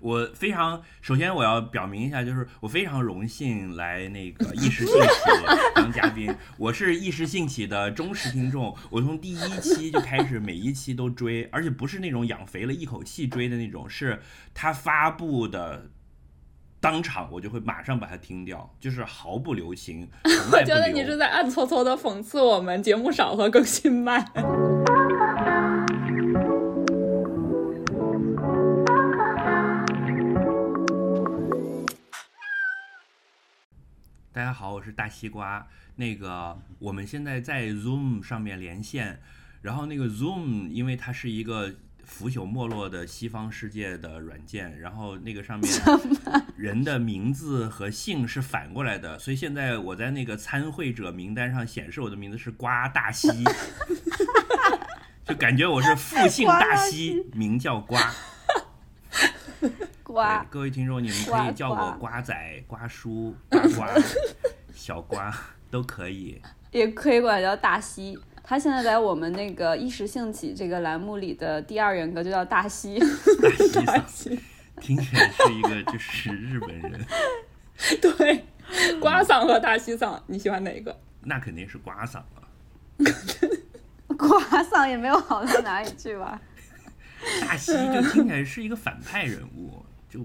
[0.00, 5.08] 我非常首先我要表明一下，就是我非常荣幸来那个 一时兴起
[5.74, 6.34] 当嘉宾。
[6.56, 14.20] 我是一时兴起的忠实听众，我从第一期就开始每一期都追，而且不是那种养肥了一口气追的那种，是
[14.54, 15.90] 他发布的
[16.80, 20.08] 当场我就会马上把它听掉，就是毫不留情。
[20.52, 24.32] 我觉得你是在暗搓搓的讽刺我们节目少和更新慢。
[34.34, 35.66] 大家好，我是大西瓜。
[35.96, 39.20] 那个，我们现在在 Zoom 上面连线，
[39.60, 41.70] 然后那个 Zoom 因为它是一个
[42.02, 45.70] 腐朽没落的西方世界的软件，然后那个上面
[46.56, 53.28] 人的名字和姓是反过来的，所以现在我在那个参会者名单上显示我的名字是瓜大西，
[55.26, 58.00] 就感觉我是复姓大西，名叫瓜。
[60.12, 62.34] 瓜，各位听众，你们可以叫我瓜仔、
[62.66, 63.88] 瓜叔、 瓜瓜、
[64.74, 65.34] 小瓜
[65.70, 66.38] 都可以，
[66.70, 68.18] 也可以管叫大西。
[68.44, 73.00] 他现在在我们那个一时兴起这个栏目里的第二人格就叫大西。
[73.86, 74.38] 大西，
[74.82, 77.00] 听起来是一个就是日本人。
[78.02, 78.44] 对，
[79.00, 80.94] 瓜桑和大西桑，你喜欢哪个？
[81.22, 82.42] 那肯定是瓜桑了。
[84.18, 86.38] 瓜桑也没有好到哪里去吧？
[87.40, 89.81] 大西就听起来是一个反派人物。
[90.12, 90.20] 就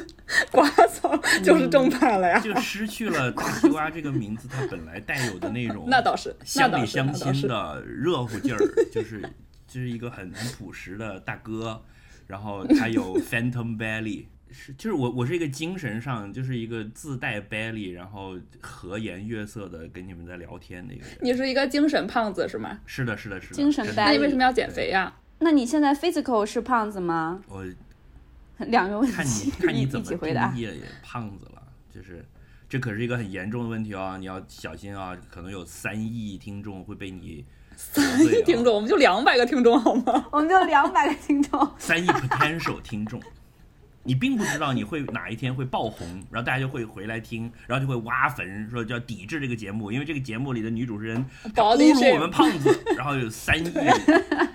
[0.50, 8.58] 瓜草就是正派了呀，就失去了大 西瓜这个名字它本来带有的那种 那倒是乡里乡亲的热乎劲儿，
[8.90, 9.20] 就是
[9.68, 11.82] 就是一个很很朴实的大哥，
[12.26, 21.18] 然后他有 phantom belly，是就是我我是一个精神上就是一个自带 belly，然后和颜悦色的跟你们在聊天的一个人。
[21.20, 22.78] 你是一个精神胖子是吗？
[22.86, 23.54] 是的，是的，是的。
[23.54, 25.12] 精神 belly，那你为什么要减肥呀？
[25.40, 27.42] 那你现在 physical 是胖子吗？
[27.48, 27.62] 我。
[28.68, 30.52] 两个问题，看你看你怎么回答。
[31.02, 31.62] 胖子了，
[31.94, 32.24] 就是
[32.68, 35.16] 这可是一个很严重的问题哦，你要小心啊！
[35.30, 37.44] 可能有三亿听众会被你
[37.76, 40.26] 三亿听众，我们就两百个听众好吗？
[40.32, 43.20] 我们就两百个听众，三亿 potential 听众。
[44.06, 51.24] 你并不知道你会哪一天会爆红，然后大家就会回来听，然后就会挖坟说叫抵制这个节目，因为这个节目里的女主持人
[51.54, 53.70] 侮辱我们胖子，然后有三亿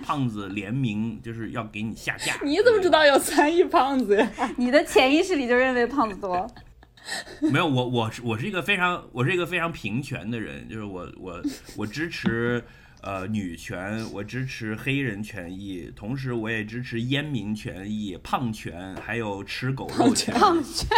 [0.02, 2.34] 胖子联名就是要给你下架。
[2.42, 4.30] 你怎么知道有三亿胖子呀？
[4.56, 6.50] 你的潜意识里就认为胖子多。
[7.52, 11.42] 没有，我我是我是一个非常我是一个非常平权的人，就是我我
[11.76, 12.64] 我支持。
[13.02, 20.32] 呃，女权，我支持黑人权益，同时我也支持烟民权益、胖权，还有吃狗肉权。
[20.38, 20.88] 胖权，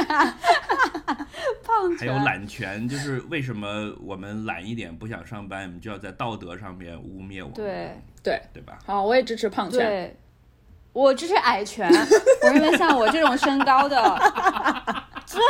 [1.65, 7.55] 胖权，还有懒权，就是为什么我们懒一点不想上班，我们就要在道德上面污蔑我们？
[7.55, 8.79] 对对对吧？
[8.85, 9.79] 好，我也支持胖权。
[9.79, 10.17] 对，
[10.93, 11.91] 我支持矮权。
[12.45, 13.97] 我认为像我这种身高的，
[15.33, 15.41] 对，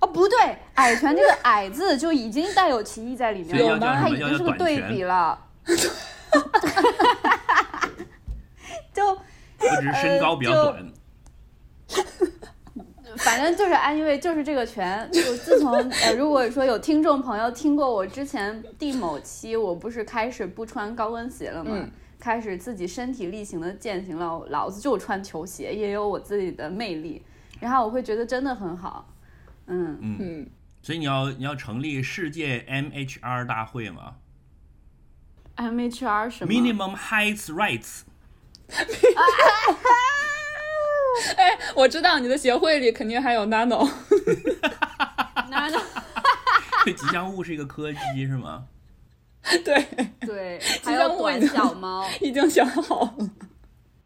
[0.00, 5.44] 哦不对，矮权这个矮字就已经带有歧义在里面了，它已经是个对比了。
[8.92, 9.20] 就我
[9.80, 10.92] 只是身高比较短，
[13.18, 15.10] 反正就是安慰，就是这个拳。
[15.10, 21.86] 就自从呃，如果说有听众朋友听过我之前第某期，我不是开始不穿高跟鞋了吗？
[22.18, 27.22] 开始自己身体力行的践行了，老子就穿球鞋，也有我自己的魅力。
[27.60, 29.06] 然后我会觉得真的很好，
[29.66, 30.48] 嗯嗯。
[30.82, 34.16] 所以你要你要成立世界 MHR 大会吗
[35.56, 38.02] ？MHR 什么？Minimum Heights Rights。
[41.36, 43.88] 哎，我知道你的协会里肯定还有 Nano。
[45.50, 45.80] Nano。
[46.84, 48.64] 这吉祥物是一个柯基是吗？
[49.64, 49.86] 对
[50.26, 53.14] 对，还有短脚猫，已经想好了。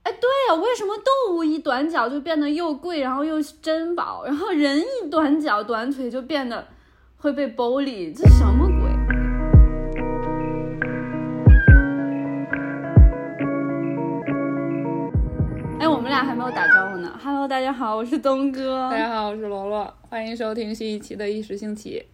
[0.02, 6.66] 哎，对呀，为什么动物一短脚就变得又贵，然后又珍宝，然后人一短脚短腿就变得
[7.16, 8.14] 会被 bully？
[8.16, 8.69] 这什么
[16.10, 17.16] 们俩还没有打招呼呢。
[17.22, 18.90] Hello，大家好，我是东哥。
[18.90, 22.04] 大家好，我是罗罗，欢迎收听新一期的《一时兴起》。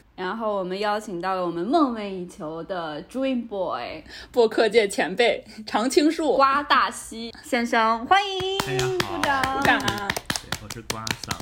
[0.16, 4.02] 然后我们邀请到了我们梦寐以求的 Dream Boy，
[4.32, 8.58] 播客界前辈常青树瓜大西先生，欢迎！
[8.66, 9.42] 大家好，鼓掌！
[9.58, 9.82] 鼓掌！
[10.64, 11.38] 我是瓜桑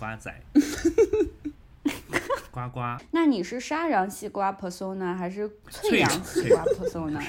[0.00, 0.34] 瓜仔，
[2.50, 3.00] 瓜瓜。
[3.12, 7.22] 那你是沙瓤西瓜 persona 还是脆瓤西瓜 persona？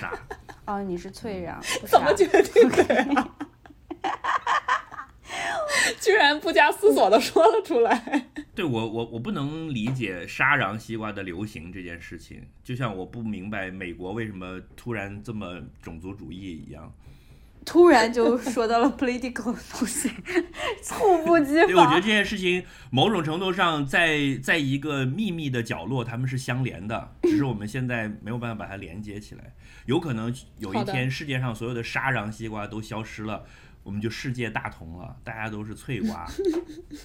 [0.65, 1.56] 哦，你是脆瓤，
[1.88, 3.27] 怎么决定的？
[5.99, 8.27] 居然不加思索的说了出来。
[8.55, 16.91] 对我，我我不能理解沙瓤西瓜的流行这件事情，就像我不明白美国为什么突然这么种族主义一样。
[17.65, 20.09] 突然就说到了 political 的东西，
[20.81, 22.07] 猝不及防对，我觉得这。
[22.07, 29.53] 件事情某种程度上在在一个秘密的角落，他们是相连的，只是我们现在没有办法把它连接起来。
[29.85, 33.44] 有可能有一天，世界上所有的沙瓤西瓜都消失了，
[33.88, 36.28] 我们就世界大同了，大家都是脆 瓜。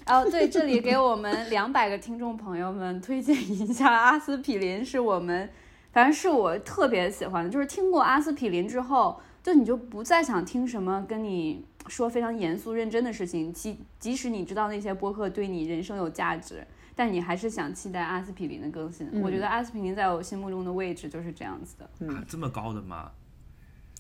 [0.05, 5.49] 哦，对，这里给我们两百个听众朋友们推荐一下，阿司匹林是我们，
[5.93, 19.09] 反正是我特别喜欢的，就是听过阿司匹林之后，就你就不再想听什么跟你说非常严肃认真的事情，即即使你知道那些播客对你人生有价值，但你还是想期待阿司匹林的更新。
[19.23, 22.13] 我觉得阿司匹林在我心目中的位置就是这样子的。
[22.13, 23.13] 啊，这么高的吗？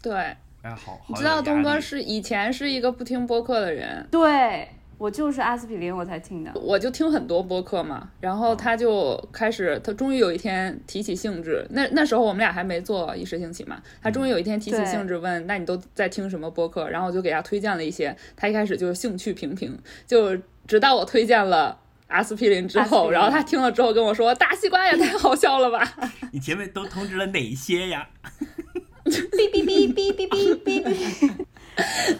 [0.02, 6.52] 对，哎呀，好，好你知道东哥是以前是一个不听播客的人，对我就是阿司匹林我才听的。
[6.54, 16.88] 我就听很多播客嘛，然后他就开始，他终于有一天提起兴致，那那时候我们俩还没做一时兴起嘛，他终于有一天提起兴致问，那你都在听什么播客？
[16.88, 19.76] 然后我就给他推荐了一些，他一开始就是兴趣平平，
[20.06, 20.36] 就
[20.68, 21.80] 直到我推荐了。
[22.08, 25.82] 阿司匹林之后，然后他听了之后跟我说：“大西瓜也太好笑了吧
[26.30, 28.06] 你前面都通知了哪些呀？
[29.12, 31.46] 哔哔哔哔哔哔哔哔。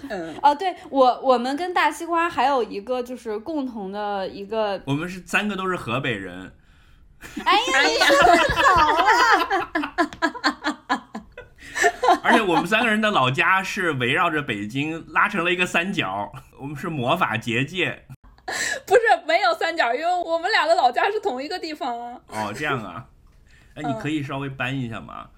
[0.09, 6.53] 嗯，哦，对我我们跟大西瓜还有一个就是共同的一个，我们是三个都是河北人，
[7.45, 8.95] 哎呀，你说的好
[10.89, 11.09] 啊！
[12.23, 18.05] 而且我们三个人的老家是围绕着北京拉成了一个三角，我们是魔法结界。
[18.87, 23.07] 不是没有三角，因为我们俩的老家是同一个地方啊，哦，这样啊，
[23.75, 25.29] 哎，你可以稍微搬一下吗？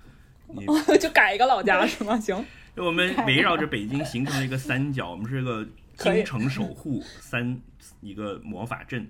[0.56, 0.66] 你
[0.98, 2.18] 就改一个老家是吗？
[2.18, 2.44] 行，
[2.76, 5.66] 我们围绕着北京形成了一个三角，我们是一个
[5.96, 7.60] 京城守护三
[8.00, 9.06] 一个魔法阵。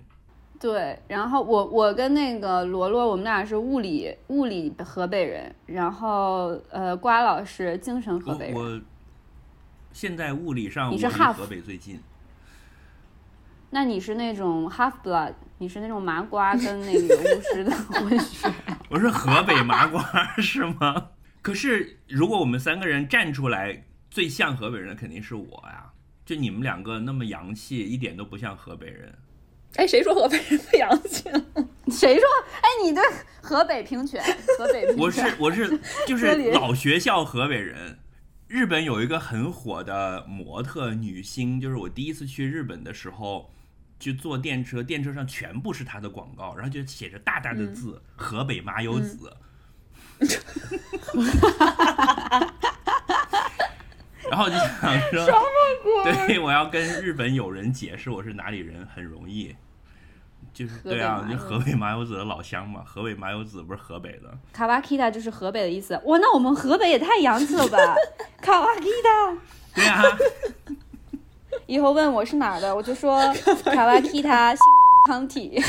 [0.61, 8.55] 对，然后我我跟那个罗罗，我们俩是物理物理河北人，然后呃，瓜老师精神河北人。
[8.55, 8.81] 我我
[9.93, 12.01] 现在物理上你是我离河北最近，
[13.71, 18.49] 那你是那种 half blood，你是那种麻瓜跟那个巫师的混血。
[18.89, 20.03] 我是河北麻瓜
[20.39, 21.09] 是吗？
[21.45, 25.93] 可是如果我们三个人站出来，最像河北人的肯定是我呀。
[26.25, 29.15] 就你们两个那么洋气，一点都不像河北人。
[29.77, 31.45] 哎，谁说河北人不洋气了？
[31.93, 32.25] 谁说？
[32.63, 33.05] 哎，你对
[33.43, 34.25] 河北平权，
[34.59, 34.99] 河北平权。
[34.99, 37.99] 我是我 是就是老学校河北人。
[38.49, 43.53] 日本有一个很火的模特女星，就是我第一次去日本的时候，
[43.99, 49.31] 就坐电车，电车上全部是她的广告，然后就写着大大的字“河北麻油子”
[54.31, 54.69] 然后我就想
[55.11, 55.25] 说，
[56.03, 59.55] 对，我要跟日本友人解释我是哪里人很容易，
[60.53, 66.01] 就是对啊，就河北麻油子的老乡嘛，河北麻油子不是河北的，卡瓦基达就是河北的意思。
[66.05, 67.79] 哇，那我们河北也太洋气了吧！
[68.41, 69.37] 卡瓦基达。
[69.75, 70.03] 对啊，
[71.67, 73.21] 以后问我是哪儿的，我就说
[73.65, 75.63] 卡瓦基达新荣康体。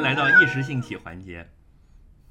[0.00, 1.46] 迎来到一时兴起环节。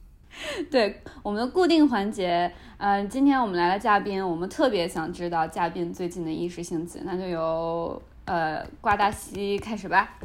[0.71, 10.17] 对我们的固定环节，嗯、今天我们来了嘉宾，我们特别想知道嘉宾最近的一时兴起，那就由呃瓜大西开始吧。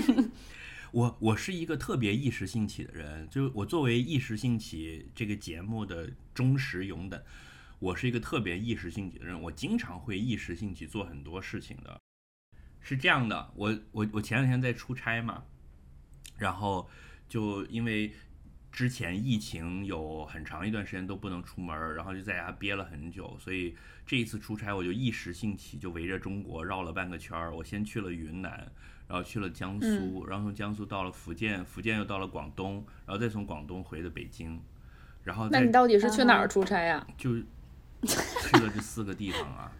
[0.92, 7.20] 我我是一个特别一时兴起的人，就我作为一时兴起这个节目的忠实拥趸，
[7.78, 12.00] 我是一个特别一时兴起的人，我经常会一时兴起做很多事情的。
[12.80, 15.42] 是这样的，我我我前两天在出差嘛，
[16.38, 16.88] 然后
[17.28, 18.12] 就因为
[18.70, 23.74] 之前疫情有很长一段时间都不能出门儿，然后就在家憋了很久，所以
[24.06, 27.54] 这一次出差我就一时兴起，就围着中国绕了半个圈儿。
[27.54, 28.50] 我先去了云南，
[29.08, 34.60] 然后去了江苏，然后从江苏到了福建，福建又到了广东，然后再从广东回的北京，
[35.24, 37.06] 然后那你到底是去哪儿出差呀？
[37.16, 37.34] 就
[38.02, 39.72] 去了这四个地方啊。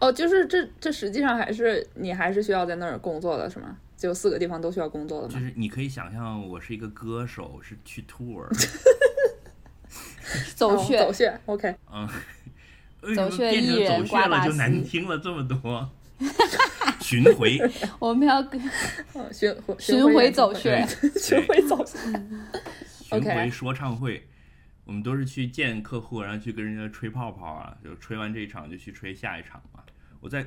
[0.00, 3.76] 哦，就是这这实际上还是你还是需要在那儿工作的是吗？
[3.96, 5.34] 就四个地方都需要工作的吗？
[5.34, 8.46] 就是你可以想象，我是一个歌手，是去 tour，
[10.54, 11.74] 走穴，哦走穴，OK。
[11.90, 12.06] 嗯，
[13.16, 15.90] 走穴艺人走穴了就难听了这么多？
[17.00, 17.58] 巡回，
[17.98, 18.42] 我们要
[19.32, 20.86] 巡回巡回回走穴
[21.18, 21.96] 巡回走穴。
[23.02, 24.26] 巡回说唱会，
[24.84, 29.75] 我们都是去见客户，然后去跟人家吹泡泡啊，就吹完这一场就去吹下一场嘛。
[30.20, 30.46] 我在，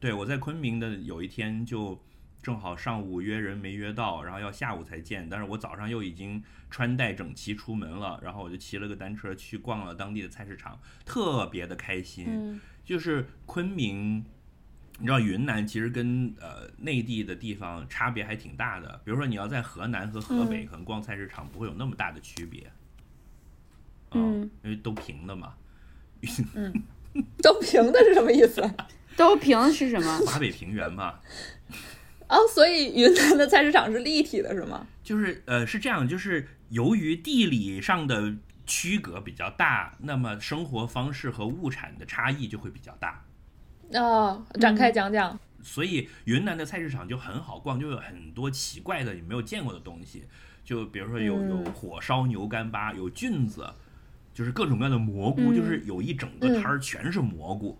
[0.00, 2.02] 对我在昆明的有一天就
[2.42, 12.26] 正好上午约人没约到，然后要下午才见，但是我早上又已经穿戴整齐出门了，然后我就骑了个单车去逛了当地的菜市场，特别的开心。
[12.28, 14.24] 嗯就是昆明
[14.98, 22.70] 你知道云南其实跟呃内地的地方差别还挺大的，比如说你要在河南和河北，可能逛菜市场不会有那么大的区别。
[24.10, 25.54] 嗯，因为都平的嘛。
[27.40, 28.60] 都平的是什么意思？
[29.16, 30.18] 都平是什么？
[30.26, 31.14] 华北平原嘛。
[32.28, 34.86] 哦，所以云南的菜市场是立体的，是吗？
[35.02, 38.34] 就是呃，是这样，就是由于地理上的
[38.66, 43.22] 区隔比较大，那么生活方式和物产的差异就会比较大。
[43.92, 45.38] 哦，展开讲讲。
[45.62, 50.24] 所以云南的菜市场就很好逛，就有很多奇怪的你没有见过的东西，
[50.64, 53.68] 就比如说有有火烧牛干巴，有菌子，
[54.32, 57.78] 就是各种各样的蘑菇，就是有一整个摊儿全是蘑菇。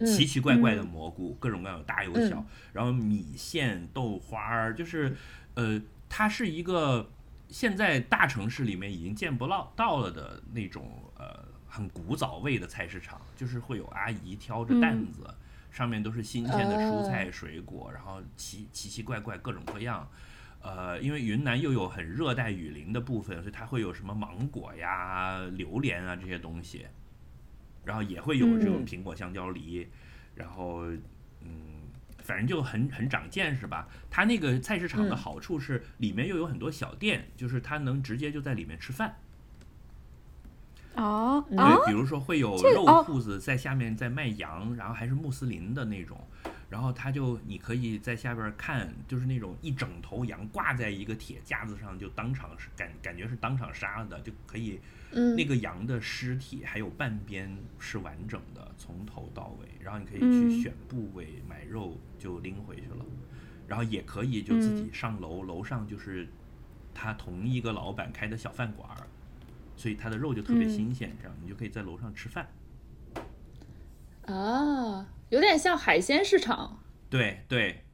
[0.00, 5.16] 奇奇怪怪的蘑菇，各种各样有大有小，然后米线、豆花儿，就是，
[5.54, 7.10] 呃，它是一个
[7.48, 15.32] 现在大城市里面已经见不到到了的那种呃很古早味的菜市场，就是会有阿姨挑着担子，
[15.70, 20.08] 上面都是新鲜的蔬菜水果，然后奇奇奇怪怪各种各样，
[20.60, 26.86] 呃，因为云南又有很热带雨林的部分，所以它会有什么芒果呀、榴莲啊这些东西。
[27.84, 29.86] 然后也会有这种苹果、香蕉、梨，
[30.34, 30.84] 然后
[31.40, 31.82] 嗯，
[32.18, 33.88] 反正就很很长见识吧。
[34.10, 39.16] 它那个菜市场的好处是里面又有很多小店，就是它能直接就在里面吃饭。
[40.96, 46.24] 哦，对，比如说会有肉铺子在下面在卖羊，然后还是穆斯林的那种，
[46.74, 54.80] 然后他就你可以在下边看，就是那种一整头羊挂在一个铁架子上，就当场是感感觉是当场杀了的，就可以。
[55.36, 63.06] 那个羊的尸体还有半边是完整的，从头到尾，然后你可以去选部位买肉就拎回去了，
[63.68, 66.26] 然后也可以就自己上楼，楼上就是
[66.92, 69.06] 他同一个老板开的小饭馆儿，
[69.76, 72.48] 所以他的肉就特别新鲜，这样你就可以在楼上吃饭。
[74.26, 76.80] 啊，有点像海鲜市场。
[77.10, 77.84] 对对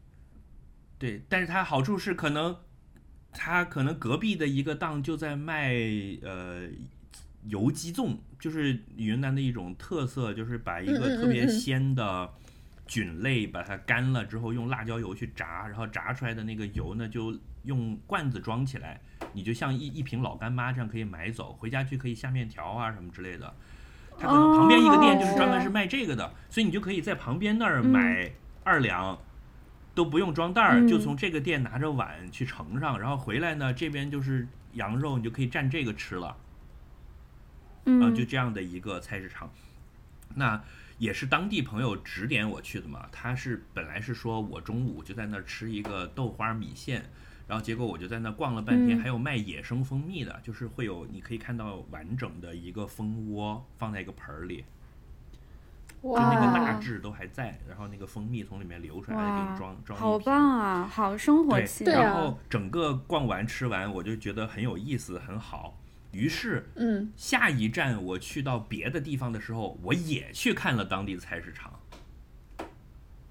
[0.99, 2.57] 对，但是它好处是可能，
[3.33, 5.75] 它可能隔壁的一个档就在卖
[6.23, 6.69] 呃。
[7.45, 12.31] 油鸡粽就是云南的一种特色，就是把一个特别鲜的
[12.87, 19.01] 菌类，把它干了之后，用辣椒油去炸，然后炸出来的那个油呢，就用罐子装起来，
[19.33, 23.55] 你就像一一瓶老干妈这样可以买走，回家去可以下面条啊什么之类的。
[24.21, 28.31] 它可能旁边一个店就是专门是卖这个的，所以你就可以在旁边那儿买
[28.63, 29.19] 二两，
[29.95, 36.37] 都不用装袋儿，就从这个店拿着碗去盛上，然后回来呢，这边就是羊肉，你就可以蘸这个吃了。
[37.87, 39.51] 嗯，就这样的一个菜市场，
[40.35, 40.63] 那
[40.99, 43.07] 也是当地朋友指点我去的嘛。
[43.11, 47.11] 他是本来是说我中午就在那儿吃一个豆花米线，
[47.51, 54.65] 然后结果我就在那逛了半天，还有卖野生蜂蜜的，就是会有你可以看到完整的一个蜂窝放在一个盆儿里，
[56.01, 61.85] 就那个蜡质都还在，然后那个蜂蜜从里面流出来给你装装好棒啊，好生活气。
[61.87, 65.77] 然后整个逛完吃完，我就觉得很有意思，很好。
[66.13, 71.81] 于是，嗯，下一站我去到别的地方的时候，我也去看了当地的菜市场，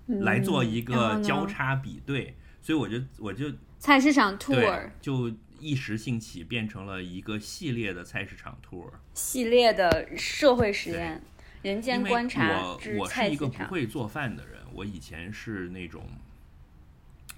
[0.07, 2.35] 来做一个交叉比对。
[2.61, 3.45] 所以我就我就
[3.79, 11.21] 菜市场 tour 就一时兴起变成了一个系列的菜市场 tour，系列的社会实验，
[11.61, 16.03] 人间观察我我是一个不会做饭的人，我以前是那种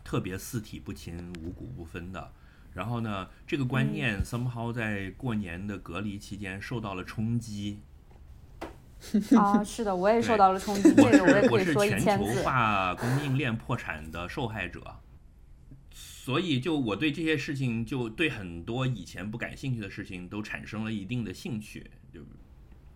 [0.03, 2.31] 特别四体不勤、五谷不分的。
[2.74, 7.81] 然后呢，这个观念 somehow 在过年的隔离期间受到了冲击。
[9.36, 10.83] 啊， 是的，我也受到了冲击。
[10.95, 12.24] 这个我也可以说一千次。
[12.24, 14.81] 我是全球化供应链破产的受害者，
[16.22, 21.90] 所以就我对这些事情，就对很多以前不感兴趣的事情都产生了一定的兴趣。
[22.13, 22.22] 就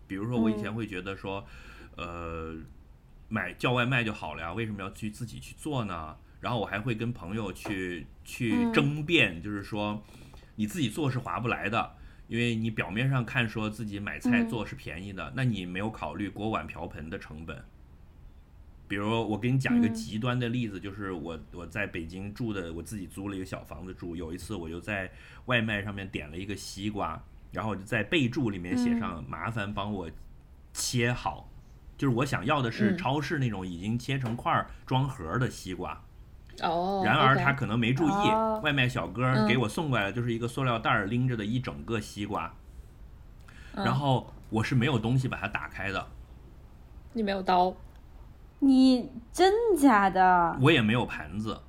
[0.06, 1.44] 比如说，我以前会觉得说，
[1.98, 2.56] 呃，
[3.28, 6.16] 买叫外卖就好了呀，为什么要去自己去做呢？
[6.40, 10.04] 然后我还会跟朋友去去争辩，就是说，
[10.58, 11.96] 你自己做是划不来的，
[12.28, 17.66] 因为你表面上看说自己买菜做是便宜的，那你没有考虑锅碗瓢盆的成本。
[18.88, 24.16] 比如我给你讲一个极端的例子，就是我我在北京住的，我自己租了一个小房子住。
[24.16, 25.12] 有一次我就在
[25.46, 30.10] 外卖上面点了一个西瓜，然后我就在备注里面写上麻烦帮我
[30.72, 31.50] 切好，
[31.98, 36.00] 就是我想要的是超市那种已经切成块儿装盒的西瓜。
[36.62, 38.30] 哦，然而他可能没注意，
[38.64, 42.54] 外卖小哥给我送过来的就是一个塑料袋拎着的一整个西瓜，
[43.74, 46.08] 然后我是没有东西把它打开的。
[47.12, 47.76] 你没有刀？
[48.66, 50.58] 你真假的？
[50.60, 51.62] 我也没有盘子，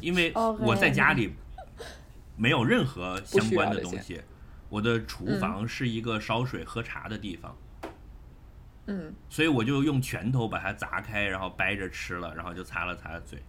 [0.00, 1.34] 因为我在家里
[2.36, 4.20] 没有任何相关的东西。
[4.68, 7.56] 我的厨房是一个烧水喝茶的地方。
[8.86, 13.40] 嗯，所以我就用拳头把它砸开，然后掰着吃了，然后就擦了擦嘴。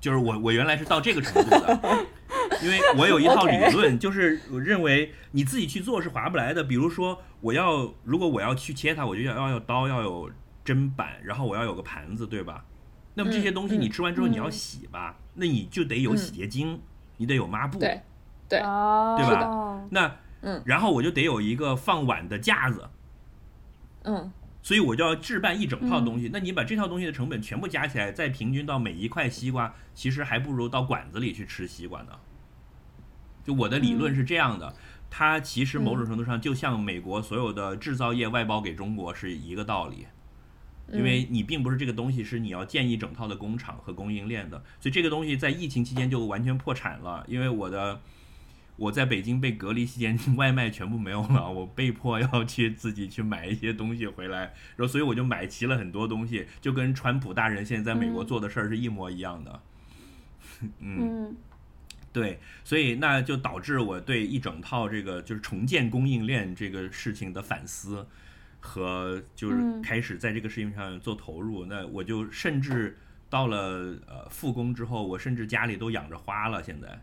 [0.00, 2.06] 就是我我原来是到这个程度的，
[2.62, 6.64] 因为我有一套理论，就是我认为你自己去做是划不来的。
[6.64, 10.30] 比如说，我要如果我要去切它，我就要要有刀，要有
[10.64, 12.64] 砧板，然后我要有个盘子，对吧？
[13.14, 16.80] 那么这些东西你吃完之后你要洗吧，那你就得有洗洁精，
[17.16, 18.00] 你得有抹布，对
[18.48, 18.60] 对。
[18.60, 19.40] 哦，对吧？
[19.40, 19.88] 吧？
[19.90, 22.88] 那嗯，然后我就得有一个放碗的架子，
[24.04, 24.32] 嗯。
[24.62, 26.28] 所以我就要置办一整套东西。
[26.30, 32.08] 那你把这套东西的成本全部加起来，再平均到每一块西瓜，其实还不如到馆子里去吃西瓜呢。
[33.42, 34.74] 就我的理论是这样的，
[35.10, 40.06] 它其实某种程度上就像美国所有的制造业外包给中国是一个道理。
[40.92, 47.24] 因为你并不是这个东西是你要建一整套的工厂和供应链的，所以这个东西在疫情期间就完全破产了。
[47.28, 48.00] 因为我的
[48.74, 59.62] 我在北京被隔离期间， 外卖全部没有了，我被迫要去自己去买一些东西回来，然后所以我就买齐了很多东西，就跟川普大人现在在美国做的事儿是一模一样的。
[60.80, 61.36] 嗯，嗯
[62.12, 68.06] 对，所以那就导致我对一整套这个就是重建供应链这个事情的反思，
[68.58, 71.66] 和就是嗯开始在这个事情上做投入。
[71.66, 72.96] 那我就甚至
[73.28, 76.60] 到了呃复工之后，我甚至家里都养着花了。
[76.62, 77.00] 现在，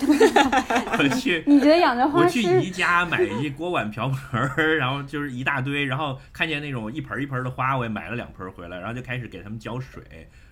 [0.98, 10.02] 我去 你觉得养着我花我去宜家买一锅碗瓢盆儿， 然后就是一大堆，然后看见那种一盆儿一盆儿的花，我也买了两盆儿回来，然后就开始给它们浇水，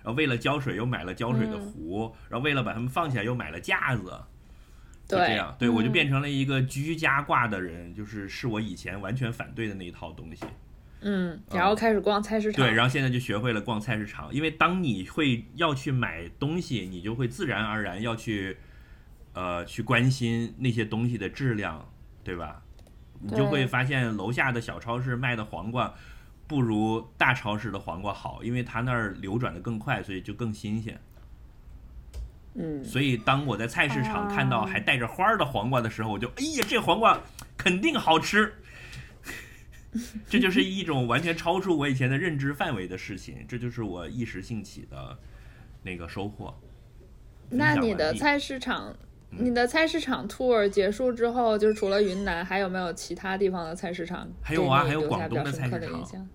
[0.02, 4.12] 然后为了浇水又买了浇水的壶，然后为了把它们放起来又买了架子，
[5.06, 10.44] 就这样，对我就嗯变成了一个居家挂的人，就是是我以前完全反对的那一套东西。
[11.06, 18.56] 嗯，然后开始逛菜市场，对，然后现在就学会了逛菜市场，因为当你会要去买东西，你就会自然而然要去，
[19.35, 21.87] 呃，去关心那些东西的质量，
[22.25, 22.62] 对吧？
[23.21, 25.95] 你就会发现楼下的小超市卖的黄瓜
[26.47, 31.00] 不如大超市的黄瓜好，因为它那儿流转的更快，所以就更新鲜。
[32.55, 37.20] 嗯，所以当我在菜市场看到哦还带着花儿的黄瓜的时候，我就哎呀，这黄瓜
[37.57, 38.53] 肯定好吃。
[40.29, 45.18] 这就是一种完全超出我以前的认知范围的事情，这就是我一时兴起的
[45.83, 46.53] 那个收获。
[47.49, 48.99] 那你的菜市场，嗯
[49.38, 56.29] 你的菜市场 tour 结束之后，就是除了云南，还有没有其他地方的菜市场还有啊还有广东的菜市场？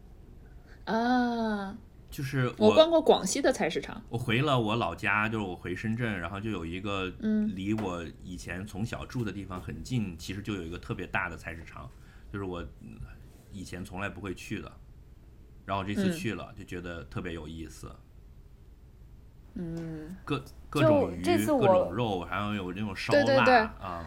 [0.86, 1.78] 啊，
[2.10, 7.56] 就是我逛过广西的菜市场，我回了我老家，就是我回深圳，然后就有一个嗯。
[7.56, 11.90] 离我以前从小住的地方很近，其实就有一个特别大的菜市场，
[12.32, 13.00] 就是我嗯
[13.52, 14.72] 以前从来不会去的，
[15.66, 16.12] 然后这次嗯。
[16.12, 17.88] 去了，就觉得特别有意思。
[17.88, 18.09] 嗯，
[20.26, 24.06] 各各就种鱼、各这次我种肉，还有有那种烧腊对对对啊，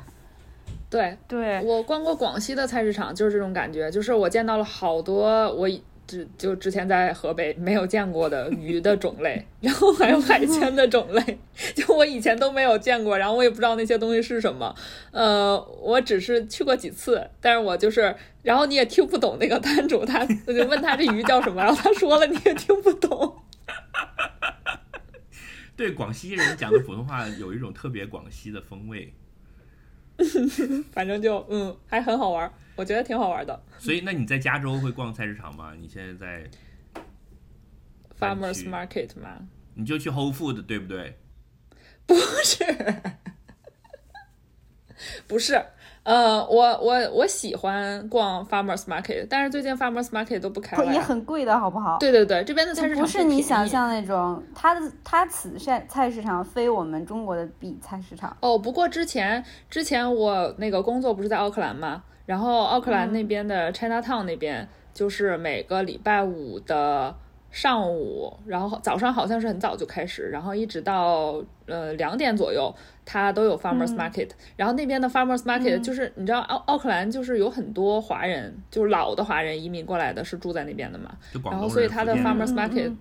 [0.91, 11.39] 对对，我逛过广西的菜市场，就是这种感觉，就是我见到了好多我以之就之前在河北没有见过的鱼的种类， 然后还有海鲜的种类，
[11.75, 14.75] 就我以前都没有见过，然后我也不知道那些东西是什么。
[15.11, 23.37] 呃，我只是去过几次，但是我就是，然后你也听不懂那个摊主他， 我就问他这鱼叫什么，然后他说了你也听不懂。
[25.83, 29.13] 对广西人讲的普通话有一种特别广西的风味，
[30.93, 33.61] 反正就嗯，还很好玩，我觉得挺好玩的。
[33.81, 35.75] 所以那你在加州会逛菜市场吗？
[35.75, 36.49] 你现在在
[38.17, 41.19] ，Farmers Market 吗，你就去 Whole Food 对不对？
[42.07, 42.15] 不
[42.45, 42.65] 是，
[45.27, 45.61] 不是，
[46.05, 50.99] 呃，我我我喜欢逛 farmers market，但是最近 farmers market 都不开了也。
[50.99, 51.99] 很贵的好不好？
[51.99, 58.37] 对对对，这边的菜市场不是你想象那种，它的它此菜菜市场非我们中国的比菜市场。
[58.41, 58.59] 哦。
[58.59, 67.15] 不过之前之前我那个工作不是在奥克兰嘛，然后奥克兰那边的 Chinatown 那边，就是每个礼拜五的
[67.53, 81.11] 上午，然后早上好像是很早就开始，然后一直到呃两点左右，它都有 farmers market、然后那边的 farmers market 就是、你知道奥奥克兰就是有很多华人，就是老的华人移民过来的，是住在那边的嘛。
[81.45, 82.99] 然后、所以它的 farmers 嗯 market，、嗯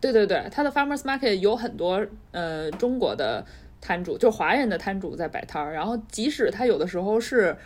[0.00, 3.42] 对对对，它的 farmers market 有很多呃中国的
[3.80, 7.56] 摊主，就华人的摊主在摆摊儿，然后即使他有的时候是。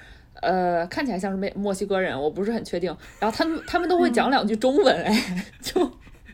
[0.41, 2.97] 呃，看起来像是墨墨西哥人，我不是很确定。
[3.19, 5.13] 然后他们他们都会讲两句中文，哎，
[5.61, 5.81] 就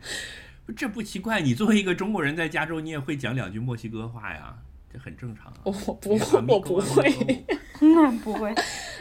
[0.76, 4.54] 这不奇怪，你作为一个中国人在加州，你也会讲两句墨西哥话呀，
[4.92, 5.58] 这很正常啊。
[5.64, 7.44] 我我不会，我不会。
[7.80, 8.54] 那 不会，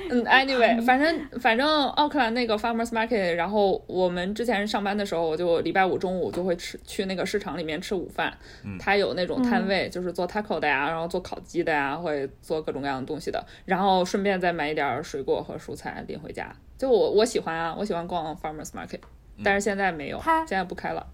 [0.09, 8.35] 嗯，anyway，反正反正奥克兰那个 farmers market，然后我们之前上班的时候，我就礼拜五中午就会吃去那个市场里面吃午饭。
[8.65, 16.53] 嗯它有那种摊位，就是做 taco 的呀，然后做烤鸡的呀，会做各种各样的东西的，然后顺便再买一点儿水果和蔬菜拎回家。
[16.77, 18.99] 就我我喜欢啊，我喜欢逛 farmers market，
[19.43, 21.06] 但是现在没有，它现在不开了。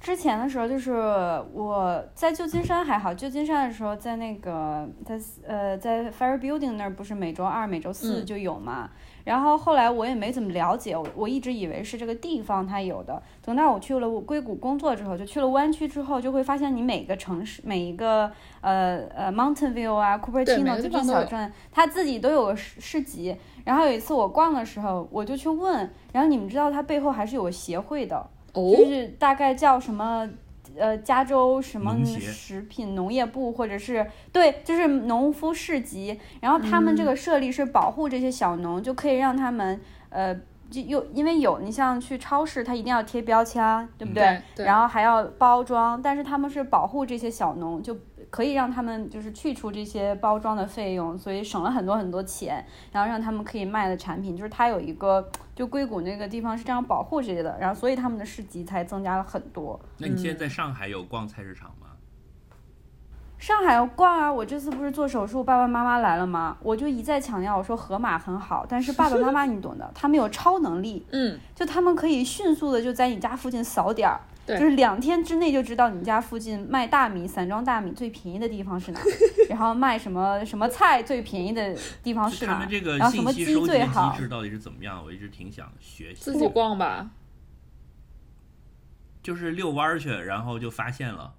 [0.00, 0.90] 之前的时候，就是
[1.52, 8.90] 我在旧金山还好，旧金山的时候在那个在呃在 Fire Building 那儿不是每周二、每周四嗯就有嘛。
[9.22, 13.22] 然后后来我也没怎么了解，我我一直以为是这个地方它有的。
[13.44, 18.28] 等到我去了硅谷工作之后，就去了湾区之后，就会发现你每个城市每一个
[18.60, 23.36] 呃呃 Mountain View 啊 Cupertino 这些个地方都有小镇，它自己都有个市市集。
[23.64, 28.16] 然后有一次我逛的时候，我就去问，然后你们知道它背后还是有个协会的。
[28.54, 30.28] 哦就是大概叫什么，
[30.76, 36.20] 呃，加州什么食品农业部，或者是对，就是农夫市集。
[36.40, 40.34] 然后他们这个设立是保护这些小农，就可以让他们呃，
[40.70, 44.22] 就又因为有你像去超市，它一定要贴标签，对不对？
[44.22, 47.96] 对对然后还要包装，但是他们是保护这些小农，就
[48.32, 59.78] 可以让他们就是去除这些包装的费用，所以省了很多很多钱，然后让他们可以卖的产品，就是它有一个就硅谷那个地方是这样保护这些的，然后所以他们的市集才增加了很多。
[59.98, 61.88] 那你现在在上海有逛菜市场吗？
[63.38, 64.32] 上海要逛啊！
[64.32, 66.56] 我这次不是做手术，爸爸妈妈来了吗？
[66.62, 79.00] 我就一再强调，我说盒马很好，但是爸爸妈妈你懂的，他们有超能力，嗯，就他们可以迅速的就在你家附近扫点儿，对就是两天之内就知道你家附近卖大米、散装大米最便宜的地方是哪，
[79.48, 85.02] 然后卖什么什么菜最便宜的地方哪就是他们，这个然后什信么鸡息收集的最好机制到底是怎么样？
[85.04, 86.36] 我一直挺想学习自。
[86.36, 87.10] 己逛吧。
[89.22, 91.34] 就是遛弯儿去，然后就发现了，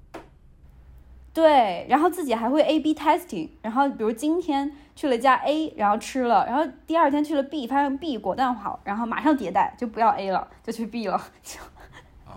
[1.33, 11.21] 对，然后自己还会 A B testing，然后比如今天去了家 A，然后吃了，然后第二天去了 B，发现 B 果断好，然后马上迭代，就不要 A 了，就去 B 了。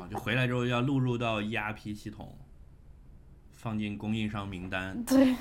[0.06, 2.36] 啊，就回来之后要录入到 ERP 系统，
[3.54, 5.02] 放进供应商名单。
[5.04, 5.34] 对，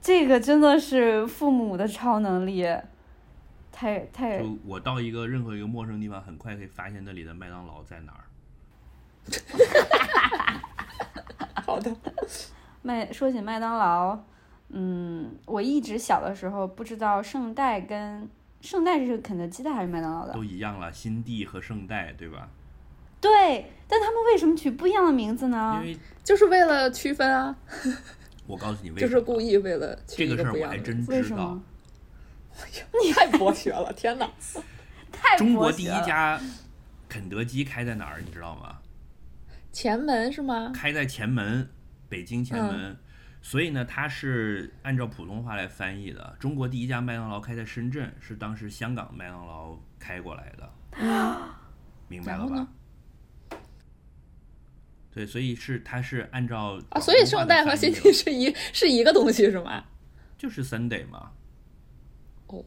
[0.00, 2.64] 这个真的是父母的超能力，
[3.72, 8.24] 太太就我到一个任何一个陌生地方，很快可以发现那里的麦当劳在哪儿。
[11.64, 11.94] 好的，
[12.82, 14.16] 麦说起麦当劳，
[14.68, 18.28] 嗯，我一直小的时候不知道圣代跟
[18.60, 22.48] 圣代是肯德基的还是麦当劳的都，一样了，新地和圣代，对吧？
[23.20, 25.92] 对，但他们为什么取不一样的名字呢因？
[25.92, 27.56] 为就是为了区分啊，
[28.46, 30.52] 我告诉你为就什么，是故意为了这个事儿。
[30.52, 31.58] 我还真为知道？
[33.02, 34.30] 你太博学了，天哪！
[35.12, 36.40] 太中国第一家
[37.08, 38.78] 肯德基开在哪儿，你知道吗？
[39.72, 40.72] 前门是吗？
[40.74, 41.68] 开在前门，
[42.08, 42.96] 北京前嗯门。
[43.42, 46.36] 所以呢，它是按照普通话来翻译的。
[46.40, 50.72] 中国第一家麦当劳开在深圳，是当时香港麦当劳开过来的，
[52.08, 52.66] 明白了吧？
[55.16, 59.82] 对，所以是它是按照啊，所以圣诞和新地地是一是一个东西是吗？
[60.36, 61.30] 就是 Sunday 嘛，
[62.48, 62.62] 哦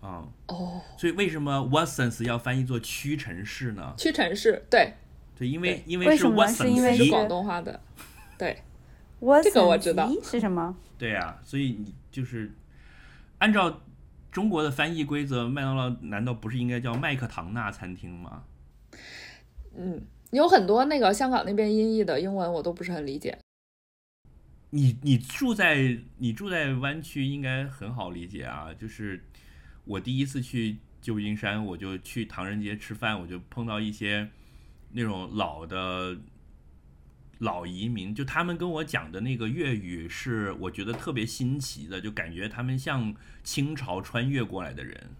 [0.00, 3.94] 啊、哦，所以为什么 Watsons 要翻译做屈臣氏呢？
[3.96, 4.94] 屈臣氏对，
[5.38, 7.80] 对，因为对因是为什么是因为 Watsons 是是广东话的，
[8.36, 8.64] 对，
[9.20, 10.76] 我这个我知道是什么？
[10.98, 12.52] 对呀、所以你就是
[13.38, 13.82] 按照
[14.32, 18.42] 中国的翻译规则，麦当劳难道不是应该叫麦克唐纳餐厅吗？
[19.78, 20.02] 嗯，
[20.36, 23.36] 有很多那个香港那边音译的英文我都不是很理解。
[24.70, 29.24] 你你住在你住在湾区应该很好理解啊，就是
[29.84, 34.28] 我第一次去旧金山，我就去唐人街吃饭，我就碰到一些
[34.92, 36.18] 那种老的
[37.38, 45.10] 老移民，就他们跟我讲的那个粤语是我觉得特别新奇的，就感觉他们像清朝穿越过来的人，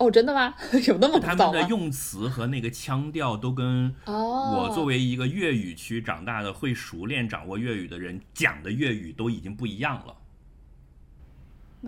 [0.00, 0.54] 哦，真的吗？
[0.88, 1.34] 有那么他？
[1.34, 10.16] 们的用词和那个腔调都跟哦，我作为一个粤语区长大的、会熟练掌握粤语的人讲的粤语都已经不一样了。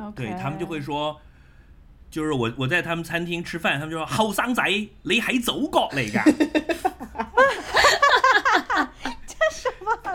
[0.07, 1.21] OK 对他们就会说，
[2.11, 4.63] 就是我我在他们餐厅吃饭，他们就说 后生仔，
[5.03, 6.23] 你喺祖國嚟㗎。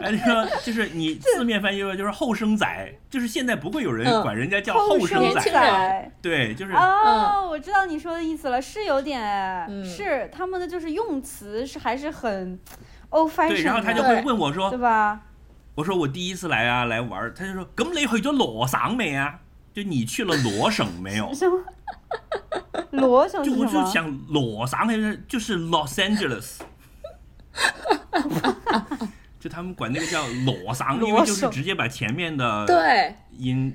[0.01, 9.21] 哎，你说就是你字面翻译就是后生仔，就是现在不会有人嗯管人家叫后生仔，对，就是哦，我知道你说的意思了，是有点，
[9.67, 12.59] 嗯是他们的就是用词是还是很
[13.09, 15.21] old fashion 对，然后他就会问我说对，吧？
[15.75, 19.39] 我说我第一次来啊，来玩儿，他就说，咁你去咗羅省没啊？
[19.73, 21.31] 就你去了罗省没有？
[21.33, 21.63] 什么？
[22.91, 23.65] 罗省就是我？
[23.67, 26.61] 就想罗省就是就是 Los Angeles，
[29.39, 33.73] 就他们管那个叫裸商， 因为就是直接把前面的对音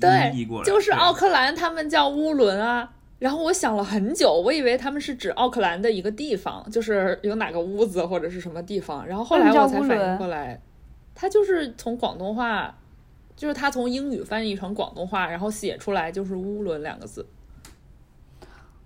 [0.00, 2.92] 对音译过，来，就是奥克兰，他们叫乌伦啊。
[3.18, 9.06] 然后我想了很久，我以为他们是指奥克兰的一个地方，就是有哪个屋子或者是什么地方。
[9.06, 10.60] 然后后来我才反应过来，
[11.14, 12.76] 他就是从广东话，
[13.36, 17.24] 就是他从英语翻译成广东话，然后写出来就是乌伦两个字。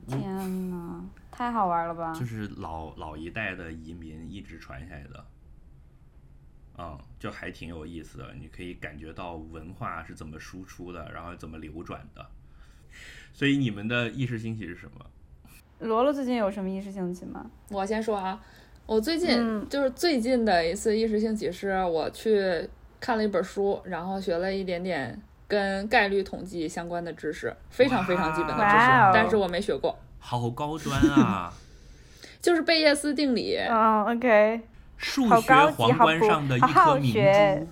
[0.07, 2.13] 天呐，太好玩了吧！
[2.13, 5.25] 就是老老一代的移民一直传下来的，
[6.79, 8.35] 嗯，就还挺有意思的。
[8.39, 12.27] 你可以感觉到文化是怎么输出的，然后怎么流转的。
[13.33, 15.05] 所以你们的意识兴起是什么？
[15.81, 17.51] 罗罗最近有什么意识兴起吗？
[17.71, 18.41] 我先说啊，
[18.87, 31.53] 我最近、嗯就是最近的一次意识兴起是我去看了一本书，然后学了一点点跟概率统计相关的知识，非常非常基本的知识但是我没学过，好高端啊！
[32.41, 33.57] 就是贝叶斯定理。
[33.57, 34.61] 嗯，OK，
[34.97, 37.67] 数学皇冠上的一颗明学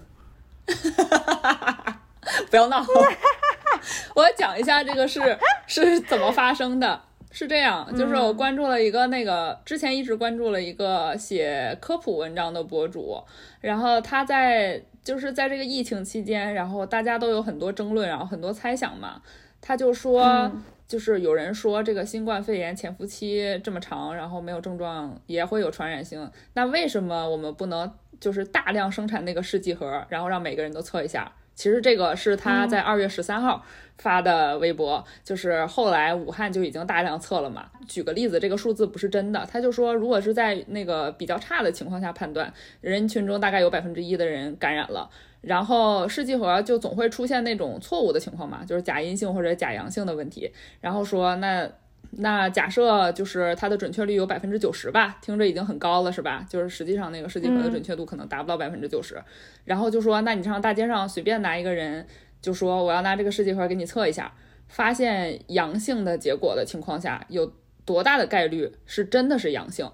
[0.67, 0.75] 珠。
[2.51, 2.85] 不要闹！
[4.15, 7.01] 我要讲一下这个是是怎么发生的。
[7.31, 13.21] 是这样，就是我关注了一个那个之前一直关注了一个写科普文章的博主，
[13.61, 19.21] 然后他在就是在这个疫情期间，然后大家都有很多争论，然后很多猜想嘛，
[19.61, 20.51] 他就说。
[20.95, 31.33] 嗯就是有人说这个新冠肺炎潜伏期这么长，然后没有症状也会有传染性，那为什么我们不能就是大量生产那个试剂盒，然后让每个人都测一下？
[31.57, 33.65] 其实这个是他在二月十三号
[33.99, 37.69] 发的微博，就是后来武汉就已经大量测了嘛。
[37.89, 45.11] 举个例子，这个数字不是真的，他就说如果是在那个比较差的情况下判断，人群中大概有百分之一的人感染了。
[45.47, 50.51] 然后试剂盒就总会出现那种错误的情况嘛，就是假阴性或者假阳性的问题。
[50.81, 51.71] 然后说那
[52.13, 56.47] 那假设就是它的准确率有百分之九十吧，听着已经很高了是吧？
[56.49, 59.21] 就是实际上那个试剂盒的准确度可能达不到百分之九十。
[59.65, 62.07] 然后就说那你上大街上随便拿一个人，
[62.41, 64.33] 就说我要拿这个试剂盒给你测一下，
[64.69, 67.53] 发现阳性的结果的情况下，有
[67.85, 69.91] 多大的概率是真的是阳性？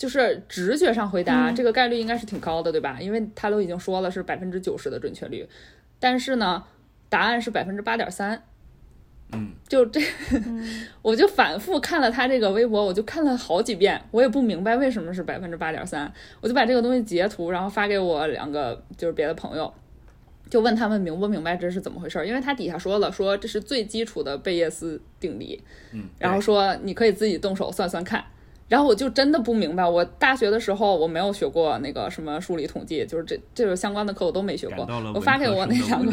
[0.00, 2.96] 就是直觉上回答，这个概率应该是挺高的，对吧？
[2.98, 5.46] 因为他都已经说了是百分之九十的准确率，
[5.98, 6.64] 但是呢，
[7.10, 8.42] 答案是百分之八点三。
[9.32, 10.00] 嗯，就这，
[11.02, 16.10] 我就反复看了他这个微博，我就看了好几遍，我也不明白为什么是百分之八点三，
[16.40, 19.70] 我就把这个东西截图，然后发给我两个就是别的朋友，
[20.48, 28.24] 就问他们明不明白这是怎么回事儿，因为他底下说了，说这是最基础的贝叶斯定理，嗯，然后说你可以自己动手算算看。
[28.70, 34.86] 然后我就真的不明白，我大学的时候我没有学过那个什么数理统计，就是这这种相关的课我都没学过。
[35.12, 36.12] 我发给我那两个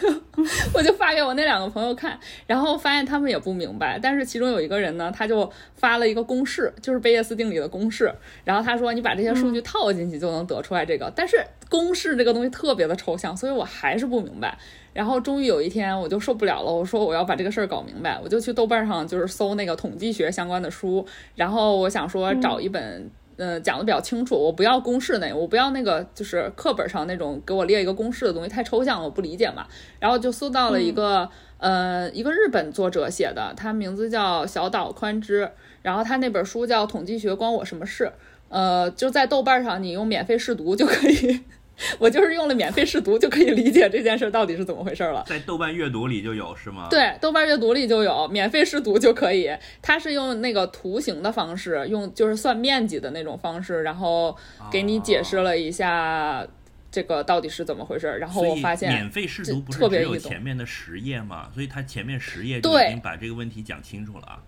[0.72, 3.98] 我就发给我那两个朋友看，然后发现他们也不明白。
[3.98, 8.12] 但是其中有一个人呢，他就发了一个公式，就是贝叶斯定理的公式。
[8.44, 11.12] 然后他说，你把这些数据套进去就能得出来这个。
[11.14, 14.56] 但是公式这个东西特别的抽象，所以我还是不明白。
[14.92, 23.10] 然后终于有一天我就受不了了，我说我要把这个事儿搞明白，我就去豆瓣上就是搜那个统计学相关的书，然后我想说找一本。
[23.36, 29.66] 嗯，讲的比较清楚，我不要公式那，我不要那个就是课本上那种给我列一个公式的东西，太抽象了，我不理解嘛。
[29.98, 35.50] 然后就搜到了一个、呃一个日本作者写的，他名字叫小岛宽之，
[35.82, 38.04] 然后他那本书叫《统计学关我什么事》，
[38.48, 41.40] 呃，就在豆瓣上你用免费试读就可以，
[41.98, 45.24] 我就是用了免费试读就可以理解这件事到底是怎么回事了。
[45.26, 49.50] 在豆瓣阅读里就有是吗？，对，豆瓣阅读里就有免费试读就可以。
[49.80, 54.36] 它是用那个图形的方式，用就是算面积的那种方式，然后
[54.70, 56.46] 给你解释了一下
[56.90, 58.06] 这个到底是怎么回事。
[58.18, 61.50] 然后我发现免费试读不是只有前面的十页吗？
[61.54, 64.38] 所以它前面十页就已经把这个问题讲清楚了啊。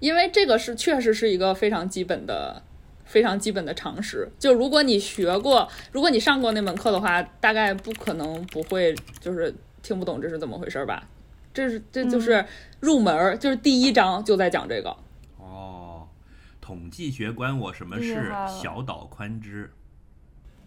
[0.00, 2.62] 因为这个是确实是一个非常基本的、
[3.10, 4.30] 非常基本的常识。
[4.38, 11.02] 就如果你学过，如果你上过那门课的话，大概不可能不会就是听不懂这是怎么回事吧？
[11.52, 12.46] 这是这就是
[12.78, 14.96] 入门儿，就是第一章就在讲这个。
[15.38, 16.06] 哦，
[16.60, 19.68] 统计学关我什么事小岛宽之，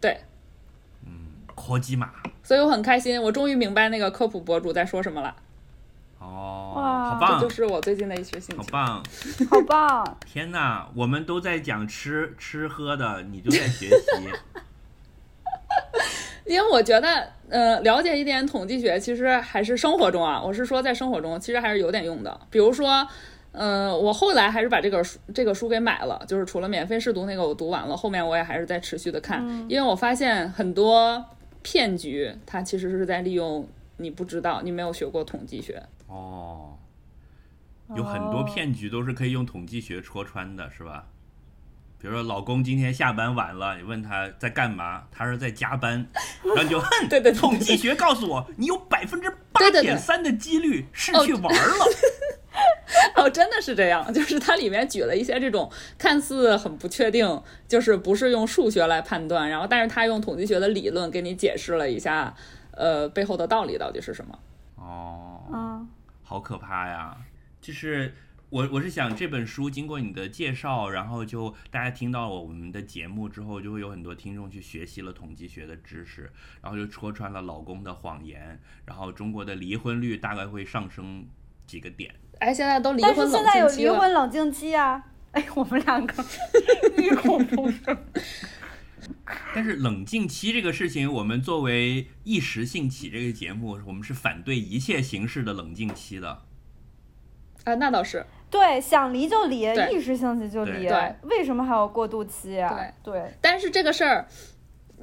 [0.02, 0.20] 对，
[1.06, 2.12] 嗯科基玛。
[2.44, 5.34] 所以我很开心，我终于明白那个科普博主在说什么了。
[6.24, 8.58] 哦，哇好棒这就，是我最近的一学兴趣。
[8.58, 9.04] 好棒！
[9.52, 10.18] 好棒！
[10.26, 14.06] 天哪，我们都在讲吃吃喝的，你就在学习。
[16.46, 22.40] 因为我觉得，呃，了解一点统计学，其实还是生活中啊，我是说在生活中，其实还是有点用的。
[22.50, 23.08] 比如说，
[23.54, 31.24] 嗯、我后来还是把这个书这个书给买了，就是除了免费试读那个我读完了，后面我也还是在持续的看，因为我发现很多
[31.62, 33.66] 骗局，它其实是在利用
[33.98, 35.82] 你不知道，你没有学过统计学。
[36.14, 36.78] 哦，
[37.96, 41.08] 有很多骗局都是可以用统计学戳穿的，是吧？
[42.00, 46.06] 比如说，老公今天下班晚了，你问他在干嘛，他说在加班，
[46.44, 51.86] 然后你就哼，对对对统计学告诉我，你有百分之八点三的几率是哦去玩了。
[53.16, 62.36] 哦，真的是这样， 就是它里面举了一些这种看似很不确定，就是不是用数学来判断，然后但是他用统计学的理论给你解释了一下，
[62.72, 64.38] 呃，背后的道理到底是什么。
[64.76, 65.88] 哦，嗯，
[66.24, 67.18] 好可怕呀！
[67.62, 68.16] 就是
[68.50, 76.32] 我我是想这本书经过你的介绍，然后就大家听到我们的节目之后，就会有很多听众去学习了统计学的知识，
[76.62, 81.26] 然后就戳穿了老公的谎言，然后中国的离婚率大概会上升
[81.66, 82.14] 几个点。
[82.40, 85.04] 哎，现在都离但婚冷是现在有静期了，离婚冷静期啊！
[85.34, 86.24] 哎，我们两个
[86.98, 87.98] 异口同声。
[89.56, 96.42] 但是冷静期这个事情，我们作为一时兴起这个节目，我们是反对一切形式的冷静期的。
[97.64, 102.78] 啊，那倒是，对，想离就离，一时兴起就离，对为什么还有过渡期啊？
[103.02, 104.28] 对但是这个事儿，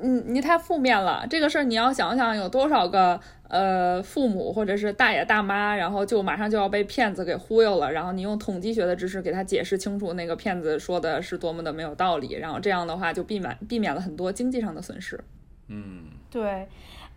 [0.02, 1.26] 嗯，你太负面了。
[1.28, 15.22] 这个事儿你要想想，有多少个呃父母或者是大爷大妈，然后就马上就要被骗子给忽悠了，然后你用统计学的知识给他解释清楚那个骗子说的是多么的没有道理，然后这样的话就避免避免了很多经济上的损失。
[15.68, 16.68] 嗯，对，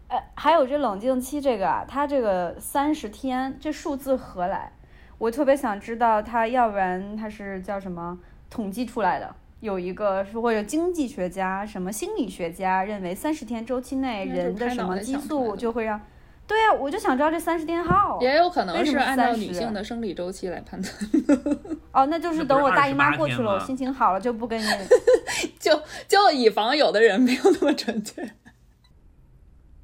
[0.09, 4.71] 呃，还有这冷静期这个啊，它这个三十天这数字何来？
[5.19, 8.19] 我特别想知道它，要不然它是叫什么
[8.49, 9.35] 统计出来的？
[9.63, 16.01] 有一个是或者经济学家、什么心理学家认为三十天周期内人的什么激素就会让，
[16.45, 18.19] 对呀、我就想知道这三十天号。
[18.21, 20.93] 也有可能是按照女性的生理周期来判断，
[21.93, 24.65] 哦，那就是等我大姨妈过去了，我心情好了就不跟你。
[25.57, 28.29] 就就以防有的人没有那么准确。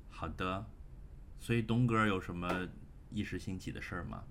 [0.09, 0.65] 好的。
[1.39, 2.67] 所以东哥有什么
[3.11, 4.23] 一时兴起的事儿吗？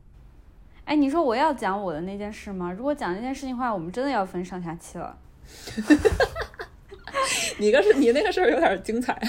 [0.85, 2.71] 哎，你说我要讲我的那件事吗？
[2.71, 5.19] 如果讲那件事情的话，我们真的要分上下期了。
[7.59, 9.21] 你个是你那个事儿有点精彩，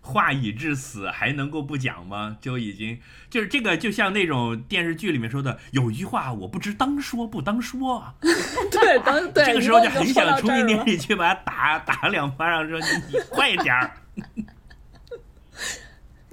[0.00, 2.36] 话已至此，还能够不讲吗？
[2.40, 8.14] 就已经就是这个，就像那种电视剧里面说的，有一句话我不知当说不当说，
[8.70, 13.90] 对，当对，这个时候就很想冲进这儿了店里去把他打打两巴掌，说你你快点儿。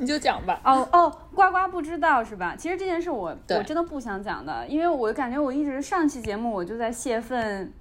[0.04, 0.60] 你就讲吧。
[0.64, 2.56] 哦哦，呱呱不知道是吧？
[2.56, 7.74] 其实这件事我我真的不想讲的，因为我感觉我一直上期节目我就在泄愤。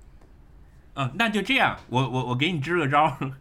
[0.95, 3.33] 嗯，那就这样，我我我给你支个招儿。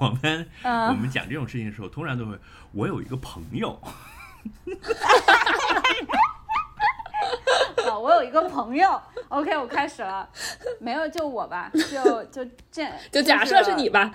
[0.00, 2.38] 我们、嗯我们讲这种事情的时候，通常都会，
[2.72, 3.78] 我有一个朋友，
[7.84, 10.26] 啊， 我有一个朋友，OK，我开始了，
[10.80, 14.10] 没有就我吧，就就这，就假设是你吧，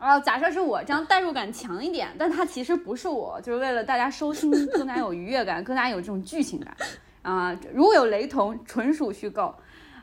[0.00, 6.76] 哦，假设是我，这样代入感强一点，但它其实不是我，就是为了大家收听 更加有愉悦感，更加有这种剧情感
[7.22, 9.54] 啊、如果有雷同，纯属虚构。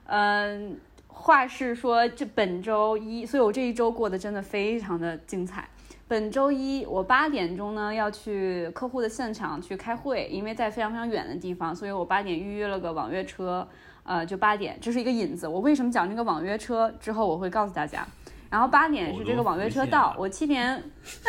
[0.08, 0.78] 嗯、
[1.08, 5.68] 话是说这本周一，所以我这一周过得真的非常的精彩。
[6.08, 13.68] 本周一我八点钟呢要去客户的现场去开会，因为在非常非常远的地方，所以我八点预约了个网约车，
[14.04, 15.48] 呃，就八点，这是一个引子。
[15.48, 18.06] 我为什么讲这个网约车之后我会告诉大家。
[18.50, 20.82] 然后八点是这个网约车到，我七点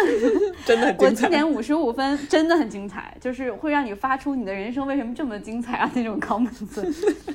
[0.65, 1.23] 真的很 我精彩。
[1.23, 6.93] 七点五十五分真的很精彩，就是会让你发出你的人生为什么这么精彩啊那种拷问字。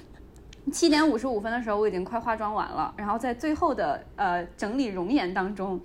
[0.72, 5.82] 七点五十五分的时候，我已经快化妆完了，然后在最后的呃整理容颜当中，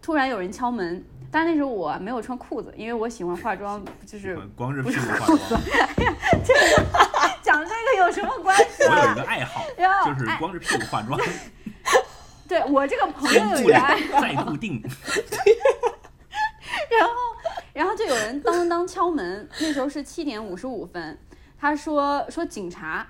[0.00, 5.60] 突然有人敲门，但是那时候我没有穿裤子，因为我喜欢化妆，就是光着屁股化妆。
[7.42, 9.14] 讲这个有什么关系我有一啊？
[9.14, 9.62] 个爱好，
[10.06, 11.20] 就是光着屁股化妆，
[12.48, 14.82] 对我这个朋友有一个爱固定。
[17.72, 21.18] 然后就有人当当当敲门，那时候是七点五十五分，
[21.58, 23.04] 他说说警察，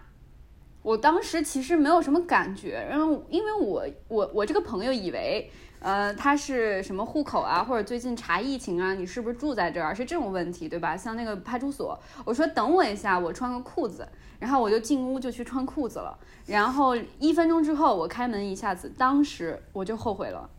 [0.81, 10.97] 我当时其实没有什么感觉，然后因为我我我这个朋友以为，呃，他是什么户口啊，或者最近查疫情啊，你是不是住在这儿，是这种问题对吧？
[10.97, 14.09] 像那个派出所，我说等我一下，我穿个裤子，
[14.44, 20.50] 然后我就进屋就去穿裤子了，然后一分钟之后我开门一下子，当时我就后悔了。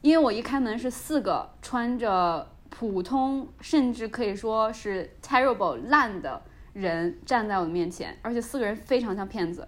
[0.00, 6.40] 因为我一开门是四个穿着普通，甚至可以说是 terrible 烂的
[6.72, 9.66] 人站在我的面前，而且四个人非常像骗子，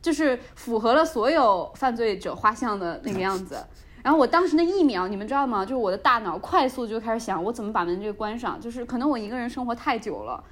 [0.00, 3.64] 就是符合了所有犯罪者画像的那个样子。
[4.02, 5.64] 然后我当时那一秒，你们知道吗？
[5.64, 8.60] 就是我的大脑快速就开始想，我怎么把门这个关上？
[8.60, 10.42] 就是可能我一个人生活太久了，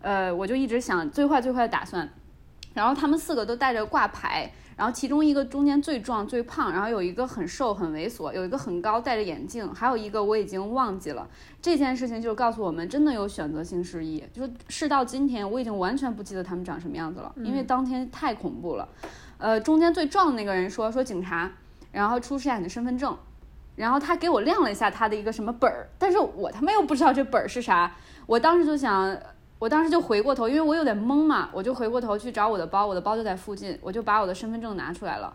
[0.00, 2.08] 呃，我就一直想最坏最坏的打算。
[2.74, 11.28] 然后他们四个都带着挂牌，然后其中一个中间最壮最胖，然后有一个很瘦很猥琐，有一个很高戴着眼镜，还有一个我已经忘记了。
[11.60, 14.24] 这件事情就告诉我们，真的有选择性失忆。
[14.32, 18.88] 就是事到今天，我已经完全不记得他们长什么样子了，因为当天太恐怖了。
[19.38, 21.50] 呃，中间最壮的那个人说说警察，
[21.92, 23.16] 然后出示下你的身份证。
[23.76, 27.90] 然后他给我亮了一下他的一个什么本儿，但是我他妈又不知道这本儿是啥，
[28.26, 29.16] 我当时就想，
[29.60, 35.32] 我当时就回过头，因为我有点懵嘛，我就回过头去找我的包，我的包就在附近，我就把我的身份证拿出来了。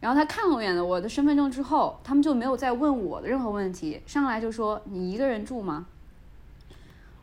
[0.00, 5.86] 然后他看了我一眼我的身份证之后，他们就没有再问我的任何问题，上来就说你一个人住吗？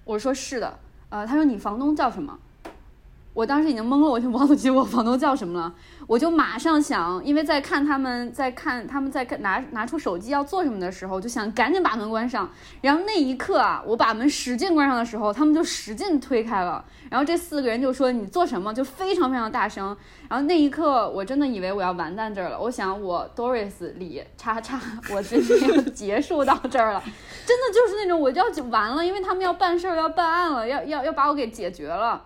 [0.06, 0.80] 我说是的，
[1.10, 2.40] 呃，他说你房东叫什么？
[3.36, 5.76] 我当时已经懵了，我就忘记我房东叫什么了。
[6.08, 12.50] 我就马上想，因为在看他们在看他们在拿拿出手机要做什么的时候，就想赶紧把门关上。
[12.80, 16.84] 然后那一刻啊，我把门使劲关上的时候，他们就使劲推开了。
[17.12, 18.74] 然后这四个人就说你做什么？
[18.74, 19.96] 就非常非常大声。
[20.30, 22.58] 然后那一刻，我真的以为我要完蛋这儿了。
[22.58, 24.80] 我想我 Doris 李叉叉，
[25.14, 27.04] 我今天要结束到这儿了。
[27.46, 32.22] 真的就是那种我就要完了，因为他们要办事儿要办案了，要要要把我给解决了。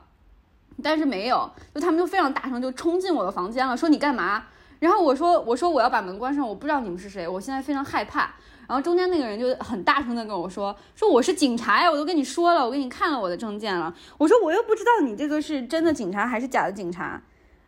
[0.81, 4.45] 但是没有，就他们就非常大声，就冲进我的房间了，说你干嘛？
[4.79, 8.33] 然后我说我说我要把门关上，我不知道你们是谁，我现在非常害怕。
[8.67, 13.93] 然后中间那个人就很大声的跟我说说我是警察呀，我都跟你说了，我给你看了我的证件了。
[14.17, 17.19] 我说我又不知道你这个是真的警察还是假的警察。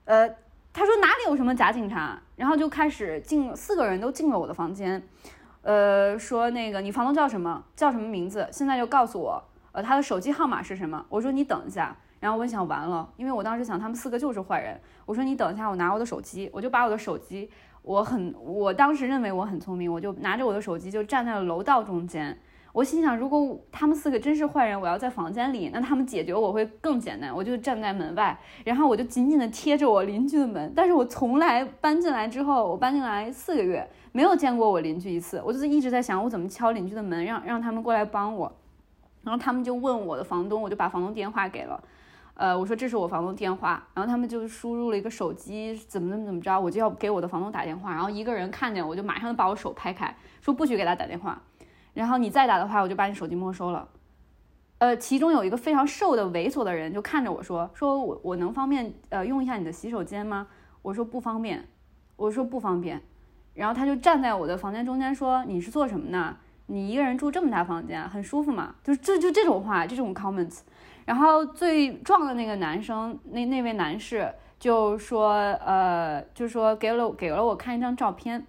[0.06, 0.30] 呃，
[0.72, 2.22] 他说哪里有什么假警察？
[2.36, 5.02] 然后就开始进四个人都进了我的房间，
[5.64, 7.64] 呃，说那个你房东叫什么？
[7.76, 8.48] 叫什么名字？
[8.52, 11.04] 现在就告诉我，呃，他的手机号码是什么？
[11.10, 11.98] 我说你等一下。
[12.22, 14.80] 然后我想完了，因为我当时想他们四个就是坏人。
[15.06, 17.50] 我说你等一下，我拿我的手机，我就把我的手机，
[17.82, 22.38] 我很，我当时认为我很聪明，我就拿着我的手机就站在了楼道中间。
[22.74, 27.36] 我心想，如果他们四个真是坏人，我要在房间里，那他们解决我会更简单。
[27.36, 30.72] 我就站在门外，然后我就紧紧的贴着我邻居的门。
[30.76, 35.42] 但是我从来搬进来之后，我搬进来四个月，没有见过我邻居一次。
[35.44, 38.50] 我就是一直在想，我怎么敲邻居的门，让让他们过来帮我。
[39.24, 41.84] 然后他们就问我的房东，我就把房东电话给了。
[42.42, 51.40] 呃，我说这是我房东电话，然后他们就输入了一个手机，怎么怎么怎么着，我就要给我的房东打电话，然后一个人看见我就马上把我手拍开，说不许给他打电话，
[51.94, 53.88] 然后你再打的话，我就把你手机没收了。
[54.80, 60.48] 呃，其中有一个非常瘦的猥琐的人就看着我说，说我我能方便呃用一下你的洗手间吗？
[60.82, 61.68] 我说不方便，
[62.16, 63.00] 我说不方便，
[63.54, 66.38] 然后他就站在我的房间中间说，你是做什么呢？
[66.66, 68.74] 你一个人住这么大房间，很舒服嘛？
[68.84, 70.62] 就是这就这种话，这种 comments。
[71.06, 78.46] 然后最壮的那个男生，那那位男士就说，呃，就说给了给了我看一张照片，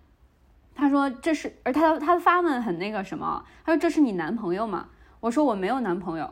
[0.74, 4.88] 他说这是，而他他的发问很那个什么，他说这是你男朋友吗？
[5.20, 6.30] 我说我没有男朋友，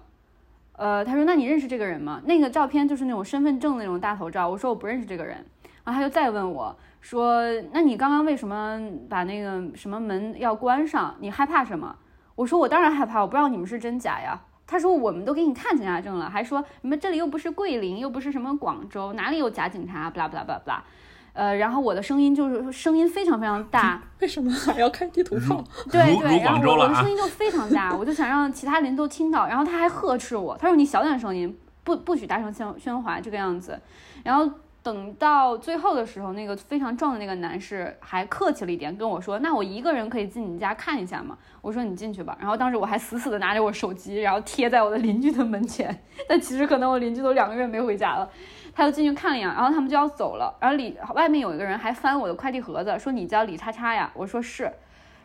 [0.72, 2.20] 呃，他说那你认识这个人吗？
[2.24, 5.44] 那个照片就是那种身份证那种大头照，我说我不认识这个人，
[5.84, 7.42] 然后他就再问我说，
[7.72, 11.14] 那你刚刚为什么把那个什么门要关上？
[11.20, 11.96] 你害怕什么？
[12.34, 14.42] 我说我当然害怕，我不知道你们是真假呀。
[14.70, 20.08] 他说我们都给你看警察证了，还说你们这里又不是桂林，又不是什么广州，哪里有假警察？
[20.08, 20.84] 不啦不啦不啦不啦，
[21.32, 25.64] 呃，然后我的声音就是声音非常非常大， 为什么还要开地图炮？
[25.90, 33.76] 对对，然后我的声音就非常大，我就想让其他人都听到，然后他还呵斥我，他说你小点声音，不不许大声喧喧哗这个样子，
[34.22, 34.48] 然后。
[34.82, 46.02] 等到最后的时候，那个非常壮的那个男士还客气了一点，跟我说：“那我一个人可以进你家看一下吗？”我说：“你进去吧。”然后当时我还死死的拿着我手机，然后贴在我的邻居的门前。
[46.26, 48.26] 但其实可能我邻居都两个月没回家了，
[48.72, 50.56] 他就进去看了一眼，然后他们就要走了。
[50.58, 54.72] 然后里外面有一个人还翻我的快递盒子，说：“你叫李叉叉呀？”我说：“是。”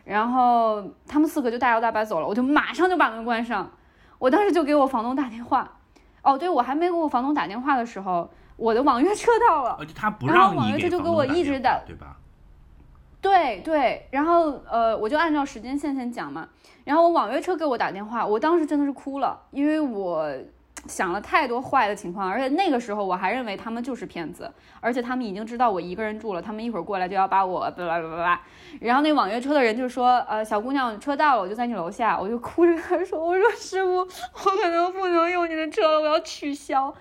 [0.04, 3.70] 然后他们四个就大摇大摆走了，我就马上就把门关上。
[4.18, 5.78] 我当时就给我房东打电话。
[6.20, 8.30] 哦，对，我还没给我房东打电话的时候。
[8.56, 9.78] 我的网约车到了，
[10.26, 12.16] 然后网约车就给我一直打，对吧？
[13.20, 16.48] 对对，然后呃，我就按照时间线先讲嘛。
[16.84, 20.32] 然后我网约车给我打电话，我当时真的是哭了，因为我
[20.86, 24.48] 想了太多坏的情况，而且那个时候我还认为他们就是骗子，
[24.80, 28.40] 而且他们已经知道我一个人住了，他们一会儿过来就要把我巴拉巴拉巴拉。
[28.80, 34.06] 然后那网约车的人就说：“呃，小姑娘，车到了，我就在你楼下。”我就哭着跟他说：“我说师傅，我
[34.62, 36.94] 可能不能用你的车了，我要取消。”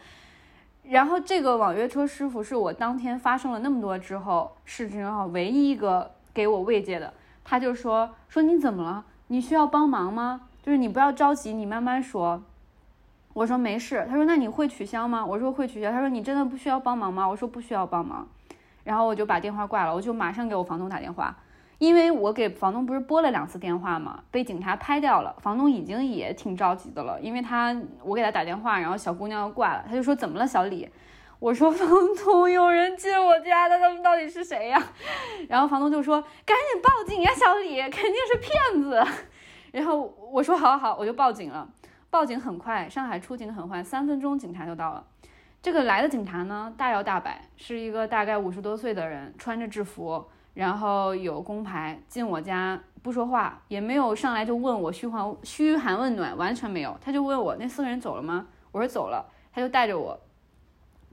[0.89, 7.13] 然后这个网约车师傅是我当天发生了那么多之后事情后唯一一个给我慰藉的，
[7.43, 9.05] 他就说说你怎么了？
[9.27, 10.41] 你需要帮忙吗？
[10.61, 12.43] 就是你不要着急，你慢慢说。
[13.33, 14.05] 我说没事。
[14.09, 15.25] 他说那你会取消吗？
[15.25, 15.91] 我说会取消。
[15.91, 17.27] 他说你真的不需要帮忙吗？
[17.27, 18.27] 我说不需要帮忙。
[18.83, 21.35] 然后我就把电话挂了，我就马上给我房东打电话。
[21.77, 25.35] 因为我给房东不是拨了两次电话嘛，被警察拍掉了。
[25.41, 30.89] 房东已经也挺着急的了，因为他我给他打电话，然后小姑娘要挂了，他就说怎么了，小李？
[31.37, 31.87] 我说 房
[32.23, 34.81] 东有人进我家的，他们到底是谁呀？
[35.49, 39.03] 然后房东就说赶紧报警呀，小李肯定是骗子。
[39.73, 40.01] 然后
[40.31, 41.67] 我说好好，我就报警了。
[42.09, 45.03] 报警很快，上海出警很快，三分钟警察就到了。
[45.61, 50.25] 这个来的警察呢，大摇大摆，是一个大概五十多岁的人，穿着制服。
[50.55, 56.97] 然后有工牌进我家不说话，也没有上来就问我嘘寒嘘寒问暖，完全没有。
[56.99, 58.47] 他就问我那四个人走了吗？
[58.71, 59.23] 我说走了。
[59.53, 60.19] 他就带着我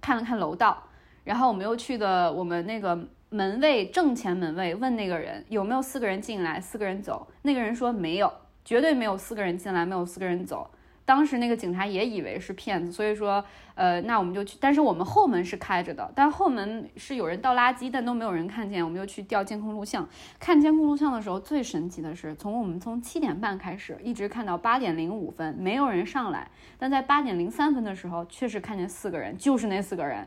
[0.01, 0.83] 看了看楼道，
[1.23, 7.29] 然后我们又去的我们那个门卫正前门卫问那个人有没有四个人进来，四个人走。
[7.43, 8.33] 那个人说没有，
[8.65, 10.71] 绝对没有四个人进来，没有四个人走。
[11.05, 13.45] 当时那个警察也以为是骗子，所以说，
[13.75, 20.09] 呃，那我们就去，但是我们后门是开着的，但后门是有人倒垃圾，但都没有人看见，我们就去调监控录像。
[20.39, 26.49] 看监控录像的时候，最神奇的是，从我们从七点半开始，一直看到八点零五分，没有人上来，
[26.79, 30.27] 但在八点零三分的时候，确实看见四个人，就是那四个人，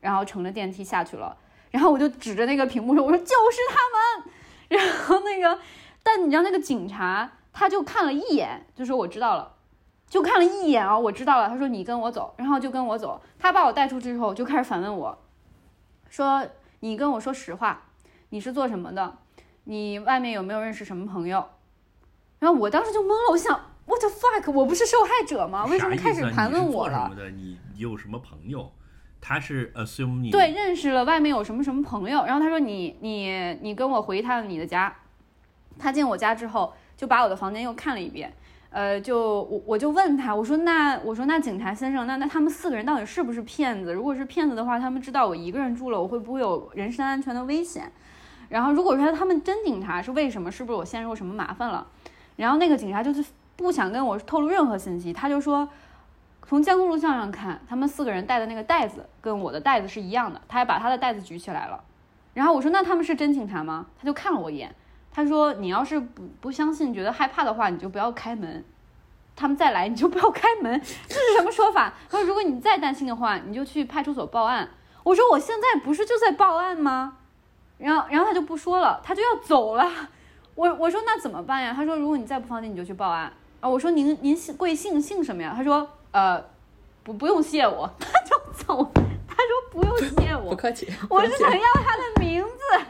[0.00, 1.36] 然后乘着电梯下去了。
[1.70, 4.32] 然后我就指着那个屏幕说：“我说就是他们。
[4.70, 5.60] ”然后那个，
[6.02, 9.55] 但你知道那个警察，他就看了一眼，就说我知道了。
[10.08, 11.48] 就看了一眼啊，我知道了。
[11.48, 13.20] 他说你跟我走，然后就跟我走。
[13.38, 15.18] 他把我带出去之后，就开始反问我，
[16.08, 16.46] 说
[16.80, 17.82] 你跟我说实话，
[18.30, 19.18] 你是做什么的？
[19.64, 21.44] 你外面有没有认识什么朋友？
[22.38, 24.52] 然后我当时就懵了，我想 What the fuck？
[24.52, 25.64] 我不是受害者吗？
[25.66, 27.10] 为什么开始盘问我了？
[27.34, 28.72] 你有什么朋友？
[29.20, 32.24] 他是 assume 你对认识了外面有什么什么朋友？
[32.24, 34.94] 然后他说你你你跟我回一趟你的家。
[35.78, 38.32] 他进我家之后，就把我的房间又看了一遍。
[38.70, 43.92] 呃，就我我就问他，我说那我说那警察先生，那那他们四个人到底是不是骗子？
[43.92, 47.90] 如果是骗子的话，他们知道我一个人住了，我会不会有人身安全的危险？
[48.48, 50.52] 然后如果说他们真警察，是为什么？
[50.52, 51.86] 是不是我陷入什么麻烦了？
[52.36, 53.24] 然后那个警察就是
[53.56, 55.66] 不想跟我透露任何信息，他就说
[56.46, 61.82] 从监控录像上看，他们四个人带的那个袋子跟我的袋子是一样的，他还把他的袋子举起来了。
[62.34, 63.86] 然后我说那他们是真警察吗？
[63.98, 64.74] 他就看了我一眼。
[65.16, 68.62] 他说：“你要是不不相信，觉得害怕的话，你就不要开门。
[69.34, 70.78] 他们再来，你就不要开门。
[71.08, 71.94] 这是什么说法？
[72.10, 74.68] 他说：如果你再担心的话，你就去派出所报案。
[75.04, 77.16] 我说：我现在不是就在报案吗？
[77.78, 79.90] 然后，然后他就不说了，他就要走了。
[80.54, 81.72] 我我说那怎么办呀？
[81.74, 83.66] 他说：如果你再不放心，你就去报案啊。
[83.66, 85.54] 我说：您您姓贵姓姓什么呀？
[85.56, 86.44] 他说：呃，
[87.02, 87.90] 不不用谢我。
[87.98, 88.92] 他就走。
[89.26, 90.86] 他说不用谢我，不客气。
[91.08, 92.84] 我是想要他的名字，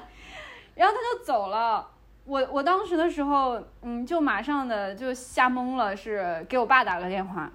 [0.74, 1.91] 然后他就走了。”
[2.27, 7.51] 我我当时的时候，嗯，就马上的就吓懵了，是给我爸打了个电话，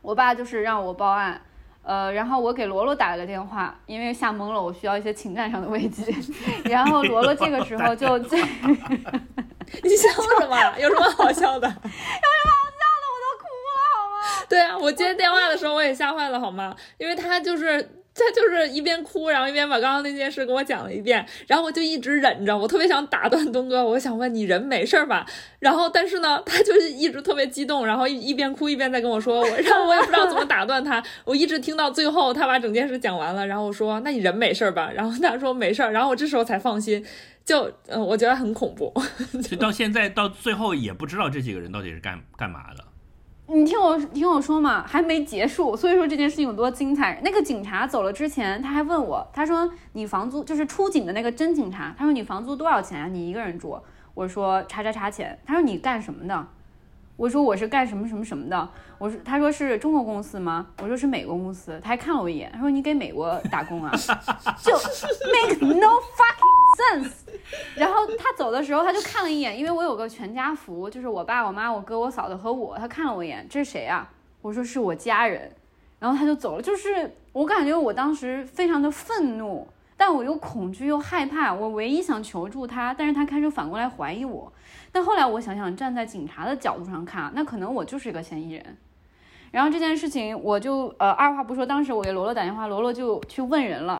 [0.00, 1.38] 我爸就是让我报案，
[1.82, 6.10] 呃，然后我给罗罗打了个电话，因为吓懵了，我需要一些情感上的慰藉，
[6.64, 8.38] 然后罗罗这个时候就在，
[9.82, 10.08] 你笑
[10.40, 10.78] 什么？
[10.78, 11.68] 有什么好笑的？
[11.68, 13.08] 有什么好笑的？
[13.12, 14.46] 我都哭了，好吗？
[14.48, 16.74] 对啊，我接电话的时候我也吓坏了，好吗？
[16.96, 18.00] 因为他就是。
[18.14, 25.26] 他就是一边哭，然后一边把刚刚那件事跟我讲了一遍，然后我就一直忍着，我特别想打断东哥，我想问你人没事吧？
[25.58, 34.90] 然后但是呢，他就是一直特别激动，然后一一边哭一边在跟我说，我然后我也不知道怎么打断他，我一直听到最后他把整件事讲完了，然后我说那你人没事吧？
[34.94, 37.04] 然后他说没事儿，然后我这时候才放心，
[37.44, 38.94] 就嗯，我觉得很恐怖，
[39.58, 42.84] 到现在到最后也不知道这几个人到底是干干嘛的。
[43.46, 47.20] 你听我听我说嘛，还没结束，所以说这件事情有多精彩。
[47.22, 53.06] 那个警察走了之前，他还问我，他说你房租就是出警的那个真警察，他说你房租多少钱啊？
[53.06, 53.78] 你一个人住？
[54.14, 55.38] 我说查查查钱。
[55.44, 56.46] 他说你干什么的？
[57.16, 58.68] 我说我是干什么什么什么的。
[58.98, 60.66] 我说他说是中国公司吗？
[60.82, 61.80] 我说是美国公司。
[61.82, 63.92] 他还看了我一眼，他说你给美国打工啊？
[64.60, 65.86] 就 make no
[66.16, 67.12] fucking sense。
[67.76, 72.76] 然后他走的时候，他就看了一眼，因为我有个全家福，就是我爸、我妈、我哥、我嫂子和我。
[72.78, 74.10] 他看了我一眼，这是谁啊？
[74.42, 75.52] 我说是我家人。
[76.00, 76.62] 然后他就走了。
[76.62, 81.54] 就是我感觉我当时非常的愤怒，但我又恐惧又害怕。
[81.54, 84.52] 我唯一想求助他，但是他开始反过来怀疑我。
[84.94, 88.76] 但后来我想想，站在警察的角度上看，那可能我就是一个嫌疑人。
[89.50, 93.98] 然后这件事情，我就呃二话不说，当时我给罗罗打电话，罗罗就去问人了。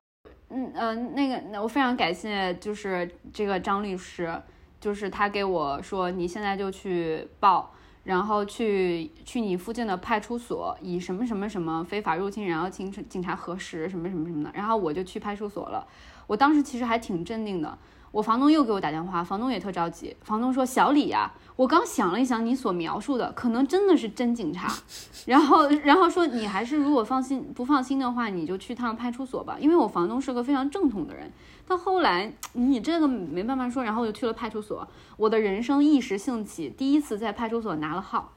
[0.51, 4.41] 嗯嗯，那个，那我非常感谢，就是这个张律师，
[4.79, 7.73] 就是他给我说，你现在就去报，
[8.05, 15.85] 然后去去你附近的派出所，以什么什么什么非法入侵，然后请警察核实什么什么什么的，然后我就去派出所了。
[16.29, 17.77] 我当时其实还挺镇定的。
[18.15, 20.17] 我房东又给我打电话，房东也特着急。
[20.23, 24.73] 房东说：“小李呀，我刚想了一想，你所描述的可能真的是真警察。
[25.27, 29.57] 然后，然后说你还是如果放心不放心的话，你就去趟派出所吧。
[29.59, 31.29] 因为我房东是个非常正统的人。
[31.67, 34.87] 到后来你这个没办法说，然后我就去了派出所。
[35.17, 38.33] 我的人生一时兴起，第一次在派出所拿了号。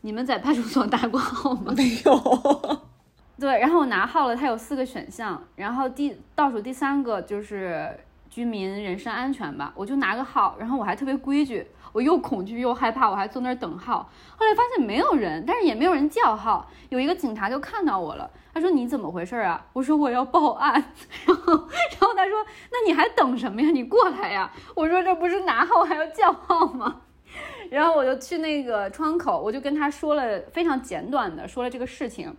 [0.00, 1.74] 你们在派出所打过号吗？
[1.76, 2.80] 没有。
[3.38, 7.94] 对，然后我拿号了，它有四个选项，然后第倒数第三个就是。
[8.28, 14.10] 居民人身安全吧，我就拿个号，然后我还特别规矩，我又恐惧又害怕，我还坐那儿等号。
[14.36, 16.70] 后来发现没有人，但是也没有人叫号。
[16.90, 19.66] 有一个警察就看到我了，他说你怎么回事啊？
[19.72, 20.72] 我说我要报案。
[21.26, 23.70] 然后，然后他说那你还等什么呀？
[23.70, 24.50] 你过来呀！
[24.74, 27.02] 我说这不是拿号还要叫号吗？
[27.70, 32.34] 然后我就去那个窗口，我就跟他说了非常简短的说了这个事情。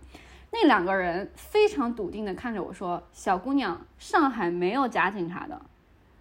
[0.52, 5.62] 那两个人非常笃定的看着我说：“小姑娘，上海没有假警察的。”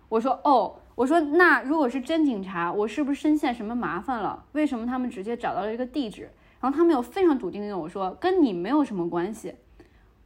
[0.10, 4.44] 我说哦，我说那如果是真警察，我是不是深陷什么麻烦了？
[4.52, 6.30] 为什么他们直接找到了这个地址？
[6.60, 9.56] 然后他们又非常笃定的跟我说，跟你没有什么关系。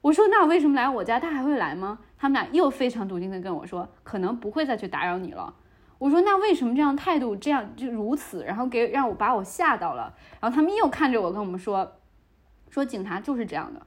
[0.01, 1.19] 我说那为什么来我家？
[1.19, 1.99] 他还会来吗？
[2.17, 5.53] 他们俩又非常笃定的跟我说，可能不会再去打扰你了。
[5.99, 8.43] 我说那为什么这样态度这样就如此？
[8.43, 10.13] 然后给让我把我吓到了。
[10.39, 11.99] 然后他们又看着我跟我们说，
[12.69, 13.86] 说警察就是这样的。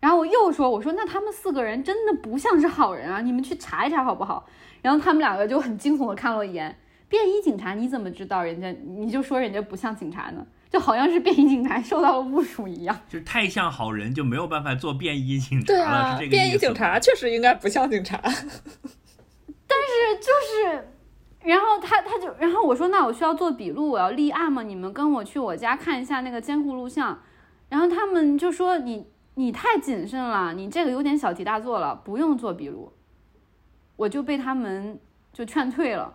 [0.00, 4.46] 然后我又说，我说那他们四个人真的不像是好人啊，你们去查一查好不好？
[4.82, 6.74] 然后他们两个就很惊悚的看了我一眼，
[7.08, 8.74] 便衣警察你怎么知道人家？
[8.86, 10.46] 你就说人家不像警察呢？
[10.70, 18.16] 就好像是便衣警察受到了侮辱一样， 就是太像好人就没有办法做便衣警察对了，啊是这，个便衣意思吗警察确实应该不像警察。
[18.22, 20.88] 但是就是，
[21.42, 24.62] 然后他他就，然后我说那我需要做笔录，我要立案吗？
[24.62, 27.20] 你们跟我去我家看一下那个监控录像，
[27.68, 32.92] 然后他们就说你你太谨慎了，你这个有点小题大做了，不用做笔录，
[33.96, 34.98] 我就被他们
[35.32, 36.14] 就劝退了。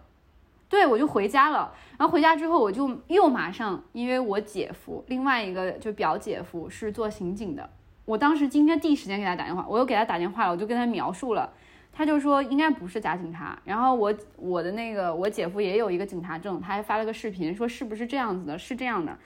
[0.67, 1.73] 对，我就回家了。
[1.97, 7.69] 然后回家之后，我就又马上，因为我姐夫另外一个就表姐夫是做刑警的，
[8.03, 11.53] 我当时今天第一时间给他打电话，我又给他打电话了，我就跟他描述了，
[11.93, 13.57] 他就说应该不是假警察。
[13.63, 19.17] 然后我我的那个我姐夫也有一个警察证，他还发了个视频说是不是这样子的，是这样的。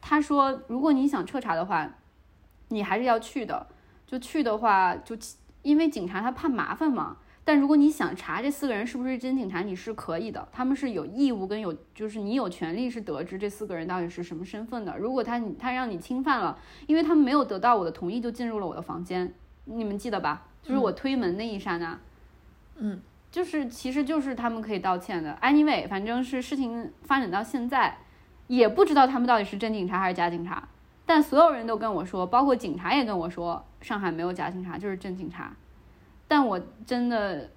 [0.00, 1.88] 他说如果你想彻查的话，
[2.68, 3.66] 你还是要去的，
[4.06, 5.16] 就去的话就
[5.62, 7.16] 因为警察他怕麻烦嘛。
[7.44, 14.98] 但如果你想查这四个人是不是真警察，你是可以的，他们是有义务跟有，就是你有权利是得知这四个人到底是什么身份的。
[14.98, 16.58] 如果他他让你侵犯了，
[16.88, 19.32] 因为他们没有得到我的同意就进入了我的房间，
[19.66, 20.42] 你们记得吧？
[20.60, 21.96] 就是我推门那一刹那，
[22.78, 23.00] 嗯，
[23.30, 25.38] 就是其实就是他们可以道歉的。
[25.40, 27.98] Anyway，反正是事情发展到现在，
[28.48, 30.66] 也不知道他们到底是真警察还是假警察，
[31.06, 35.54] 但所有人都跟我说，包括警察也跟我说，上海没有假警察，就是真警察。
[36.26, 37.48] 但我真的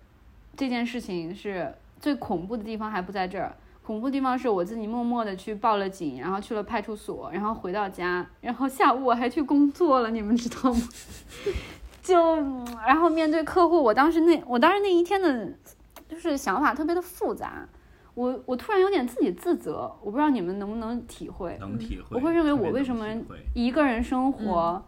[0.56, 10.82] 这件事情是最恐怖的地方还不在这儿，恐怖的地方是我自己默默的去报了警，然后去了派出所，然后回到家，然后下午我还去工作了，你们知道吗？
[12.04, 12.36] 就
[12.86, 15.52] 然后面对客户，我当时那我当时那一天的，
[16.08, 17.68] 就是想法特别的复杂，
[18.16, 22.16] 我我突然有点自己自责，我不知道你们能不能体会，能体会。
[22.16, 23.07] 我会认为我为什么
[23.53, 24.84] 一个人生活，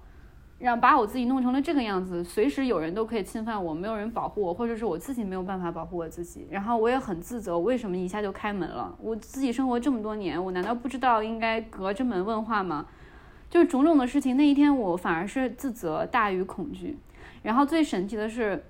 [0.59, 8.93] 让把我自己弄成了这个样子，随时有人都可以侵犯我，没有人保护我，或者是我自己没有办法保护我自己，然后我也很自责，为什么一下就开门了？
[8.99, 12.85] 我自己生活这么多年，我难道不知道应该隔着门问话吗？
[13.49, 16.97] 就是种种的事情，那一天我反而是自责大于恐惧。
[17.43, 18.63] 然后最神奇的是，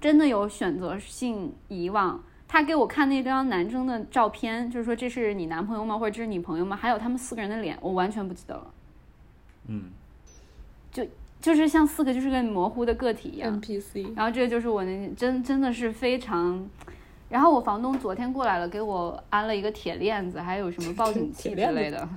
[0.00, 2.22] 真的有选择性遗忘。
[2.54, 5.98] 他给我看那张男生的照片，就是说这是你男朋友吗？
[5.98, 6.76] 或者这是你朋友吗？
[6.76, 8.70] 还有他们四个人的脸，我完全不记得了。
[9.66, 9.90] 嗯，
[10.92, 11.04] 就
[11.40, 13.60] 就是像四个就是个模糊的个体一样。
[13.60, 16.64] NPC，然后这个就是我那真真的是非常，
[17.28, 22.08] 然后我房东昨天过来了，给我安了一个铁链子，还有什么报警器之铁链子类的，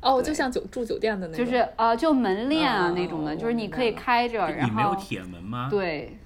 [0.00, 5.68] 哦，就像酒住酒店的那种，就是呃就门链啊哦那种的，我就是你可以开着，然你没有后铁门吗？
[5.70, 6.18] 对。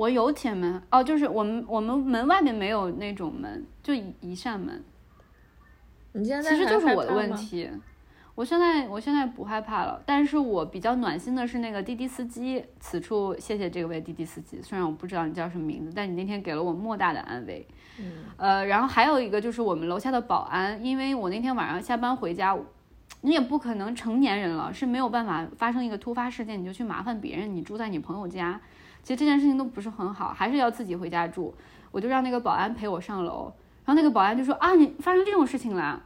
[0.00, 4.82] 我有铁门哦，就是我们我们门外面没有那种门，就一一扇门。
[6.12, 7.14] 你现在其实就是我的。
[7.14, 7.68] 问题。
[8.34, 12.64] 我现在我现在不害怕了，但是我比较暖心的是那个滴滴司机。
[12.78, 17.66] 此处谢谢这位滴滴司机，虽然我不知道你叫什么名字，但你那天给了我莫大的安慰。
[17.98, 22.56] 嗯，呃，然后还有一个就是我们楼下的保安，因为我那天晚上下班回家，
[23.20, 28.58] 你也不可能成年人了是没有办法发生一个突发事件你就去麻烦别人，你住在你朋友家，
[29.02, 31.54] 其实这件事情都不是很好，还是要自己回家住。
[31.90, 33.52] 我就让那个保安陪我上楼，
[33.84, 36.02] 然后那个保安就说啊，你发生这种事情了。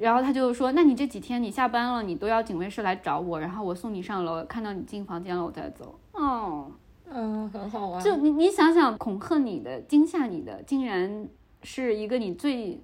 [0.00, 6.70] 然后他就说：“那你这几天你下班了，你都要警卫室来找我，然后我送你上楼，看到你进房间了我再走。”哦，
[7.10, 8.00] 嗯，很好啊。
[8.00, 11.28] 就你你想想，恐吓你的、惊吓你的，竟然
[11.64, 12.80] 是一个你最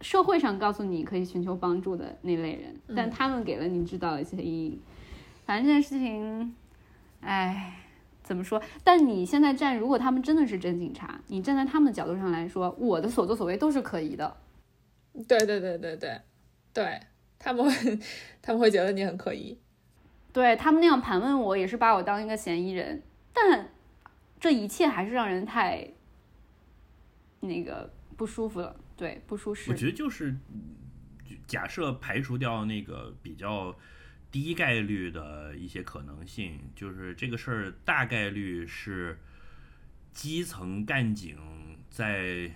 [0.00, 4.80] 社会上告诉你可以寻求帮助的那类人，但他们给了你制造了一些阴影。
[5.44, 6.54] 反正这件事情，
[7.22, 7.74] 哎，
[8.22, 8.62] 怎么说？
[8.84, 14.36] 但你现在站，如果他们真的是真警察，你站在他们的角度上来说，我的所作所为都是可疑的。
[15.28, 16.20] 对对对对对
[16.72, 17.00] 对，
[17.38, 17.98] 他们会
[18.40, 19.58] 他们会觉得你很可疑。
[20.32, 23.02] 对他们那样盘问我，也是把我当一个嫌疑人，
[23.32, 23.68] 但
[24.40, 25.86] 这一切还是让人太
[27.40, 29.76] 那个不舒服了，对，不舒适我。
[29.76, 30.76] 觉得就是嗯
[31.46, 33.76] 假设排除掉那个比较
[34.32, 39.20] 低概率的一些可能性，就是这个事儿大概率是
[40.10, 41.36] 基层干警
[41.90, 42.50] 在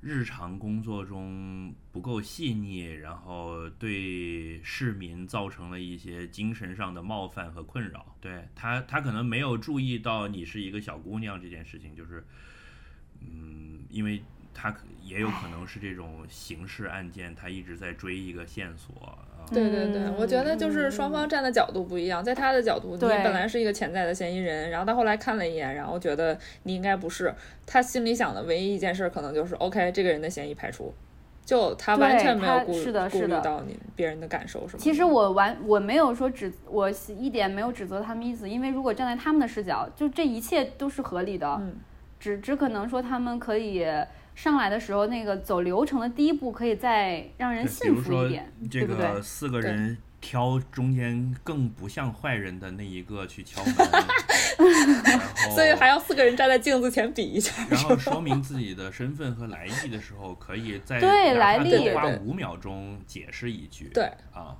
[0.00, 8.16] 日常工作中不够细腻，然后对市民造成了一些精神上的冒犯和困扰。
[8.20, 12.26] 对他，他可能没有注意到你是一个小姑娘这件事情，就是，
[13.20, 14.20] 嗯，因为
[14.54, 19.18] 他可也有可能是这种刑事案件，他一直在追一个线索啊。
[19.52, 27.34] 对对对，嗯我觉得就是双方站的角度不一样，在他的角度，你本来是一个潜在的嫌疑人，然后他后来看了一眼，然后觉得你应该不是，
[27.66, 30.94] 他心里想的唯一一件事可能就是 OK，这个人的嫌疑排除，
[31.44, 34.78] 就他完全没有顾是的顾是的虑到你别人的感受什么。
[34.78, 36.88] 其实我完我没有说指我
[37.18, 41.74] 一点没有指责他们意思，因为如果站在他们的视角，就这一切都是合理的，嗯
[42.20, 43.84] 只只可能说他们可以
[44.34, 49.22] 上来的时候那个走流程的第一步可以再让人信服一点，这对不对个？
[49.22, 53.74] 四个人挑中间更不像坏人的那一个去敲门，
[55.04, 57.52] 然后所以还要四个人站在镜子前比一下。
[57.68, 63.90] 然后说明自己的身份和来意的时候，可以在对来历花对对五秒钟解释一句。
[63.92, 64.56] 对啊，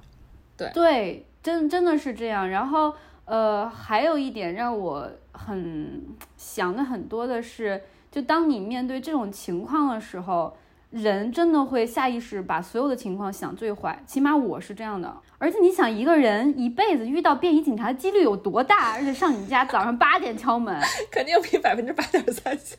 [0.56, 2.48] 对，真真的是这样。
[2.50, 2.94] 然后
[3.24, 6.02] 呃，还有一点让我很
[6.36, 7.80] 想的很多的是，
[8.12, 10.54] 就当你面对这种情况的时候，
[10.90, 15.16] 人真的会下意识把所有的情况想最坏，起码我是这样的。
[15.38, 18.92] 而且你想，一个人一辈子遇到便衣警察的几率有多大？
[18.92, 20.78] 而且上你家早上八点敲门，
[21.10, 22.76] 肯定比百分之八点三小。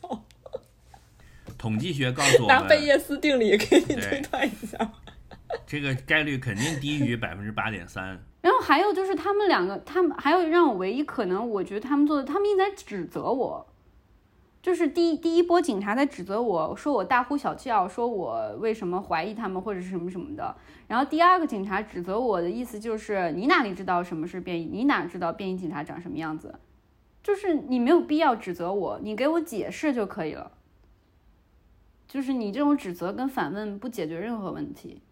[1.58, 4.78] 统计学告诉我拿贝，叶斯定理给你对推断一下。
[5.66, 8.18] 这个概率肯定低于百分之八点三。
[8.40, 13.66] 然后还有就是他们两个，他们还有让我唯一可能，我觉得他们做的，他们一直在指责我，
[14.64, 20.56] 就是第一第一波警察在指责我说我大呼小叫，说我为什么怀疑他们或者是什么什么的。
[20.88, 24.64] 然后第二个警察指责我的意思就是你哪里知道什么是便衣？
[24.64, 26.58] 你哪知道便衣警察长什么样子？
[27.22, 30.52] 就是你没有必要指责我，你给我解释就可以了。
[32.08, 35.02] 就是你这种指责跟反问不解决任何问题。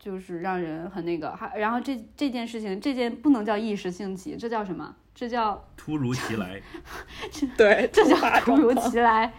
[0.00, 4.96] 就是让人很那个，还然后这这件事情，这件不能叫一时兴起，这叫什么？
[5.14, 6.58] 这叫突如其来，
[7.58, 9.30] 对，这叫突如其来。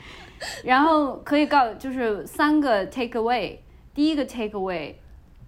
[0.63, 3.57] 然后可以告，就是三个 take away。
[3.93, 4.93] 第一个 take away，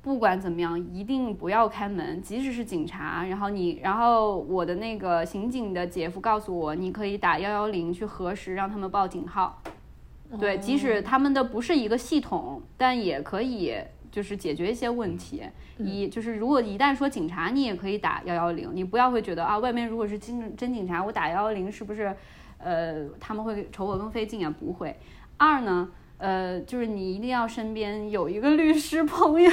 [0.01, 3.25] 不管怎么样，一定不要开门，即使是警察。
[3.25, 9.61] 然后你，然后我的那个刑警的姐夫告诉我，你可以打幺幺零去核实，让他们报警号。
[10.39, 13.75] 对，即使他们的不是一个系统，但也可以
[14.13, 15.41] 就是解决一些问题。
[15.79, 22.15] 一就是如果一旦说警察，你也可以打幺幺零，你不要会觉得啊，外面如果是真真警察，我打幺幺零是不是
[22.59, 24.53] 呃他们会瞅我更费劲啊？
[24.59, 24.95] 不会。
[25.37, 25.89] 二呢，
[26.19, 29.49] 呃，就是你一定要身边有一个律师朋友，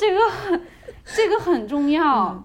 [0.00, 0.62] 这个很
[1.04, 2.42] 这个很重要。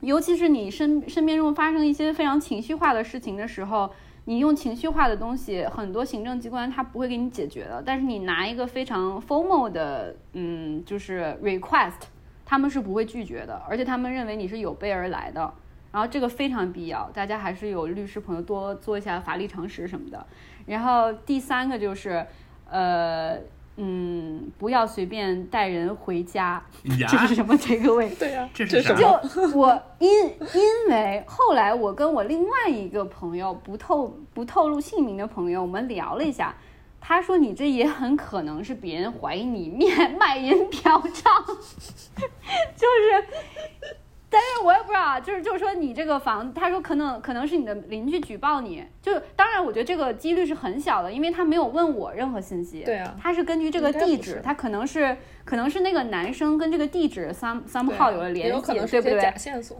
[0.00, 3.90] 尤其是你身身边如果发生一些非常情绪化的事情的时候，
[4.24, 7.82] 你用情绪化的东西，很多行政机关他不会给你解决的。
[7.84, 12.02] 但是你拿一个非常 formal 的，嗯，就是 request，
[12.44, 15.52] 他们是不会拒绝的，而且他们认为你是有备而来的。
[15.90, 20.26] 然后这个非常必要，大家还是有律师朋友多做一下法律常识什么的。
[20.64, 22.24] 然后第三个就是，
[22.70, 23.36] 呃，
[23.76, 26.62] 嗯，不要随便带人回家，
[27.08, 28.14] 这是什么 take away？
[28.18, 28.98] 对呀、这是什么？
[28.98, 30.08] 就我因
[30.54, 36.54] 因为后来我跟我另外一个朋友不透不透露姓名的朋友，我们聊了一下，
[37.00, 41.44] 他说你这也很可能是别人怀疑你面卖淫嫖娼，
[42.76, 43.96] 就是。
[44.32, 55.14] 但是我也不知道啊，就是就是说你这个房，他说可能可能是你的邻居举报你，就当然我觉得这个几率是很小的，因为他没有问我任何信息，对啊他是根据这个地址他可能是
[55.44, 59.18] 可能是那个男生跟这个地址 some somehow 有了联系，有可能是对不对？
[59.18, 59.76] 一些假线索。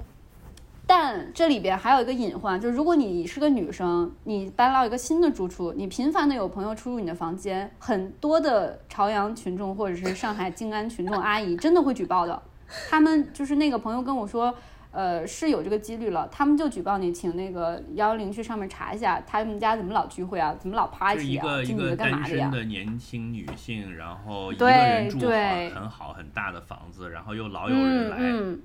[0.84, 12.42] 但这里边还有一个隐患，就是如果你是个女生，你搬到一个新的住处，你频繁的有朋友出入你的房间，很多的朝阳群众或者是上海静安群众阿姨真的会举报的。
[12.88, 14.54] 他们就是那个朋友跟我说，
[14.90, 22.58] 呃，是有这个几率了，他们就举报你，请那个幺幺零去上面查一下，他们家怎么老聚会啊，怎么老是 party 啊，一个一这女的个单干嘛的呀身？
[22.58, 25.28] 的年轻女性，然后一个对人住
[25.74, 28.62] 很好很大的房子，然后又老有人来，嗯嗯，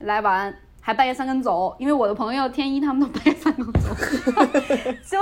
[0.00, 3.94] 来玩还半夜三更走，因为我的朋友天一他们都半夜三更走，
[5.04, 5.18] 就。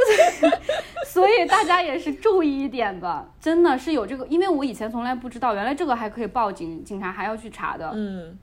[1.06, 8.38] 所以大家也是注意一点吧，真的是有这个，因为我以前从来不知道，原来这个还可以报警，警察还要去查的，嗯，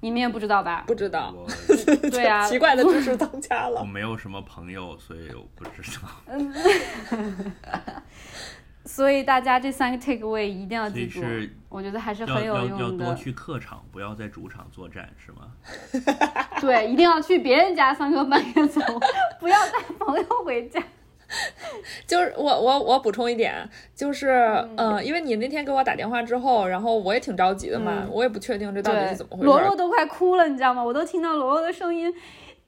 [0.00, 0.84] 你们也不知道吧？
[0.86, 1.46] 不知道，我
[2.10, 3.84] 对啊，奇怪的知识增加了我。
[3.84, 6.08] 没有什么朋友，所以我不知道。
[6.26, 6.54] 嗯
[8.84, 11.22] 所以大家这三个 take away 一定要所记住，
[11.68, 13.04] 我觉得还是很有要要用的。
[13.04, 15.52] 多去客场，不要在主场作战，是吗？
[16.60, 18.80] 对，一定要去别人家三更半夜走，
[19.38, 20.82] 不要带朋友回家。
[22.06, 23.54] 就是我我我补充一点，
[23.94, 24.28] 就是
[24.76, 29.46] 嗯、呃因为你那天给我打电话之后，然后我也挺着急的嘛，嗯我也不确定这到底是怎么回事。
[29.46, 30.82] 罗罗都快哭了，你知道吗？
[30.84, 32.12] 我都听到罗罗的声音，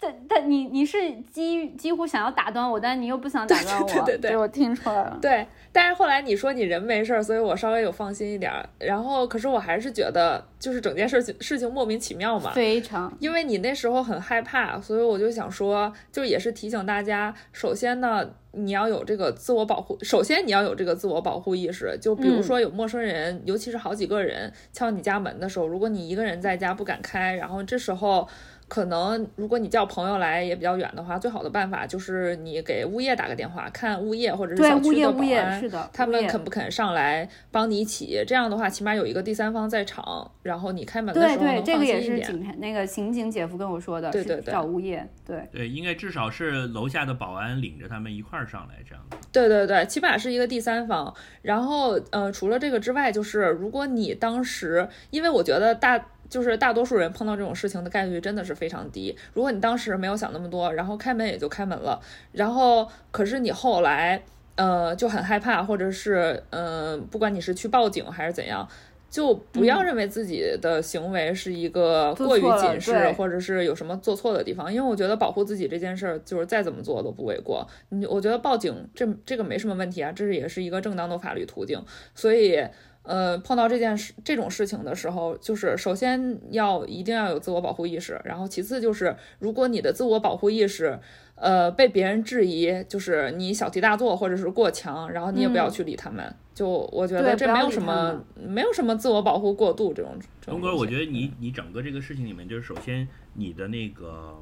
[0.04, 0.98] 但但你你是
[1.32, 5.18] 几几乎想要打断我，但你又不想打断我， 对对对我听出来了。
[5.22, 8.68] 对，但是后来你说你人没事儿，所以我稍微有放心一点儿。
[8.78, 12.50] 然后，可是我还是觉得，就是整件事情事情莫名其妙嘛。
[12.52, 21.96] 非常，因为你那时候很害怕，所以我就想说，就也是提醒大家，首先呢，你要有这个自我保护，首先你要有这个自我保护意识。
[22.00, 28.28] 就比如说有陌生人，尤其是好几个人敲你家门的时候，如果你一个人在家不敢开，然后这时候。
[28.74, 38.24] 可能如果你叫朋友来也比较远的话，最好的办法就是你给物业打个电话，看物业或者是小区的保安，他们肯不肯上来帮你一起。
[38.26, 41.64] 这样的话，起码有一个第三方在场，然后你开门的时候能放心一点。
[41.64, 49.16] 对对，这个也是警那个刑警姐夫跟我说的，对对对，找物业，对对，应该至少是楼下的保安领着他们一块儿上来这样的。
[49.30, 51.14] 对对对，起码是一个第三方。
[51.42, 56.06] 然后呃，除了这个之外，就是如果你当时，因为我觉得大。
[56.28, 59.16] 就是大多数人碰到这种事情的概率真的是非常低。
[59.32, 62.00] 如果你当时没有想那么多，然后开门也就开门了，
[62.32, 64.22] 然后可是你后来
[64.56, 68.68] 呃就很害怕，或者是嗯，不管你是去报警还是怎样，
[69.10, 74.72] 就不要认为自己的行为是一个过于谨慎，或者是有什么做错的地方。
[74.72, 77.66] 因为我觉得保护自己这件事儿，就是再怎么做都不为过。
[77.90, 82.64] 你我觉得报警这这个没什么问题啊，这是也是一个正当的法律途径，所以。
[83.04, 90.98] 呃，碰到这件事这种事情的时候，就是首先要一定要有自我保护意识，然后其次就是，如果你的自我保护意识，
[91.34, 96.34] 呃，被别人质疑，就是你小题大做或者是过强，然后你也不要去理他们。
[96.54, 100.16] 就我觉得这没有什么，没有什么自我保护过度这种。
[100.46, 104.40] 东哥，我觉得你你整个这个事情里面，就是首先你的那个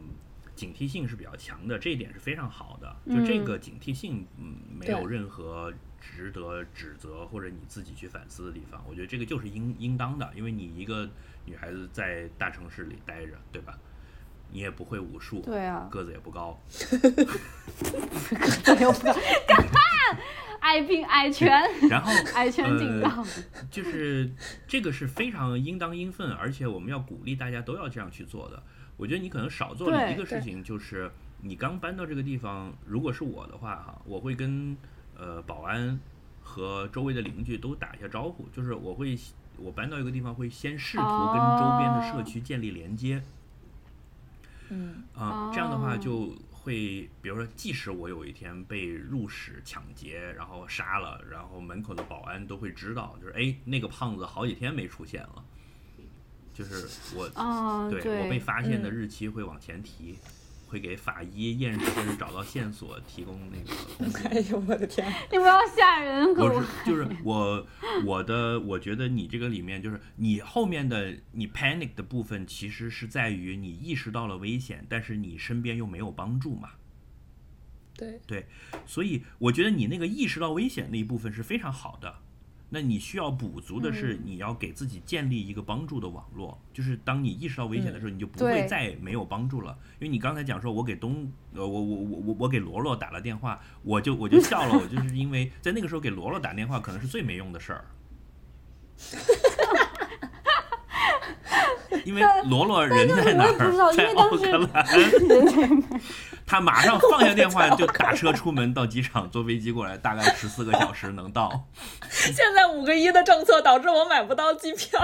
[0.55, 2.95] 警惕性是比较强的，这一点是非常好的。
[3.13, 5.73] 就这个警惕性，嗯，没有任何。
[6.03, 11.09] 值得指责或者你自己去反思的地方，我觉得这个就是应应当的，因为你一个
[11.47, 13.79] 女孩子在大城市里待着，对吧？
[14.51, 16.61] 你也不会武术，对啊，个子也不高，
[18.65, 19.15] 个子又不高，
[20.61, 21.51] 矮兵矮拳，
[21.89, 23.25] 然后矮拳警告，
[23.71, 24.31] 就是
[24.67, 28.63] 这个是非常应当应分，而且我们要鼓励大家都要这样去做的。
[28.97, 34.77] 我觉得你可能少做了一个事情，就是你刚搬到这个地方，如果是我的话哈，我会跟。
[35.23, 36.01] 呃，保安
[36.43, 39.17] 和周围的邻居都打一下招呼，就是我会，
[39.57, 43.23] 我搬到一个地方会先试图跟周边的社区建立连接。
[44.71, 55.45] 嗯，啊，这样的话就会，比如说，即使我有一天被入室抢劫，然后杀了，然后门口的保安都会知道，就是哎，那个胖子好几天没出现了，
[56.53, 57.29] 就是我，
[57.89, 60.19] 对我被发现的日期会往前提。
[60.73, 64.31] 会给法医验尸或者找到线索提供那个。
[64.31, 65.07] 哎呦我的天！
[65.31, 66.35] 你不要吓人！
[66.35, 67.67] 不是，就是我
[68.07, 76.71] 我的，我觉得你这个里面就是你后面的你 panic 的部分，其实是在于你意识到了危险，但是你身边又没有帮助嘛。
[77.95, 78.47] 对对，
[78.87, 82.22] 所以我觉得你那个意识到危险那一部分是非常好的。
[82.75, 89.77] 那你需要补足的是，你要给自己建立一个帮助的网络，就是当你意识到危险的时候，你就不会再没有帮助了。
[90.01, 97.85] 因为你刚才讲说，我给东，呃，我我我我我给罗罗打了电话，我就我就笑了，我就是因为在那个时候给罗罗打电话，可能是最没用的事儿。
[102.05, 103.93] 因为罗罗人在哪儿？
[103.93, 104.87] 在奥克兰。
[106.45, 111.69] 他马上放下电话，就打车出门到机场，坐飞机过来，大概十四个小时能到。
[112.11, 115.01] 现在五个一的政策导致我买不到机票，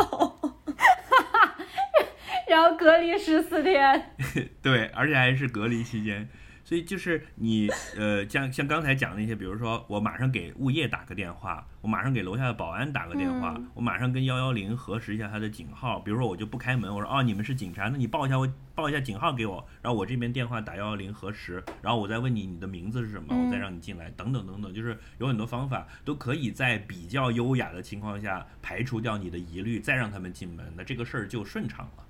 [2.48, 4.14] 然后隔离十四天。
[4.60, 6.28] 对，而且还是隔离期间。
[6.68, 7.66] 所以就是你，
[7.96, 15.98] 呃，像像刚才讲那些，比如说我马上给物业打个电话，我马上给楼下的保安打个电话，我马上跟幺幺零核实一下他的警号。
[16.00, 32.04] 比如说我就不开门，我说哦你们是警察，那你报一下我报一下警号给我，然后我这边电话打幺幺零核实，然后我再问你你的名字是什么，我再让你进来，等等等等，就是有很多方法都可以在比较优雅的情况下排除掉你的疑虑，再让他们进门，那这个事儿就顺畅了。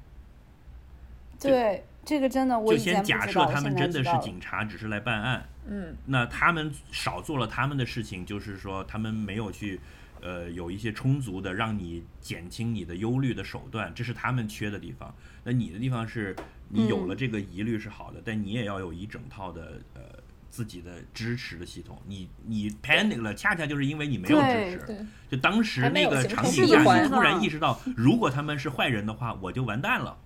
[1.41, 1.85] 对。
[2.05, 5.47] 这个真的，我就先假设他们真的是警察，只是来办案。
[5.67, 9.79] 嗯，那他们少做了他们的事情，就是说他们没有去，
[10.23, 15.15] 呃，有一些充足的让你减轻你的忧虑的手段，这是他们缺的地方。
[15.45, 16.35] 那你的地方是
[16.71, 20.01] 你有了这个疑虑是好的，但你也要有一整套的呃
[20.49, 22.01] 自己的支持的系统。
[22.07, 25.07] 你你 panic 了，恰恰就是因为你没有支持。
[25.31, 30.17] 就当时那个场景下，你突然意识到，如果他们是坏人的话，我就完蛋了。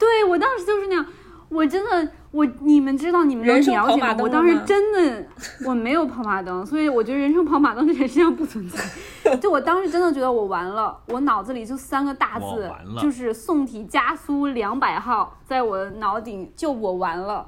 [0.00, 1.06] 对我当时就是那样，
[1.50, 3.86] 我真的，我你们知道，你们能人了解吗？
[3.86, 5.26] 跑马灯我当时真的
[5.66, 9.36] 我没有跑马灯，所以我觉得人生跑马灯这件事情不存在。
[9.36, 17.46] 就我当时真的觉得我完了，我脑子里就三个大字就是宋体加苏两百号，在我的脑顶，就我完了，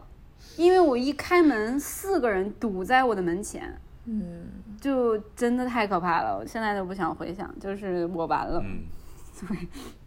[0.56, 4.46] 因为我一开门，四个人堵在我的门前，嗯，
[4.80, 6.38] 就真的太可怕了。
[6.38, 8.80] 我现在都不想回想，就是我完了，嗯，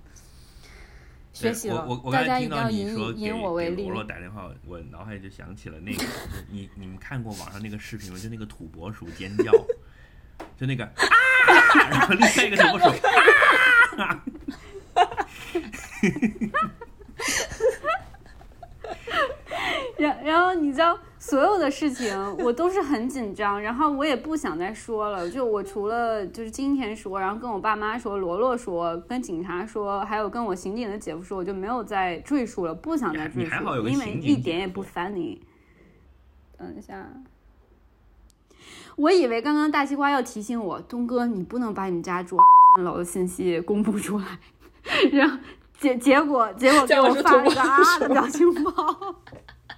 [1.35, 3.95] 学习了我我刚才听到你说给我为给例罗。
[3.95, 6.05] 罗打电话，我脑海里就想起了那个，就
[6.49, 8.17] 你你们看过网上那个视频吗？
[8.17, 9.51] 就那个土拨鼠尖叫，
[10.57, 10.93] 就那个啊，
[11.91, 12.85] 然后另外一个土拨鼠
[14.01, 14.23] 啊，
[19.99, 20.97] 然然后你知道，
[21.27, 25.27] 所有的事情我都是很紧张，然后我也不想再说了。
[25.27, 35.41] 就我除了就是今天说，然后跟我爸妈说，罗罗说，跟警察说，还有跟我刑警的姐夫说，我就没有再赘述了，不想再赘你还好有述，因为一点也不烦你。
[36.59, 37.09] 等一下，
[38.95, 44.39] 我以为刚刚大西瓜要提醒我，东哥，你不能把你们家住二十三楼的信息公布出来，
[45.11, 45.39] 然后
[45.79, 48.71] 结结果结果给结果是我发了一个啊的表情包。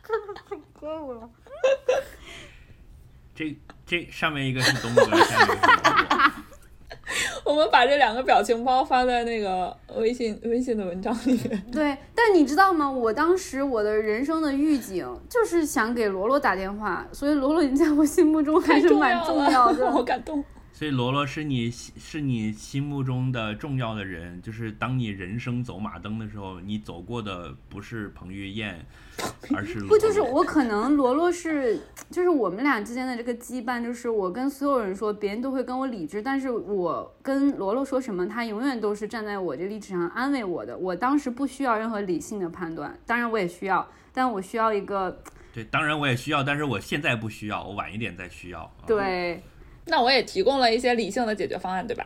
[0.80, 1.30] 够了。
[3.36, 3.56] 这
[3.86, 6.32] 这上面一个是东哥，下面一个是罗罗。
[7.46, 11.66] 我们把这两个表情包发在那个微信微信的文章里面。
[11.72, 12.90] 对，但你知道吗？
[12.90, 19.90] 我当时我的人生的预警就是想给罗罗打电话，所以罗罗你在我心目中还是蛮重要的。
[19.90, 20.44] 好 感动。
[20.78, 28.86] 所以罗罗是你是你心目中的重要的人，就是当你人生走马灯的时候，你走过的不是彭于晏，
[29.56, 40.78] 而是罗不就是我可能罗罗是，就是我们俩之间的这个羁绊，就是我跟所有人说，别人都会跟我理智，但是我跟罗罗说什么，他永远都是站在我这立场上安慰我的。
[40.78, 48.62] 我当时不需要任何理性的判断，当然我也需要，但我需要一个对，当然我也需要，但是我现在不需要，我晚一点再需要。
[48.62, 49.42] 啊，对。
[49.88, 52.06] 那我也提供了一些理性的解决方案，对吧？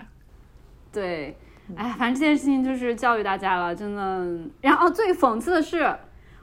[0.92, 1.38] 对，
[1.76, 4.28] 哎，反正这件事情就是教育大家了，真的。
[4.62, 5.96] 然后最讽刺的是，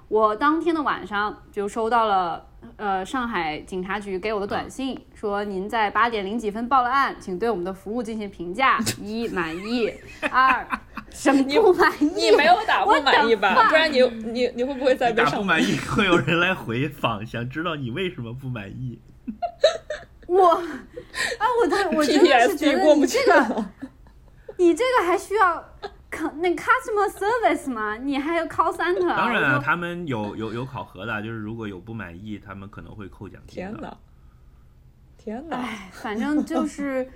[0.09, 9.93] 我当天的晚上就收到了呃上海警察局给我的短信，说您在八点零几分报了案，请对我们的服务进行评价： 一满意，
[10.31, 10.67] 二
[11.13, 12.07] 什么不满意？
[12.07, 13.69] 你没有打不满意吧？
[13.69, 18.99] 不然你你你会不会再被打不满意，会有人来回访，想知道你为什么不满意。
[20.29, 23.65] 我啊，我的我真的是觉得过不去你这个。
[24.59, 25.65] 你这个还需要。
[26.41, 27.97] 那 customer service 吗？
[27.97, 29.07] 你还有 call center？
[29.07, 33.71] 当然了，他们有有有考核的，就是如果有不满意，他们可能会扣奖金的。
[33.71, 33.97] 天哪！
[35.17, 35.57] 天哪！
[35.59, 37.09] 唉，反正就是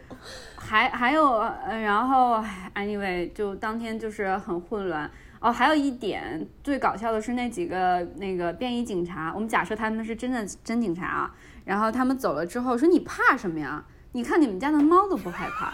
[0.56, 5.10] 还还有呃，然后唉 anyway，就当天就是很混乱。
[5.40, 11.34] 哦，还有一点最搞笑的是那几个那个便衣警察，我们假设他们是真的真警察啊，
[11.64, 13.84] 然后他们走了之后说你怕什么呀？
[14.12, 15.72] 你看你们家的猫都不害怕。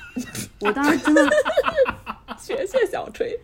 [0.61, 1.29] 我当时真的，
[2.39, 3.37] 学学小锤，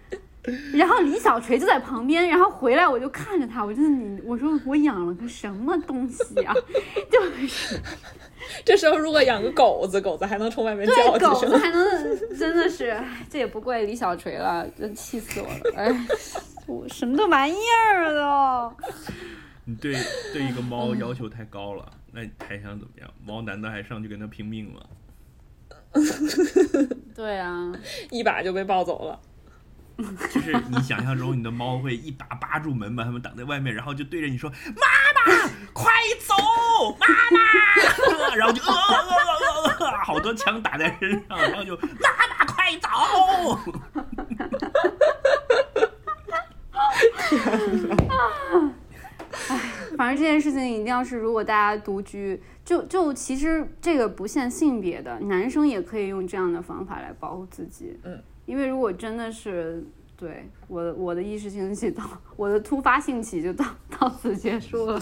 [0.72, 6.54] 然后李小锤就在旁边，然后回来我就看着他，我真的你我说我养了个什么东西啊？
[7.10, 7.80] 就是
[8.64, 11.30] 这时候如果养个狗子，狗子还能从外面，叫几声。
[11.30, 12.96] 狗子还能，真的是，
[13.28, 15.76] 这也不怪李小锤了，真气死我了！
[15.76, 16.06] 哎，
[16.68, 17.56] 我什么都玩意
[17.88, 18.72] 儿都。
[19.64, 19.96] 你对
[20.32, 23.10] 对一个猫要求太高了，那你还想怎么样？
[23.24, 24.80] 猫难道还上去跟他拼命吗？
[27.14, 27.72] 对啊，
[28.10, 29.20] 一把就被抱走了。
[30.32, 36.34] 就是你想象中你的猫会一把扒住门，把它们挡在外面，然后就对着你说：“妈妈，快走，
[36.98, 37.38] 妈妈！”
[38.36, 42.88] 然后就呃呃呃呃呃，好多枪打在身上，然后就妈妈快走。
[49.96, 57.98] 反正这件事情一定要是，如果大家独居，就就其实这个不限性别的，男生也可以用这样的方法来保护自己。
[58.02, 59.84] 嗯，因为如果真的是
[60.16, 62.02] 对我的我的意识兴起到，
[62.36, 63.64] 我的突发兴起就到
[63.98, 65.00] 到此结束了。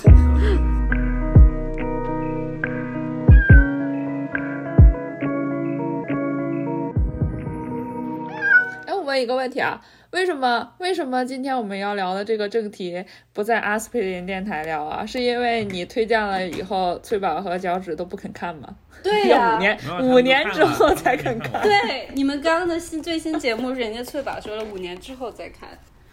[8.86, 9.80] 哎，我问一个问题啊，
[10.12, 13.02] 为什么为什么今天我们要聊的这个正题
[13.32, 15.06] 不在阿司匹林电台聊啊？
[15.06, 18.76] 是因为你推荐了以后，翠宝和脚趾都不肯看吗？
[19.02, 21.62] 对呀五年五年之后才肯看。
[21.62, 25.70] 对，你们刚刚的新最新节目是人家翠宝说了五年之后再看。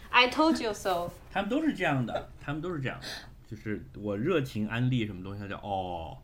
[0.09, 1.11] I told you so。
[1.31, 3.05] 他们都是这样的，他们都是这样的，
[3.51, 6.17] 就是我热情安利什么东西，他就哦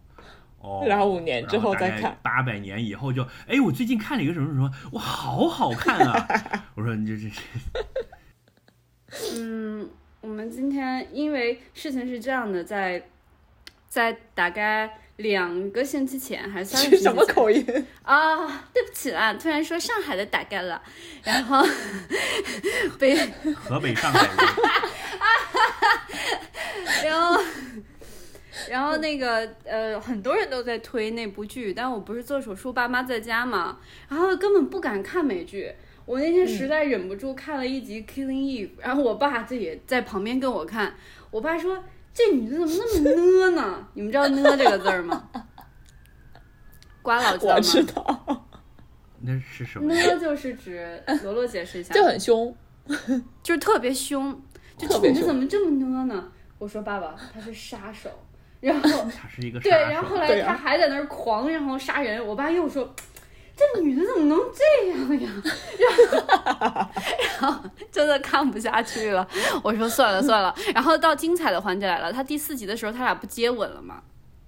[0.65, 6.27] 哦，然后五年之后再看，八百年以后就，哎，我最近看了一个什么什么，哇，好好看啊！
[6.75, 7.35] 我说你这这这，
[9.37, 9.89] 嗯，
[10.21, 13.01] 我们们今天因为事情是这样的，在
[13.87, 17.65] 在大概两个星期前还是三个星期前什么口音？
[18.03, 18.45] 啊？
[18.73, 20.81] 对不起啦，突然说上海的大概了，
[21.23, 21.65] 然后
[22.99, 23.15] 被
[23.55, 24.35] 河北上海人，
[27.05, 27.41] 然后，
[28.75, 35.73] 然后那个呃，很多人都在推那部剧，但我不是做手术，爸妈在家嘛，然后根本不敢看美剧。
[36.05, 40.93] 我那天实在忍不住看了一集《Killing Eve》，然后我爸自己在旁边跟我看。
[41.31, 41.81] 我爸说
[42.13, 45.23] ：“这女的怎么那么呢呢？” 你们知道“呢”这个字儿吗？
[47.01, 47.61] 瓜老知道我吗？
[47.61, 48.47] 知道，
[49.21, 49.93] 那是什么？
[49.95, 52.53] 呢就是指罗罗解释一下，就很凶。
[53.41, 54.37] 就是特别凶，
[54.77, 56.29] 就这女的怎么这么呢呢？
[56.57, 58.09] 我说爸爸，她是杀手。
[58.65, 60.15] 然后他是一个对，然后后。
[60.17, 62.25] 来他还在那儿狂，然后杀人。
[62.25, 62.93] 我爸又说，
[63.55, 65.29] 这女的怎么能这样呀？
[65.79, 66.89] 然后，
[67.41, 69.27] 然后 真的看不下去了。
[69.63, 70.53] 我说算了算了。
[70.73, 74.01] 然后到精彩的环节来了，他第四集的时候，他俩不接吻了吗？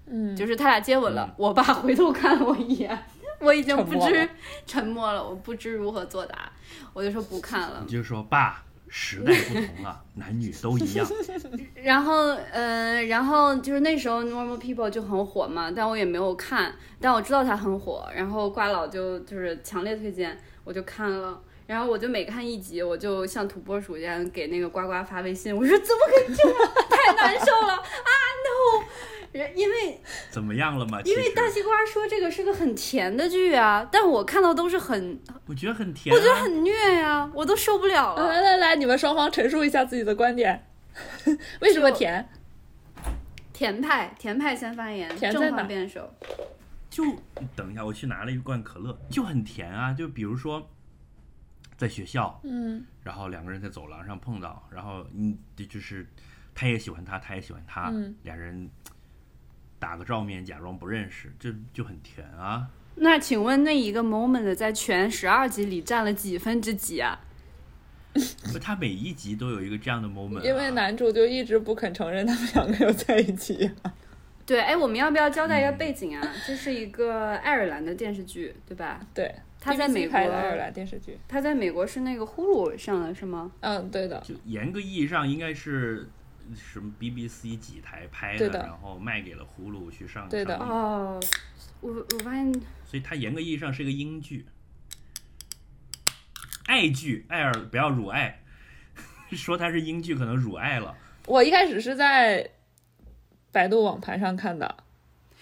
[0.07, 1.33] 嗯，就是他俩接吻了嗯。
[1.37, 2.97] 我爸回头看了我一眼，
[3.39, 4.27] 我已经不知沉默
[4.65, 6.51] 沉默了，我不知如何作答，
[6.93, 7.91] 我就说不看了你。
[7.91, 11.07] 就说爸，时代不同了，男女都一样。
[11.75, 12.13] 然后，
[12.51, 18.09] 呃，然后就是那时候 Normal People 就很火嘛，但我也没有看，但我知道它很火。
[18.15, 21.41] 然后瓜老就就是强烈推荐，我就看了。
[21.65, 26.57] 然后我就每看一集，我就像土拨鼠一样给那个呱呱发微信，我说怎么可以这样，
[26.89, 28.09] 太难受了啊
[28.45, 28.85] ，no！
[29.31, 29.99] 人因为
[30.29, 31.01] 怎么样了嘛？
[31.01, 38.27] 因为大西瓜说这个是个很甜的剧啊，但我看到都是很，我觉得很甜、啊，我觉得很虐呀、我都受不了了。
[38.27, 40.67] 来来来，你们双方陈述一下自己的观点。
[41.61, 42.27] 为什么甜？
[43.53, 46.13] 甜派，甜派先发言，正甜在哪方辩手。
[46.89, 47.03] 就
[47.55, 49.93] 等一下，我去拿了一罐可乐，就很甜啊。
[49.93, 50.67] 就比如说，
[51.75, 55.37] 在学校，嗯，然后两个人在走廊上碰到，然后嗯，
[55.69, 56.07] 就是
[56.55, 58.69] 他也喜欢他，他也喜欢他，嗯俩人
[59.79, 62.67] 打个照面，假装不认识，这就很甜啊。
[62.95, 67.19] 那请问那一个 moment 在全十二集里占了几分之几啊？
[68.51, 73.69] 不，他每一集都有一个这样的 moment，、啊、因为男主就一直不肯承认他们两个有在一起。
[74.43, 76.27] 对，哎，我们要不要交代一下背景啊？
[76.47, 78.99] 这是一个爱尔兰的电视剧，对吧？
[79.13, 81.19] 对，他在美国爱尔兰电视剧。
[81.27, 83.51] 他在美国是那个呼噜上的是吗？
[83.59, 86.07] 嗯，对的，就严格意义上应该是
[86.55, 88.59] 什么 BBC 几台拍对的。
[88.59, 91.19] 然后卖给了呼噜去上对的上哦，
[91.81, 92.51] 我我发现
[92.85, 94.45] 所以它严格意义上是一个英剧，
[96.65, 98.39] 爱剧，爱尔不要辱爱，
[99.31, 100.95] 说它是英剧可能辱爱了。
[101.25, 102.49] 我一开始是在
[103.51, 104.77] 百度网盘上看的，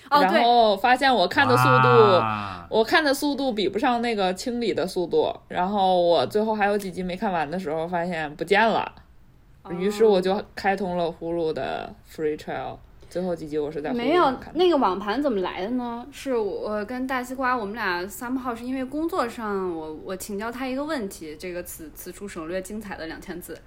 [0.09, 1.89] 然哦对，后发现我看的速度，
[2.69, 8.91] 我看的速度比不上那个清理的速度，然后我最后还有几集没看完的时候，发现不见了，
[9.71, 12.77] 于是我就开通了呼噜的 free trial，
[13.09, 14.33] 最后几集我是在没有。
[14.53, 16.05] 那个网盘怎么来的呢？
[16.11, 23.57] 是我跟大西瓜，我们俩 somehow 是因为工作上，我我请教他一个问题，这个此此处省略精彩的两千字。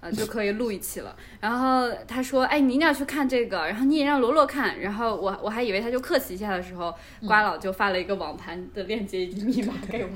[0.00, 1.14] 呃，就可以录一期了。
[1.40, 6.94] 然后他说：“哎，你一定要去看这个，然后你也让罗罗看。”然后我我还以为他就客气一下的时候，
[7.26, 10.10] 瓜老就发了一个网盘的链接以及密码给我。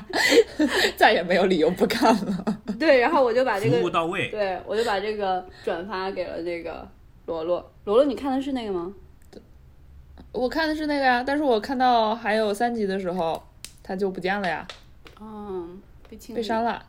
[0.96, 2.44] 再也没有理由不看了。
[2.78, 6.88] 对，然后我就把这服务个，到位，对我就把这个转发给了那个
[7.26, 7.72] 罗罗。
[7.84, 8.94] 罗罗，你看的是那个吗？
[10.32, 13.42] 我看的是那个呀，但是我看到还有三集的时候，
[13.82, 14.64] 它就不见了呀，
[15.20, 16.80] 嗯，被清被删了，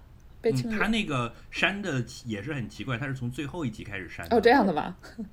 [0.42, 4.36] 被清嗯，他那个删的也是很奇怪，他是从最后一集开始删的。
[4.36, 4.96] 哦，这样的吗？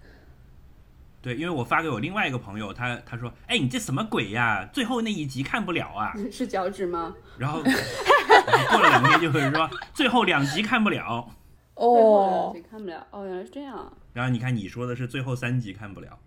[1.20, 4.64] 对，因为我发给我另外一个朋友，他他说：“哎，你这什么鬼呀？
[4.72, 6.12] 最后那一集看不了啊。
[6.30, 7.60] 是脚趾吗？”然后
[8.70, 11.28] 过了两天就会说最后两集看不了。
[11.74, 13.04] 哦，谁看不了？
[13.10, 13.92] 哦，原来是这样。
[14.12, 16.18] 然后你看你说的是最后三集看不了，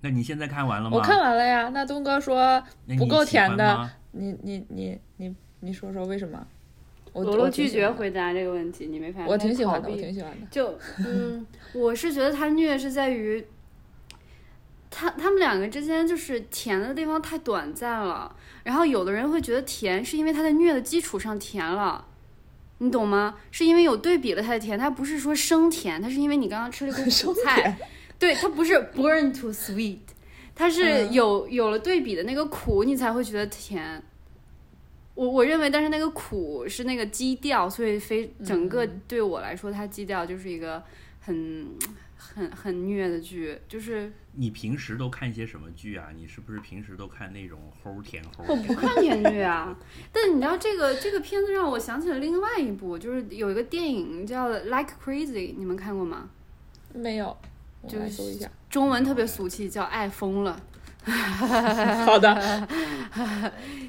[0.00, 0.96] 那你现在看完了吗？
[0.96, 1.68] 我看完了呀。
[1.68, 2.60] 那东哥说
[2.98, 6.44] 不够甜的你你你你你说说为什么？
[7.16, 9.28] 我罗罗拒绝回答这个问题，你没发现？
[9.28, 10.46] 我挺喜欢的， 我挺喜欢的。
[10.50, 13.44] 就嗯，我是觉得他虐是在于，
[14.90, 22.06] 他他们两个之间就是甜的地方太短暂了，然后有的人会觉得甜是因为他在虐的基础上甜了。
[22.78, 23.36] 你懂吗？
[23.50, 27.78] 是因为有对比了它的甜，它不是说生甜，它是因为你刚刚吃了一口生苦菜，
[28.18, 30.00] 对，它不是 born to sweet，
[30.54, 34.02] 它是嗯有有了对比的那个苦，你才会觉得甜。
[35.16, 40.80] 我我认为，但是那个苦是那个基调，所以非整个嗯对我来说，它基调就是一个
[41.20, 41.66] 很
[42.16, 46.08] 很很虐的剧，就是你平时都看一些什么剧啊？
[46.14, 48.44] 你是不是平时都看那种齁甜齁？
[48.46, 49.74] 我不看甜剧啊。
[50.12, 56.28] 但你知道这个这个片子让我想起了另外一部，就是有一个电影叫《Like Crazy》，你们看过吗？
[56.92, 57.34] 没有，
[57.80, 58.50] 我就是来搜一下。
[58.68, 60.62] 中文特别俗气，叫《爱疯了
[62.04, 62.28] 好的，》，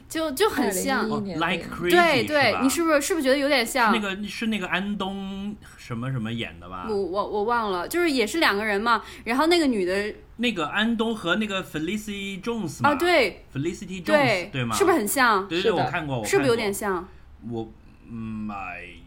[0.07, 1.07] 就就很像。
[1.07, 3.91] 2011哦年，Like Crazy 对对，你是不是是不是觉得有点像？
[3.91, 6.95] 那个是那个安东什么什么演的吧我？
[6.95, 12.89] 我我忘了，就是也是两个人嘛，然后那个女的那个安东和那个 Felicity Jones 嘛？
[12.91, 14.75] 啊，对，Felicity Jones 对吗？
[14.75, 15.47] 是不是很像？
[15.47, 17.07] 对对，我看过，我是不是有点像？
[17.49, 17.67] 我
[18.09, 19.06] 嗯，哎，有一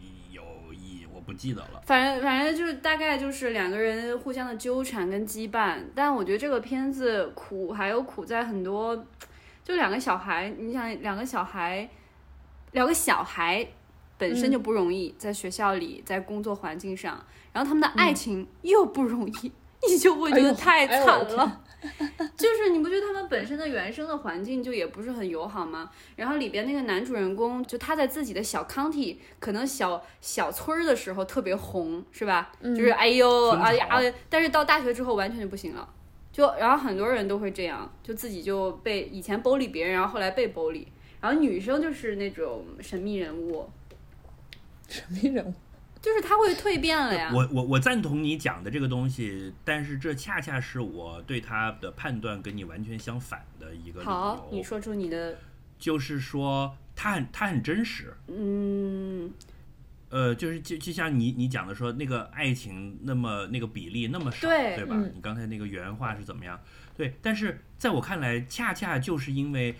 [1.31, 1.81] 不记得了。
[1.85, 8.95] 反正反正就是大概就是两个人互相的纠缠跟羁绊，但我觉得这个片子苦还有苦在很多，
[9.63, 11.89] 就两个小孩，你想两个小孩，
[12.71, 13.65] 两个小孩
[14.17, 19.51] 本身就不容易，在学校里，在工作环境上，然后他们的爱情又不容易，
[19.87, 21.61] 你就会觉得太惨了。
[22.37, 25.89] 就是你不觉得他们本身的原生的环境就也不是很友好吗？
[26.15, 32.51] 然后里边那个男主人公，就他在自己的小 county，可能小小村儿的时候特别红，是吧？
[32.61, 33.99] 就是哎呦村草啊呀啊！
[34.29, 35.89] 但是到大学之后完全就不行了。
[36.31, 40.87] 就然后很多人都会这样，就自己就被以前剥离别人，然后后来被剥离。
[41.19, 43.67] 然后女生就是那种神秘人物，
[44.87, 45.53] 神秘人物。
[46.01, 47.31] 就是他会蜕变了呀。
[47.33, 55.37] 我我我赞同你讲的这个东西，但是这恰恰是我对他的判断跟你完全相反的一个理好，你，说出你的
[55.77, 59.31] 就是说他很他很真实，嗯
[60.09, 64.95] 呃，就是就就像你你讲的说那个爱情那么那个比例那么少，对吧？
[64.97, 66.59] 嗯你刚才那个原话是怎么样？
[66.97, 69.75] 对，但是在我看来，恰恰就是因为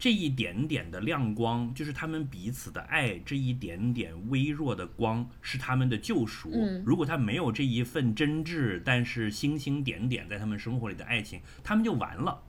[0.00, 6.50] 这一点点的亮光，就是他们彼此的爱，这一点点微弱的光是他们的救赎。
[6.54, 12.42] 嗯如果他没有这一份真挚但是星星点点在他们生活里的爱情，他们就完了。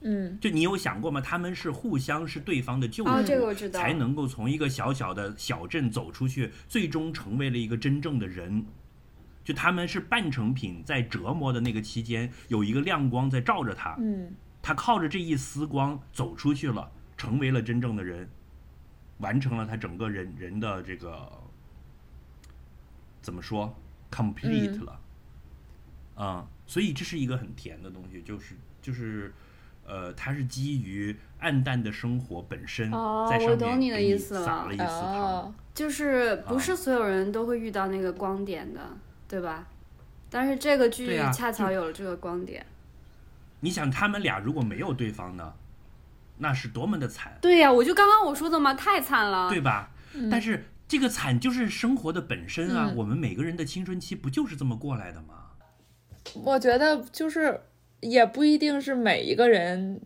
[0.00, 1.20] 嗯就你有想过吗？
[1.20, 8.64] 他们是互相是对方的救赎，哦这个我知道才能够从一个小小的小镇走出去，最终成为了一个真正的人。
[9.44, 14.30] 就他们是半成品，在折磨的那个期间，有一个亮光在照着他，嗯
[14.62, 18.28] 他靠着这一丝光走出去了，成为了真正的人，
[19.18, 21.30] 完成了他整个人人的这个
[23.20, 23.74] 怎么说
[24.10, 25.00] complete 了，
[26.14, 29.32] 啊、所以这是一个很甜的东西，就是就是。
[29.90, 35.14] 呃，它是基于暗淡的生活本身，哦在上我懂你的面给意思了撒了一丝糖。
[35.14, 38.80] 哦，就是不啊是所有人都会遇到那个光点的，
[39.26, 39.66] 对吧？
[40.28, 42.66] 但是这个剧恰巧有了这个光点。
[43.60, 45.54] 你想，他们俩如果没有对方呢，
[46.38, 49.48] 那是多么的惨，对呀、我就刚刚我说的嘛，太惨了。
[49.50, 49.90] 对吧？
[50.30, 55.34] 但是这个惨就是生活的本身啊，嗯我们每个人的青春期不就是这么过来的吗？
[56.34, 57.60] 我觉得就是
[58.00, 60.00] 也不一定是每一个人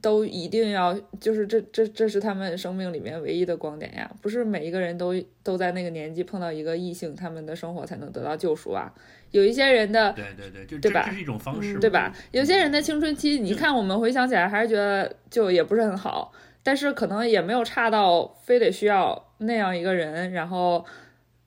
[0.00, 8.92] 都一定要，就是这这这是他们生命里面唯一的光点呀，不是每一个人都都在那个年纪碰到一个异性，他们的生活才能得到救赎啊。
[9.30, 12.14] 有一些人的对对对，就对吧这这是一种方式嘛，对吧？
[12.30, 16.32] 有些人的青春期，你看我们回想起来还是觉得就也不是很好，
[16.62, 20.84] 但是可能也没有差到非得需要那样一个人，然后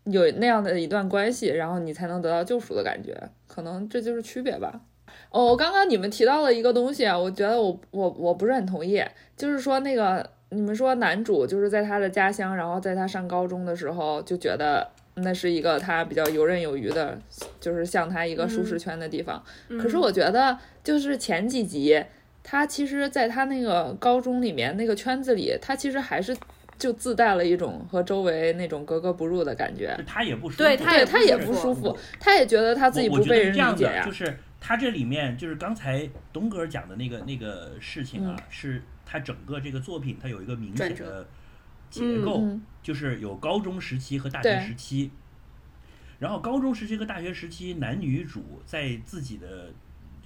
[0.03, 4.81] 有那样的一段关系，然后你才能得到救赎的感觉，可能这就是区别吧。
[5.29, 9.03] 哦，刚刚你们提到了一个东西啊，我觉得我我我不是很同意，
[9.35, 17.19] 就是说那个你们说男主就是在他的家乡，然后在他上高中的时候就觉得那是一个他比较游刃有余的，
[17.59, 19.43] 就是像他一个舒适圈的地方。
[19.81, 22.01] 可是我觉得就是前几集，
[22.43, 26.35] 他其实在他那个高中里面那个圈子里，他其实还是
[26.79, 29.93] 就自带了一种和周围那种格格不入的感觉。
[30.07, 34.11] 他也不舒服，对他也他也不舒服，他也觉得他自己不被人理解呀就。
[34.11, 34.37] 是
[34.67, 41.25] 他这里面就是刚才东哥讲的那个那个事情啊，是他整个这个作品它有一个明显的
[41.89, 45.09] 结构，嗯就是有高中时期和大学时期。
[46.19, 49.71] 然后高中时期和大学时期，男女主在自己的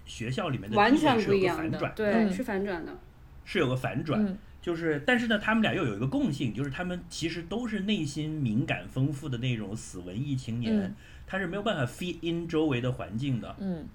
[0.07, 2.97] 学校里面的完地位是有全不一样个反转，对，嗯是反转的。
[3.45, 4.25] 是有个反转。
[4.25, 10.95] 嗯就是，但是呢，他们俩又有一个共性，就是他们其实都是内心敏感丰富的那种死文艺青年，嗯
[11.27, 13.55] 他是没有办法 fit in 周围的环境的。
[13.59, 13.87] 嗯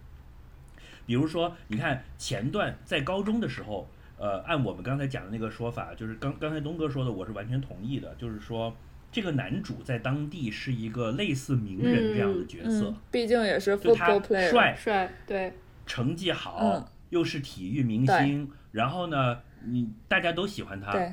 [1.07, 3.89] 比如说，你看前段在高中的时候，
[4.19, 8.77] 呃，按我们刚才讲的那个说法，就是刚刚才东哥说的，我是完全同意的，就是说
[9.11, 15.53] 这个男主在当地是一个类似名人这样的角色，嗯，毕竟也是 football player，帅，帅，对，
[15.87, 16.85] 成绩好，嗯。
[17.11, 21.12] 又是体育明星，然后呢，你大家都喜欢他，对。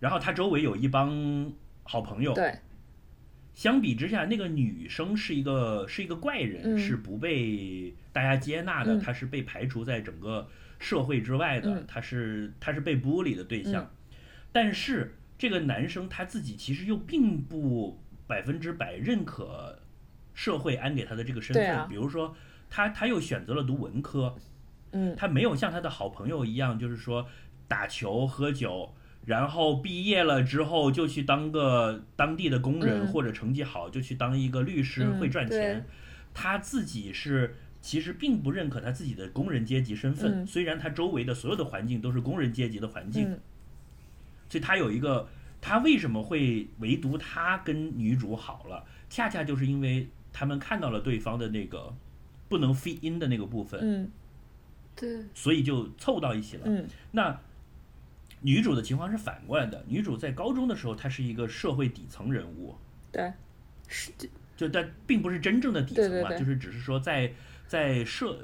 [0.00, 1.52] 然后他周围有一帮
[1.82, 2.54] 好朋友，对，
[3.52, 6.78] 相比之下，那个女生是一个是一个怪人，嗯。
[6.78, 10.48] 是不被大家接纳的，他是被排除在整个
[10.78, 13.90] 社会之外的，他是他是被孤立的对象。
[14.52, 19.78] 但是这个男生他自己其实又并不百分之百认可
[20.32, 22.34] 社会安给他的这个身份，比如说
[22.70, 24.34] 他他又选择了读文科，
[24.92, 25.14] 嗯。
[25.14, 27.28] 他没有像他的好朋友一样，就是说
[27.68, 28.94] 打球喝酒，
[29.26, 33.06] 然后毕业了之后就去当个当地的工人，嗯。
[33.08, 35.84] 或者成绩好就去当一个律师，嗯会赚钱。
[36.32, 37.56] 他自己是
[37.86, 40.44] 其实并不认可他自己的工人阶级身份，嗯。
[40.44, 43.38] 虽然他周围的所有的环境都是工人阶级的环境，嗯。
[44.48, 45.28] 所以他有一个，
[45.60, 51.94] 他为什么会唯独他跟女主好了，恰恰就是因为他们看到了对方的那个
[52.48, 54.10] 不能 fit in 的那个部分，嗯。
[54.96, 56.64] 对，所以就凑到一起了。
[56.66, 56.84] 嗯。
[57.12, 57.40] 那
[58.40, 62.74] 女主的情况是反过来的，女主在高中的时候，她是一个社会底层人物，
[63.12, 63.32] 对，
[63.86, 64.10] 是
[64.56, 66.38] 就但并不是真正的底层嘛，对对对。
[66.40, 67.32] 就是只是说在
[67.66, 68.38] 在社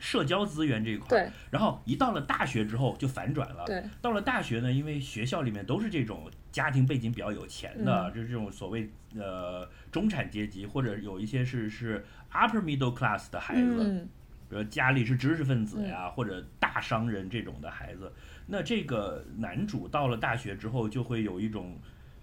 [0.00, 3.64] 社交资源这一块，对然后一到了大学之后就反转了。
[3.66, 14.08] 对，到了大学呢，因为学校里面都是这种家庭背景比较有钱的，嗯就是这种所谓呃中产阶级，或者有一些是是 upper middle class 的孩子，嗯
[14.46, 18.12] 比如家里是知识分子呀，或者大商人这种的孩子，
[18.46, 21.78] 那这个男主到了大学之后，就会有一种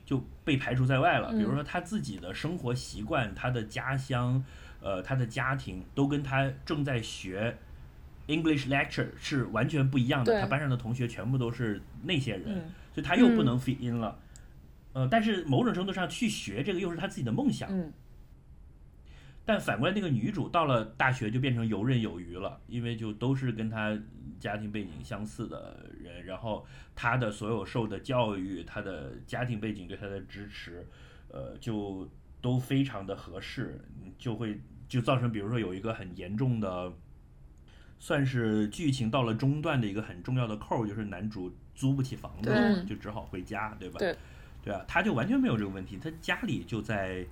[0.06, 1.30] 就被排除在外了。
[1.32, 4.44] 嗯比如说他自己的生活习惯、他的家乡、
[4.82, 7.58] 呃，他的家庭，都跟他正在学
[8.28, 10.42] English lecture 是完全不一样的。
[10.42, 14.20] 他班上的同学全部都是那些人，嗯所以他又不能 fit in 了。
[14.94, 17.70] 呃，但是某种程度上去学这个又是他自己的梦想。
[17.72, 17.94] 嗯
[19.44, 24.00] 但反过来，那个女主到了大学就变成游刃有余了，因为就都是跟他
[24.40, 26.64] 家庭背景相似的人，然后
[26.96, 30.86] 他的所有受的教育，他的家庭背景对她的支持，
[31.28, 32.08] 呃，就
[32.42, 33.80] 都非常的合适，
[34.18, 34.60] 就会
[34.90, 36.92] 就造成，比如说有一个很严重的，
[38.00, 44.00] 算是剧情到了中段的一个很重要的扣儿，就是男主租不起房子了，就只好回家，对吧？
[44.00, 44.18] 对，
[44.64, 47.26] 对啊，他就完全没有这个问题，他家里就在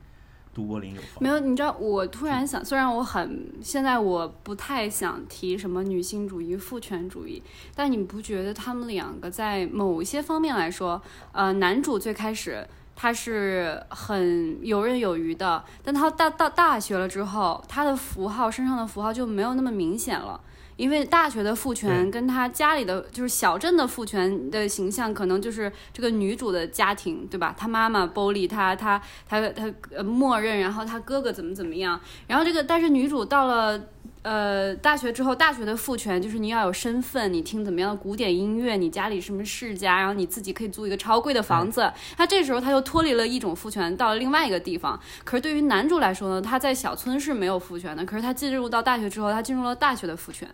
[0.53, 7.41] 都柏林有房，没有，你知道，我突然想，虽然我很现在我不太想提什么女性主义、父权主义，
[7.75, 12.67] 但你不觉得他们两个在某些方面来说，呃，男主最开始
[13.01, 20.37] 他是很游刃有余的，但他到到大学了之后，他的符号身上的符号就没有那么明显了。
[20.75, 27.55] 因为大学的父权跟他家里的就是小镇的父权的形象，可能就是这个女主的家庭，对吧？
[27.57, 31.97] 她妈妈 bully 她，她她她呃默认，然后她哥哥怎么怎么样，
[32.27, 33.81] 然后这个但是女主到了。
[34.21, 41.91] 呃，大学之后，大学的父权就是你要有身份，你听怎么样的古典音乐，你家里什么世家，然后你自己可以租一个超贵的房子。
[42.17, 44.99] 他这时候他就脱离了一种父权，到了另外一个地方。
[45.23, 50.47] 可是对于男主来说呢，他在小村是没有父权的，可是他进入到大学之后，他进入了大学的父权。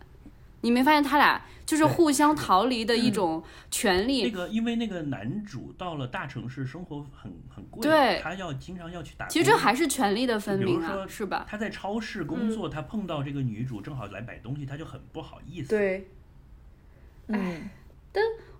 [0.61, 4.23] 你没发现他俩就是互相逃离的一种权利？
[4.23, 9.31] 那个，因为那个男主到了大城市，生活很很贵，对他要经常要去打工。
[9.33, 11.45] 其实这还是权力的分明啊，是吧？
[11.47, 15.69] 他在超市工作，他碰到这个女主正好来买东西，他就很不好意思。
[15.69, 16.07] 对，
[17.27, 17.69] 嗯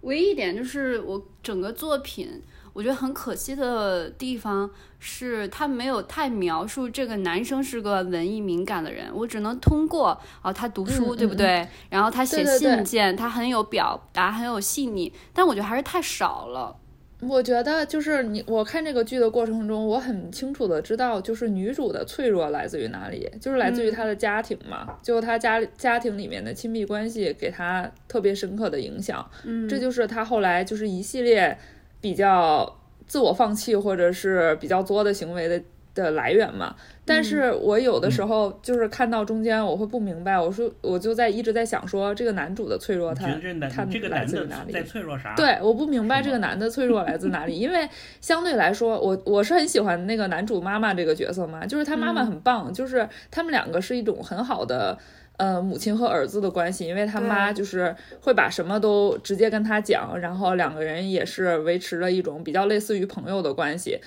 [0.01, 2.41] 唯一一点就是我整个作品，
[2.75, 4.69] 我觉得很可惜的地方
[4.99, 9.05] 是，他没有太描述这个男生是个文艺敏感的人。
[9.13, 10.09] 我只能通过
[10.41, 11.65] 啊，他读书，嗯对不对？
[11.89, 16.75] 然后他写对对对信件，他很有表达，很有细腻，但我觉得还是太少了。
[17.21, 31.57] 我觉得就是你，我看这个剧的过程中，我很清楚的知道，就是女主的脆弱来自于哪里，就是来自于她的家庭嘛，就她家家庭里面的亲密关系给她特别深刻的影响，嗯，这就是她后来就是一系列
[32.05, 32.71] 比较
[33.07, 35.59] 自我放弃或者是比较作的行为的
[35.95, 36.75] 的来源嘛。
[37.03, 44.71] 但是我有的时候就是看到中间，我会不明白，我说我就在一直在想说，这个男主的脆弱他他男这个来自于哪里？
[44.71, 45.33] 在脆弱啥？
[45.35, 47.89] 对，我不明白这个男的脆弱来自哪里，因为
[48.21, 54.95] 相对来说，我我是很喜欢那个男主妈妈这个角色嘛，就是他妈妈很棒，就是他们两个是一种很好的。
[55.37, 63.99] 呃，母亲和儿子的关系，因为他妈就是会把什么都直接跟他讲，然后两个人也是维持了一种比较类似于朋友的关系。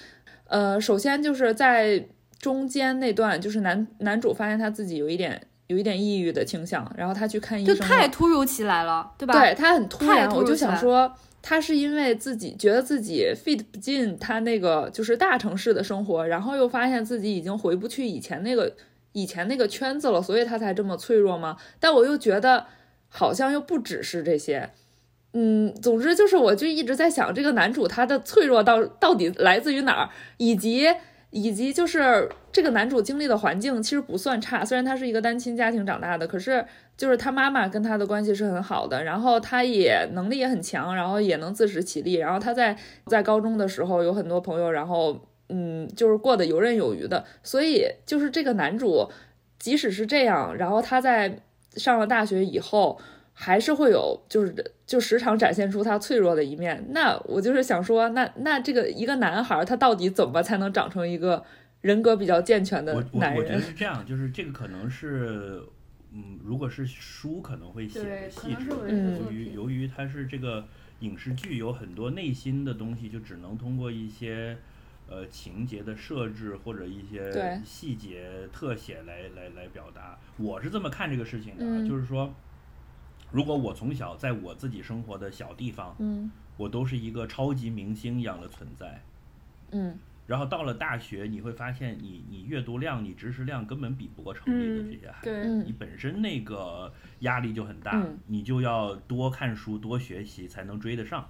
[0.46, 2.02] 呃，首先就是在
[2.38, 9.38] 中间那段，就是男男主发现他自己有一点有一点抑郁的倾向，然后他去看医就生就，太突如其来了，对吧？
[9.38, 18.74] 对他很突太然，我就想说，他是因为自己觉得自己 fit 不进他那个就是大城市的生活，然后又发现自己已经回不去以前那个
[19.20, 21.56] 以前那个圈子了，所以他才这么脆弱吗？
[21.80, 22.66] 但我又觉得
[23.08, 24.70] 好像又不只是这些。
[25.32, 30.08] 嗯，总之就是，我就一直在想，这个男主他的脆弱到到底来自于哪儿，
[30.38, 30.86] 以及
[31.30, 36.64] 以及就是这个男主经历的环境其实不算差，虽然他是一个单亲家庭长大的，可是
[36.96, 42.76] 就是他妈妈跟他的关系是很好的，然后他也能力也很强，然后也能自食其力，然后他在
[43.06, 49.10] 在高中的时候有很多朋友，然后嗯，就是过得游刃有余的，所以就是这个男主
[49.58, 51.40] 即使是这样，然后他在
[51.74, 53.00] 上了大学以后。
[53.40, 54.52] 还是会有，就是
[54.84, 56.84] 就时常展现出他脆弱的一面。
[56.88, 61.44] 那我就是想说，那那这个一个男孩，他到底怎么才能长成一个
[61.80, 63.36] 人格比较健全的男人？
[63.36, 65.62] 我我觉得是这样，就是这个可能是，
[66.12, 70.66] 嗯，如果是书可能会写的细致，由于由于它是这个
[70.98, 74.58] 影视剧有很多内心的东西，就只能通过一些
[75.08, 80.18] 呃情节的设置或者一些细节特写来来来表达。
[80.36, 82.32] 我是这么看这个事情的，就是说。
[83.30, 89.02] 如果我从小在我自己生活的小地方，嗯，我都是一个超级明星一样的存在，
[89.70, 101.28] 嗯，然后到了大学，你会发现你你阅读量、你知识量根本比不过城里的这些孩子，你本身那个压力就很大，你就要多看书、多学习才能追得上。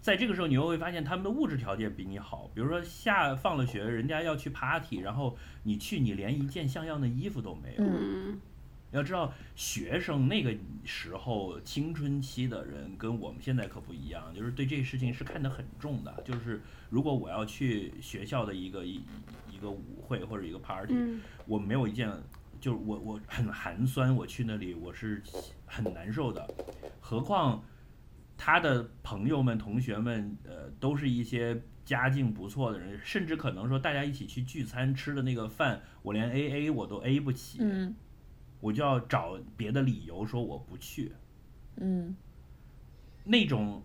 [0.00, 7.84] 在这个时候，你又会发现他们的物质条件比你好，比如说下放了学，人家要去 party，然后你去，你连一件像样的衣服都没有。
[8.92, 16.22] 要知道，学生那个时候青春期的人跟我们现在可不一样，就是对这个事情是看得很重的。
[16.24, 19.02] 就是如果我要去学校的一个一
[19.50, 20.94] 一个舞会或者一个 party，
[21.46, 22.08] 我没有一件，
[22.60, 25.20] 就是我我很寒酸，我去那里我是
[25.66, 26.48] 很难受的。
[27.00, 27.62] 何况
[28.36, 37.60] 他的朋友们、同学们，呃，都是一些家境不错的人，甚至可能说大家一起去聚餐吃的那个饭，我连 A A 我都 A 不起。
[38.58, 41.12] 我就要找别的理由说我不去，
[41.76, 42.16] 嗯，
[43.22, 43.82] 那种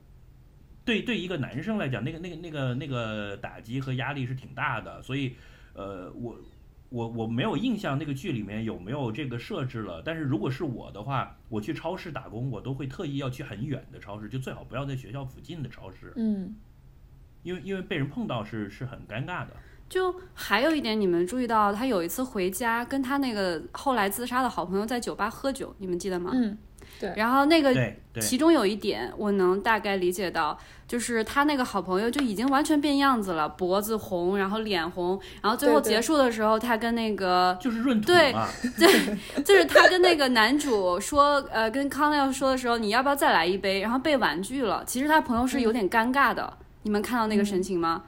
[0.85, 5.35] 对对一个男生来讲，那个那个那个那个打击和压力是挺大的，所以
[5.73, 6.39] 呃，我
[6.91, 16.53] 我我没有印象那个剧里面有没有这个设置了，但是如果是我的话，我去超市打工，我都会特意要去很远的超市，就最好不要在学校附近的超市，嗯，
[17.43, 19.51] 因为因为被人碰到是是很尴尬的。
[19.87, 26.31] 就还有一点，你们注意到他有一次回家，跟他那个后来自杀的好朋友在酒吧喝酒，你们记得吗？
[26.33, 26.57] 嗯，
[27.01, 27.11] 对。
[27.17, 27.75] 然后那个
[28.21, 30.57] 其中有一点，我能大概理解到，
[30.87, 38.33] 就是他那个好朋友就已经完全变样子了，脖子红，然后脸红，然后最后结束的时候，他跟那个就是闰土对
[38.77, 43.81] 对， 就是他跟那个男主说，呃，跟康奈尔说的时候，你要不要再来一杯？
[43.81, 44.83] 然后被婉拒了。
[44.85, 48.03] 其实他朋友是有点尴尬的，你们看到那个神情吗？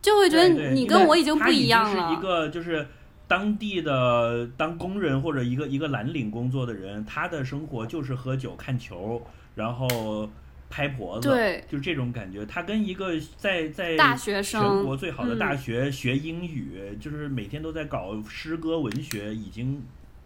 [0.00, 2.08] 就会觉得你跟我已经不一样了。
[2.08, 2.86] 是一个就是
[3.30, 9.24] 当地的当工人或者一个一个蓝领工作的人，他的生活就是喝酒、看球，
[9.54, 10.28] 然后
[10.68, 12.44] 拍婆子，对，就是这种感觉。
[12.44, 19.80] 他跟一个在在大学生全国最好的大学学英语，就是每天都在搞诗歌文学，已经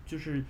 [0.06, 0.43] 就是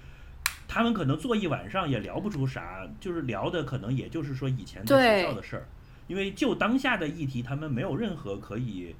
[0.68, 5.66] 他们可能坐一晚上也聊不出啥，就是聊的可能也就是说以前在学校的事儿，
[6.06, 8.94] 因为就当下的议题，他们没有任何可以。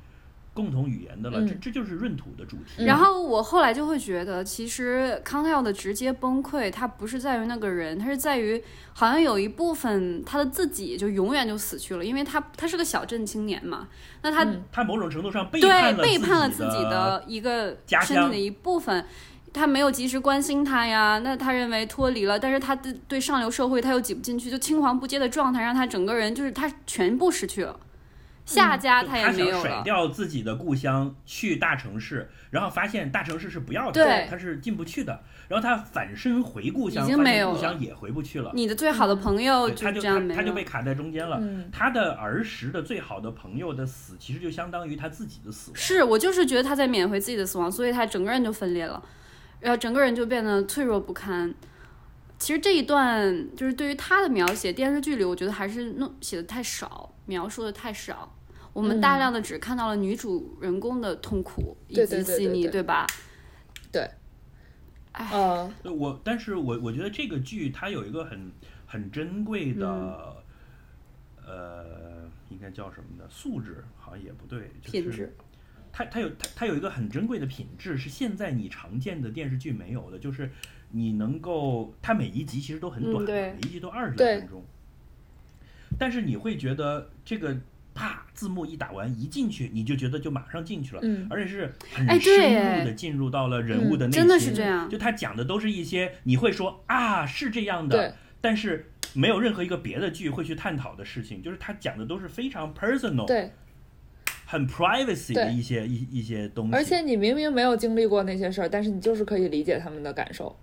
[0.55, 2.85] 共同语言的了，这这就是闰土的主题。
[2.85, 8.63] 然后我后来就会觉得，其实康泰尔的直接崩溃，它不是在于那个人，它是在于
[8.93, 13.89] 好像有一部分他的自己就永远就死去了，因为他他是个小镇青年嘛。
[14.23, 19.05] 那他他某种程度上背叛背叛了自己的一个身体的一部分，
[19.53, 21.19] 他没有及时关心他呀。
[21.19, 27.77] 那他认为脱离了，但是他对对上流社会他又挤不进去，就青黄不接的状态，让他整个人就是他全部失去了。
[28.45, 29.63] 下家他也没有了。
[29.63, 35.21] 他甩掉自己的故乡去大城市，然后发现大城市是不要的，他是进不去的。
[35.47, 38.51] 然后他反身回故乡，发现故乡也回不去了。
[38.55, 41.41] 你的最好的朋友就这样他就被卡在中间了。
[41.71, 45.77] 他的儿时的最好的朋友的死，其实就相当于他自己的死亡。
[45.77, 49.03] 是我就是觉得他在缅怀自己的死亡，所以他整个人就分裂了，
[49.61, 51.55] 然后整个人就变得脆弱不堪。
[52.39, 58.37] 其实这一段就是对于他的描写，电视剧里我觉得还是弄写的太少，描述的太少。
[58.73, 63.07] 我们大量的只看到了女主人公的痛苦以及细腻，对吧？
[63.93, 64.11] 对。
[65.13, 65.31] 哎，
[65.85, 68.51] 我但是我我觉得这个剧它有一个很
[68.85, 70.43] 很珍贵的，
[71.47, 75.33] 呃，应该叫什么的素质，好像也不对，品质。
[75.93, 80.51] 它它有它它有一个很珍贵的品质，是现在你常见的电视剧没有的，就是
[80.91, 84.65] 你能够，它每一集其实都很短，每一集都二十多分钟，
[85.99, 87.57] 但是你会觉得这个。
[87.97, 88.27] 啪！
[88.35, 94.21] 字幕一打完，一进去你就觉得就马上进去了，嗯，而且是很深入的进入到了人物的内心。
[94.21, 103.27] 真的是这样，就他讲的都是一些你会说啊是这样的，但是没有任何一个别的剧会去探讨的事情，就是他讲的都是非常 personal。
[103.27, 103.53] 对，
[104.45, 106.75] 很 privacy 的一些一一些东西。
[106.75, 110.59] 而且你明明没有经历过那些事儿，但是你就是可以理解他们的感受。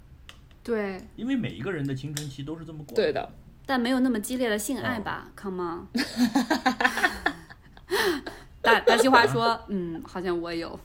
[0.61, 2.93] 对，因为每一个人的青春期都是这么过。
[2.93, 3.31] 对，的，
[3.71, 5.87] 但没有那么激烈的性爱哦吧、c o m e on。
[8.61, 10.77] 大大西花说，嗯，好像我有。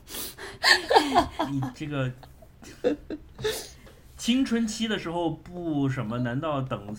[1.51, 2.13] 你这个
[4.17, 6.21] 青春期的时候不什么？
[6.21, 6.95] 难道等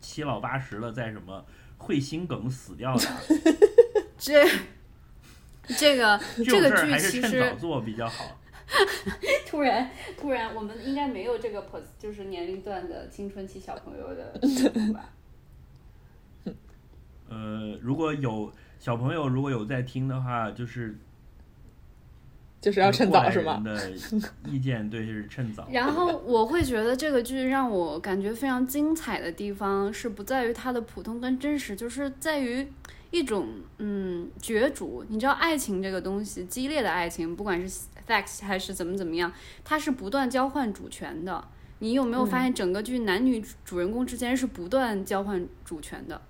[0.00, 1.44] 七老八十了再什么
[1.78, 3.06] 会心梗死掉的？
[4.18, 4.44] 这
[5.78, 8.36] 这个 这这个剧其实趁早做比较好。
[9.46, 9.88] 突然
[10.20, 14.32] 突然，我们应该没有这个 pos 就是年龄段的青春期小朋友的
[14.92, 15.08] 吧？
[17.30, 20.98] 呃，如果有小朋友如果有在听的话，就是
[22.60, 23.62] 就是要趁早是吗？
[23.64, 23.92] 的
[24.46, 25.66] 意见对就是趁早。
[25.72, 32.66] 然后我会觉得这个剧让我感觉非常精彩的地方，是不在于它的普通跟真实，就是在于
[33.10, 33.48] 一种
[33.78, 35.04] 嗯角逐。
[35.08, 39.32] 你知道爱情这个东西，激烈的爱情，不管是 sex 还是怎么怎么样，
[39.64, 41.42] 它是不断交换主权的。
[41.78, 46.20] 你有没有发现整个剧男女主人公之间是不断交换主权的？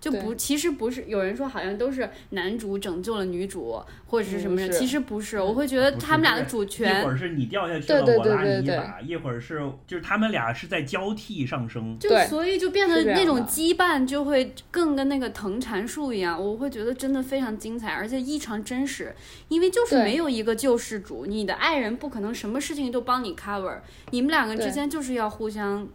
[0.00, 5.38] 就不，其实不是，有人说好像都是男主拯救了女主，或者是什么人，其实不是。
[5.38, 11.98] 我会觉得他们俩的主权一会儿是你掉下去对了，我拉对对对你一把；一会儿是就是他们俩是在交替上升。
[11.98, 19.14] 就对所以就变得那种羁绊就会更跟那个藤缠树一样，我会觉得真的非常精彩，而且异常真实。
[19.48, 25.86] 因为就是没有一个救世主，你的爱人不可能什么事情都帮你 cover，你们两个之间就是要互相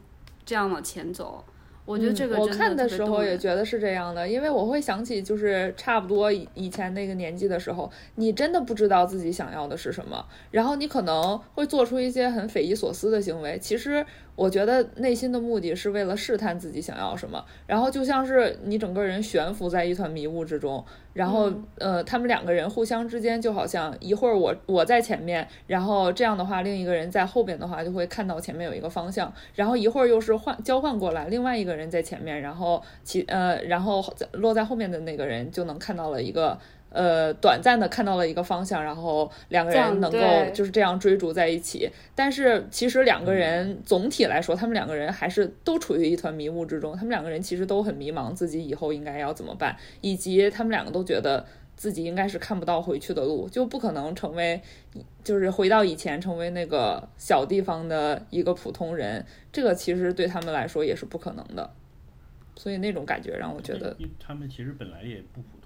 [0.46, 1.44] 这样往前走。
[1.86, 13.60] 我觉得这个嗯、我看的时候也觉得是这样的，因为我会想起就是差不多以以前那个年纪的时候，你真的不知道自己想要的是什么，然后你可能会做出一些很匪夷所思的行为。
[13.60, 14.04] 其实
[14.36, 20.84] 我觉得内心的目的是为了试探自己想要什么，然后就像是你整个人悬浮在一团迷雾之中，
[21.16, 36.60] 然后、嗯呃，他们两个人互相之间就好像一会儿我我在前面，然后这样的话，另一个人在后边的话就会看到前面有一个方向，然后一会儿又是换交换过来，另外一个人在前面，然后其呃，然后在落在后面的那个人就能看到了一个。
[36.96, 40.20] 呃，短暂的看到了一个方向，然后两个人能够
[40.54, 41.90] 就是这样追逐在一起。
[42.16, 46.96] 但是其实两个人总体来说，他们两个人还是都处于一团迷雾之中。
[46.96, 51.46] 他们两个人其实都很迷茫，自己以后应该要怎么办，以及他们两个都觉得
[51.76, 54.62] 自己应该是看不到回去的路，就不可能成为，
[55.22, 59.26] 就是回到以前成为那个小地方的一个普通人。
[59.52, 61.70] 这个其实对他们来说也是不可能的。
[62.58, 65.58] 所以那种感觉让我觉得，他们其实本来也不普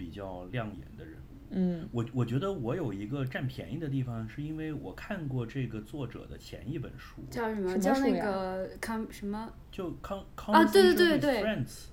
[0.00, 1.36] 比较亮眼的人物。
[1.52, 7.76] 嗯我我觉得我有一个占便宜的地方，是因为我看过这个作者的前一本书，叫什么？
[7.78, 9.52] 叫那个康什么？
[9.70, 11.88] 就康康啊对对对对 Friends，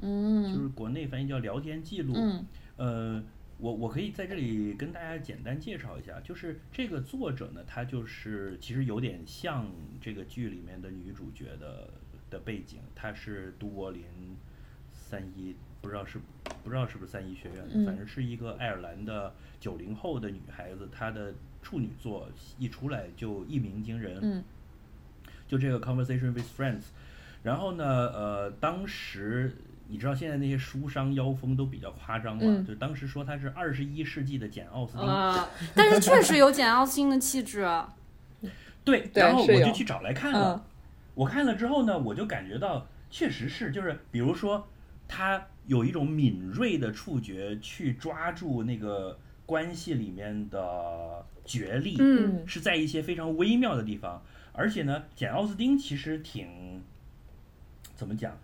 [0.00, 2.14] 嗯就是国内翻译叫聊天记录。
[2.16, 2.44] 嗯
[2.76, 3.22] 呃，
[3.58, 9.70] 我我可以在这里跟大家简单介绍一下，就是这个作者呢，他就是其实有点像
[10.00, 11.90] 这个剧里面的女主角的
[12.30, 14.02] 的背景，她是都柏林
[14.90, 16.18] 三一，不知道是
[16.64, 22.26] 不知道是不是三一学院反正是一个爱尔兰的九零后的女孩子，她的处女作
[22.58, 24.18] 一出来就一鸣惊人。
[24.22, 24.44] 嗯
[25.48, 26.84] 就这个 Conversation with Friends。
[27.42, 29.54] 然后呢，呃，当时
[29.88, 35.06] 你知道现在那些书商妖风都比较夸张嘛，嗯就当时说她是二十一世纪的简奥斯汀。
[35.06, 37.60] 啊，但是确实有简奥斯汀的气质。
[37.60, 37.94] 啊
[38.84, 40.54] 对，然后我就去找来看了。
[40.54, 40.62] 嗯
[41.14, 44.66] 我看了之后呢，我就感觉到确实是，就是比如说
[45.06, 54.22] 他有一种敏锐的触觉去抓住那个关系里面的角力，嗯，嗯是在一些非常微妙的地方。
[54.52, 56.82] 而且呢，简奥斯汀其实挺
[57.94, 58.38] 怎么讲，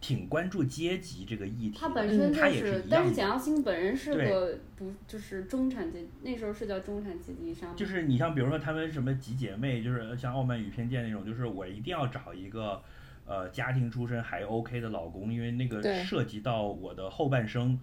[0.00, 1.78] 挺关注阶级这个议题。
[1.78, 12.80] 他本身就他也是但是简奥斯汀本人是个不就是中产阶，那时候是叫中产阶级以上，就是你像比如说他们什么几姐妹，就是像《傲慢与偏见》那种，就是我一定要找一个
[13.26, 17.78] 呃家庭出身还 OK 的老公，因为那个涉及到我的后半生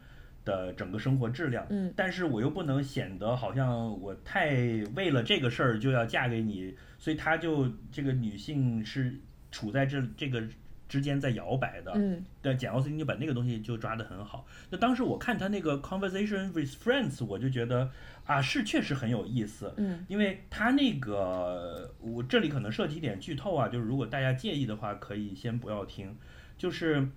[0.45, 1.65] 的整个生活质量。
[1.69, 4.51] 嗯但是我又不能显得好像我太
[4.95, 9.15] 为了这个事儿就要嫁给你，所以她就这个女性是
[9.51, 10.43] 处在这这个
[10.91, 11.93] 之间在摇摆的。
[11.95, 14.45] 嗯但简奥斯汀就把那个东西就抓得很好。
[14.69, 17.89] 那当时我看他那个 Conversation with Friends，我就觉得
[18.25, 19.73] 啊，是确实很有意思。
[19.77, 26.13] 嗯因为他那个，我这里可能涉及一点剧透啊，就是如果大家介意的话，可以先不要听。
[26.57, 27.07] 就是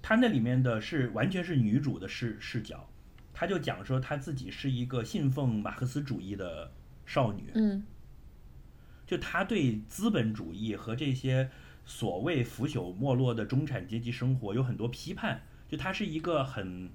[0.00, 2.88] 他那里面的是完全是女主的视视角，
[3.34, 6.72] 他就讲说他自己是一个信奉马克思主义的
[7.04, 7.84] 少女，嗯
[9.06, 11.50] 就他对资本主义和这些
[11.90, 16.90] 所谓腐朽没落的中产阶级生活有很多批判，就她是一个很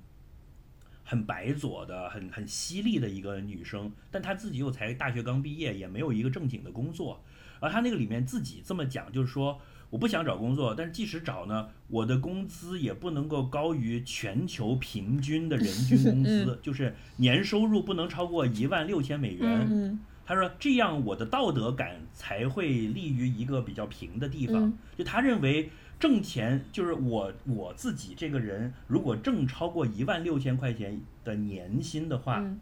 [1.03, 7.23] 很白左的、很很犀利的一个女生，但她自己又才大学刚毕业，也没有一个正经的工作。
[7.59, 9.59] 而她那个里面自己这么讲，就是说
[9.89, 19.67] 我不想找工作，但是即使找呢，我的工资也不能够高于全球平均的人均工资，就是年收入不能超过一万六千美元。
[19.67, 24.65] 嗯他说这样我的道德感才会立于一个比较平的地方。
[24.65, 25.69] 嗯就他认为
[25.99, 32.59] 挣钱就是我我自己这个人，如果挣超过一万六千块钱的年薪的话，嗯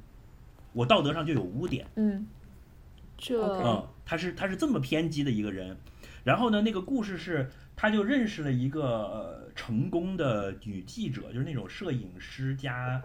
[0.73, 1.85] 我道德上就有污点。
[1.95, 2.25] 嗯
[3.17, 5.77] 这嗯，他是他是这么偏激的一个人。
[6.23, 13.01] 然后呢，那个故事是，他就认识了一个呃成功的女记者，就是那种摄影师加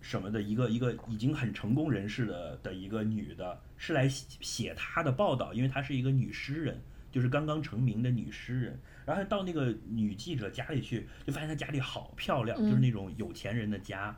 [0.00, 8.78] 什么的一个一个已经很成功人士的的一个女的，是来写写她的报道，因为她是一个女诗人，就是刚刚成名的女诗人。
[9.06, 14.16] 然后到那个女记者家里去，就发现她家里好漂亮，就是那种有钱人的家。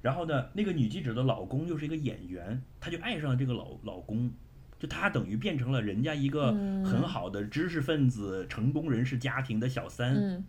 [0.00, 4.30] 然后呢，那个女记者的老公又是一个演员，她就爱上了这个老老公，
[4.78, 10.14] 就她等于变成了人家一个嗯很好的知识分子、成功人士家庭的小三。
[10.14, 10.44] 嗯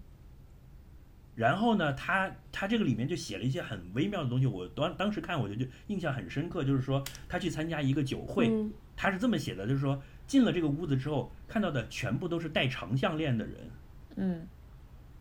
[1.40, 8.70] 然后呢，他他这个里面就写了一些很微妙的东西，我当当时看我就就印象很深刻，就是说他去参加一个酒会，嗯。
[8.98, 9.98] 他是这么写的，就是说
[10.28, 13.56] 进了这个屋子之后，看到的全部都是戴长项链的人，
[14.18, 14.45] 嗯。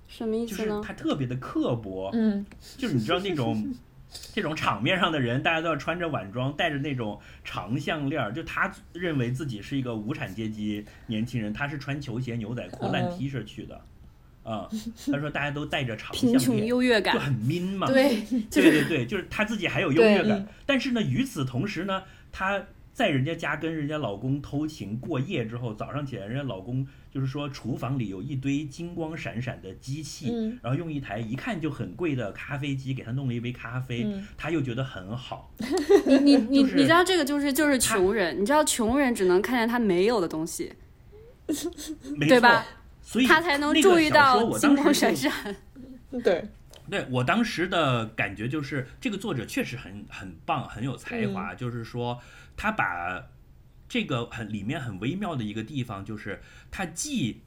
[0.08, 0.68] 什么意思呢？
[0.68, 2.44] 就是他特别的刻薄，嗯
[2.76, 3.72] 就是你知道那种
[4.34, 13.80] 这种场面上的人，大家都要穿着晚装，戴着那种长项链儿，就他认为自己是一个无产阶级年轻人，他是穿球鞋、牛仔裤、烂嗯 T 恤去的，
[14.48, 14.66] 啊、
[15.12, 22.02] 他说大家都带着长贫穷，优越感，就很 min 嘛，对，就对是对对，就是她自己还有优越感，但是呢，与此同时呢，
[22.32, 22.64] 她
[22.94, 35.52] 在人家家跟人家老公偷情过夜之后，早上起来，人家老公就是说厨房里有一堆金光闪闪的机器，嗯然后用一台一看就很贵的咖啡机给他弄了一杯咖啡，嗯她又觉得很好，
[36.08, 40.72] 你你你就是你知道这个就是就是穷人，你知道穷人只能看见他没有的东西，
[42.26, 42.64] 对吧？
[43.08, 45.32] 所以他才能注意到我当金光闪闪。
[46.22, 46.46] 对，
[46.90, 51.54] 对我当时的感觉就是，这个作者确实很很棒，很有才华。
[51.54, 52.20] 就是说，
[52.54, 53.24] 他把
[53.88, 57.40] 这个很里面很微妙的一个地方，就是他既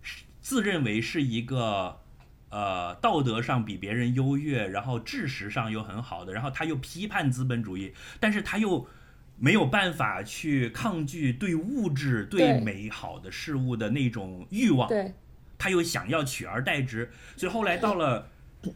[0.00, 2.00] 是自认为是一个
[2.48, 8.88] 呃道德上比别人优越，然后知识上又很好的，然后他又批判资本主义，但是他又
[9.36, 12.60] 没有办法去抗拒对物质、对对。
[12.60, 14.88] 美好的事物的那种欲望。
[14.88, 15.12] 对，
[15.58, 18.28] 他又想要取而代之，所以后来到了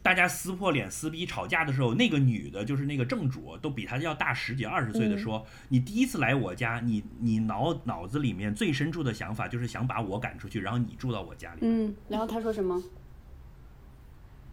[0.03, 11.61] 大家撕破脸、撕逼、吵架的时候，那个女的，就是那个正主，都比他要大十几二十岁的说：“你第一次来我家，你你脑脑子里面最深处的想法就是想把我赶出去，然后你住到我家里。
[11.63, 12.83] 嗯，然后他说什么？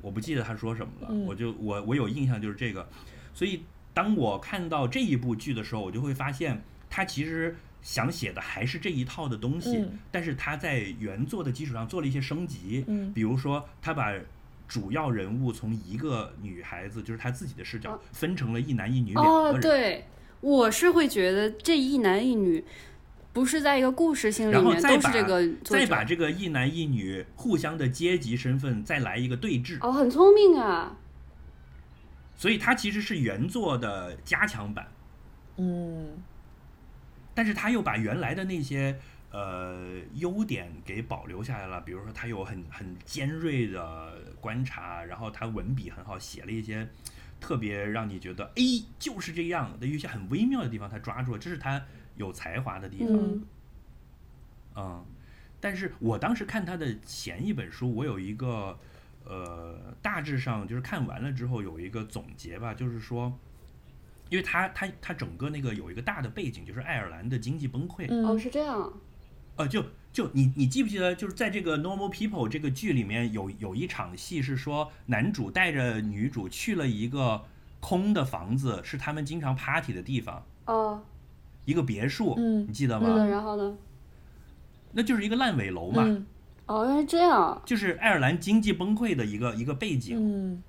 [0.02, 1.26] 我不记得他说什么了，嗯。
[1.26, 2.88] 我就我我有印象就是这个，
[3.34, 3.64] 所以
[3.94, 14.14] 当我看到这一部剧的时候，我就会发现他其实想写的还是这一套的东西，嗯但是他在原作的基础上做了一些升级，嗯比如说他把
[14.68, 20.06] 主要人物从一个女孩子，就是他自己的视角哦，分成了一男一女两个哦，人，对，
[20.42, 22.64] 我是会觉得这一男一女
[23.34, 25.50] 不是在一个故事性里然后面，再把都是这个。
[25.64, 30.98] 再把这个一男一女互相的阶级身份再来一个对峙，哦，很聪明啊！
[32.36, 34.88] 所以它其实是原作的加强版。
[35.58, 36.24] 嗯
[37.36, 39.00] 但是他又把原来的那些
[39.32, 46.88] 呃优点给保留下来了，比如说他有很很尖锐的观察，然后他文笔很好，写了一些
[47.40, 48.64] 特别让你觉得哎
[49.00, 51.84] 就是这样的，有一些很微妙的地方他抓住了，这是他
[52.18, 53.10] 有才华的地方。
[53.12, 53.46] 嗯
[54.76, 55.06] 嗯，
[55.60, 58.78] 但是我当时看他的前一本书，我有一个
[59.26, 63.32] 呃，大致上就是看完了之后有一个总结吧，就是说，
[64.30, 68.92] 因为他他他整个那个有一个大的背景，就是爱尔兰的经济崩溃，哦，嗯是这样。
[69.56, 77.46] 呃，就就你你记不记得，就是在这个《Normal People》这个剧里面有有一场戏是说，男主带着女主去了一个
[77.80, 81.04] 空的房子，是他们经常 party 的地方，哦，
[81.66, 83.26] 一个别墅，嗯你记得吗？
[83.26, 83.78] 然后呢？
[84.92, 86.04] 那就是一个烂尾楼嘛。
[86.04, 86.26] 嗯
[86.66, 87.62] 哦，原来这样。
[87.66, 90.18] 就是爱尔兰经济崩溃的一个一个背景。
[90.18, 90.64] 嗯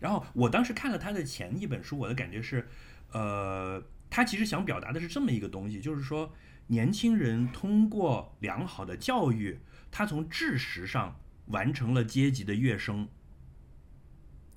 [0.00, 2.68] 然后我当时看了他的前一本书，我的感觉是，
[3.12, 6.30] 呃，他其实想表达的是这么一个东西，就是说
[6.66, 9.58] 年轻人通过良好的教育，
[9.90, 13.08] 他从知识上完成了阶级的跃升，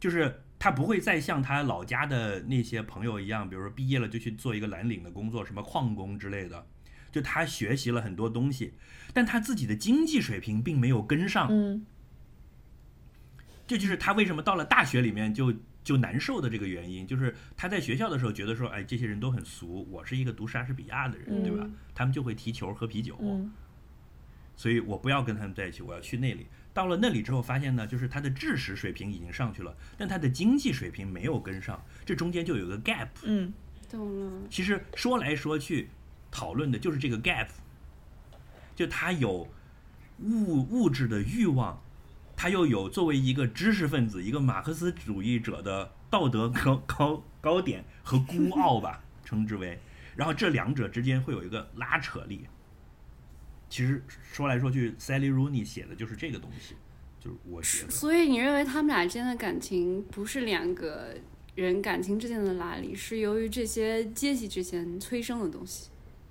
[0.02, 6.68] 就是他不会再像他老家的那些朋友一样，比如说毕业了就去做一个蓝领的工作，什么矿工之类的。
[7.18, 8.74] 就他学习了很多东西，
[9.12, 11.48] 但他自己的经济水平并没有跟上。
[11.50, 11.84] 嗯
[13.66, 15.54] 这就是他为什么到了大学里面就
[15.84, 21.74] 就难受的这个原因，就是他在学校的时候觉得说，哎，这些人都很俗，我是一个读莎士比亚的人，对吧嗯？
[21.94, 23.52] 他们就会踢球喝啤酒，嗯
[24.56, 26.48] 所以我不要跟他们在一起，我要去那里。
[26.74, 33.10] 到了那里之后，发现呢，就是他的知识水平已经上去了，但他的经济水平没有跟上，这中间就有个 gap。
[33.24, 33.52] 嗯
[33.90, 34.48] 懂了。
[34.50, 35.90] 其实说来说去，
[36.32, 37.48] 讨论的就是这个 gap，
[38.76, 39.48] 就他有
[40.20, 41.82] 物物质的欲望，
[42.36, 49.80] 他又有作为一个知识分子、一个马克思主义者的道德高高高点和孤傲吧，称之为。
[50.16, 52.48] 然后这两者之间会有一个拉扯力。
[53.70, 56.74] 其实说来说去，Sally Rooney 写的就是这个东西，
[57.20, 57.92] 就是我觉得。
[57.92, 61.14] 所以你认为他们俩之间的感情不是两个
[61.54, 65.90] 人感情之间的拉力，是由于这些阶级之间催生的东西，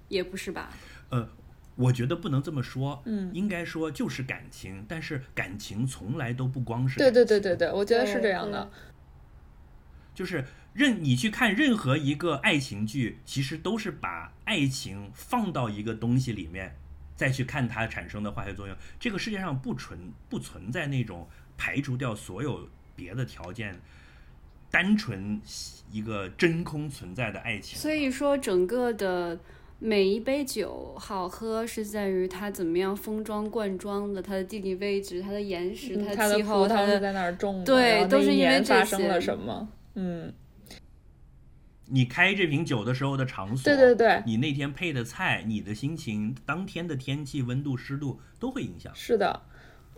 [0.08, 0.70] 也不是吧？
[1.10, 1.28] 呃，
[1.74, 8.70] 我觉得不能这么说，嗯，应该说就是感情，但是感情从来都不光是对对对对对，我觉得是这样的。
[10.14, 16.74] 就是任你去看任何一个爱情剧，其实都是把爱情放到一个东西里面，
[17.14, 18.74] 再去看它产生的化学作用。
[18.98, 21.28] 这个世界上不存不存在那种
[21.58, 23.78] 排除掉所有别的条件，
[24.70, 25.38] 单纯
[25.90, 27.78] 一个真空存在的爱情。
[27.78, 29.38] 所以说，整个的
[29.78, 37.64] 每一杯酒好喝是在于它怎么样封装灌装的，它的地理位置、它的岩石、嗯它的的气候、它的在哪儿种的？
[37.64, 39.68] 对都是因为发生些了什么？
[39.94, 40.32] 嗯，
[41.86, 48.90] 你开这瓶酒的时候的场所，对对对，你那天配的菜，你的心情，当天的天气、温度、湿度都会影响。
[48.94, 49.42] 是的。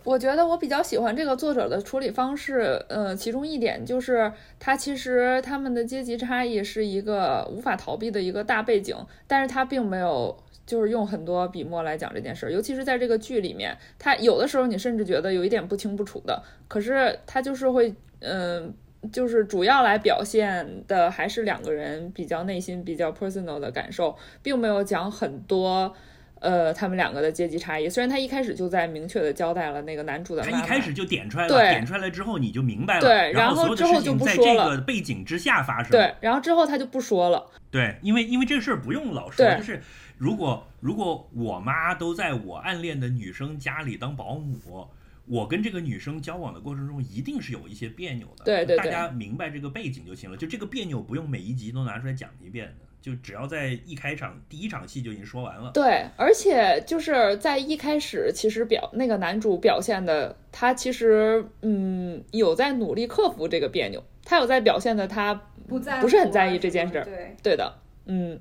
[0.04, 8.96] 我觉得我比较喜欢这个作者的处理方式，呃，其中一点就是他其实他们的阶级差异是一个无法逃避的一个大背景，
[9.26, 10.34] 但是他并没有
[10.64, 18.72] 就是用很多笔墨来讲这件事儿，尤其是在这个剧里面，他有的时候你甚至觉得有一点不清不楚的，可是他就是会，嗯、
[19.12, 25.94] 就是主要来表现的还是两个人比较内心比较 personal 的感受，并没有讲很多。
[26.40, 34.70] 呃，他们两个的阶级差异，虽然他一开始就在明确的交代了那个男主的他一开始就点出来了，点出来了之后你就明白了，对然然所有的后之后就事情在不说了。
[34.70, 35.90] 这个背景之下发生。
[35.90, 39.82] 对，然后之后他就不说了，对，因为因为这个事儿不用老说，就是
[40.16, 44.88] 如果如果我妈都在我暗恋的女生家里当保姆，
[45.26, 48.78] 我跟这个女生交往的过程中一定是有一些别扭的，对对对。
[48.78, 55.70] 大家明白这个背景就行了，就这个别扭不用每一集都拿出来讲一遍的，就只要在一开场第一场戏就已经说完了。
[55.72, 65.34] 对，而且就是在一开始，其实表那个男主表现的，他其实嗯有在努力克服这个别扭，他有在表现的他
[65.66, 68.38] 不在不是很在意这件事儿对，对的，嗯，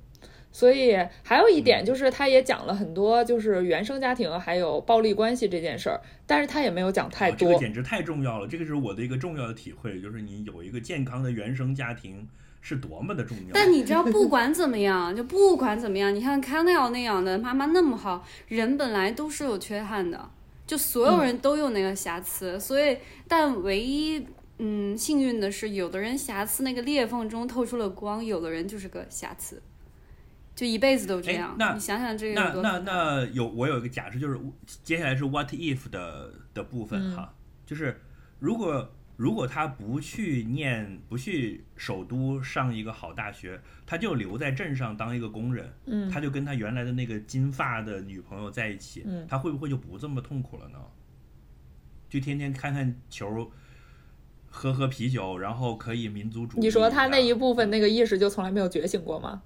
[0.52, 12.27] 所以还有一点就是，他也讲了很多就是原生家庭还有暴力关系这件事儿，但是他也没有讲太啊这个，简直太重要了，这个是我的一个重要的体会，就是你有一个健康的原生家庭
[12.68, 13.52] 是多么的重要。
[13.53, 20.30] 但你知道，不管怎么样，就不管怎么样，你看 c a n e l 那样的妈妈那么好，人本来都是有缺憾的，
[20.65, 24.26] 就所有人都有那个瑕疵，所以但唯一。
[24.60, 29.61] 嗯，幸运的是，有的人瑕疵那个裂缝中透出了光，有的人就是个瑕疵，
[30.56, 31.56] 就一辈子都这哎样。
[31.60, 34.39] 那你想想这个那那有我有一个假设，就是
[34.84, 37.31] 接下来是 what if 的的部分嗯哈，
[37.68, 38.02] 就是
[38.39, 50.80] 如果如果他不去念，不去首都上一个好大学，他就留在镇上当一个工人，嗯他就跟他原来的那个金发的女朋友在一起，嗯他会不会就不这么痛苦了呢？
[52.07, 53.52] 就天天看看球。
[54.49, 56.61] 喝喝啤酒，然后可以民族主义。
[56.61, 59.44] 你说他那一部分那个意识就从来没有觉醒过吗？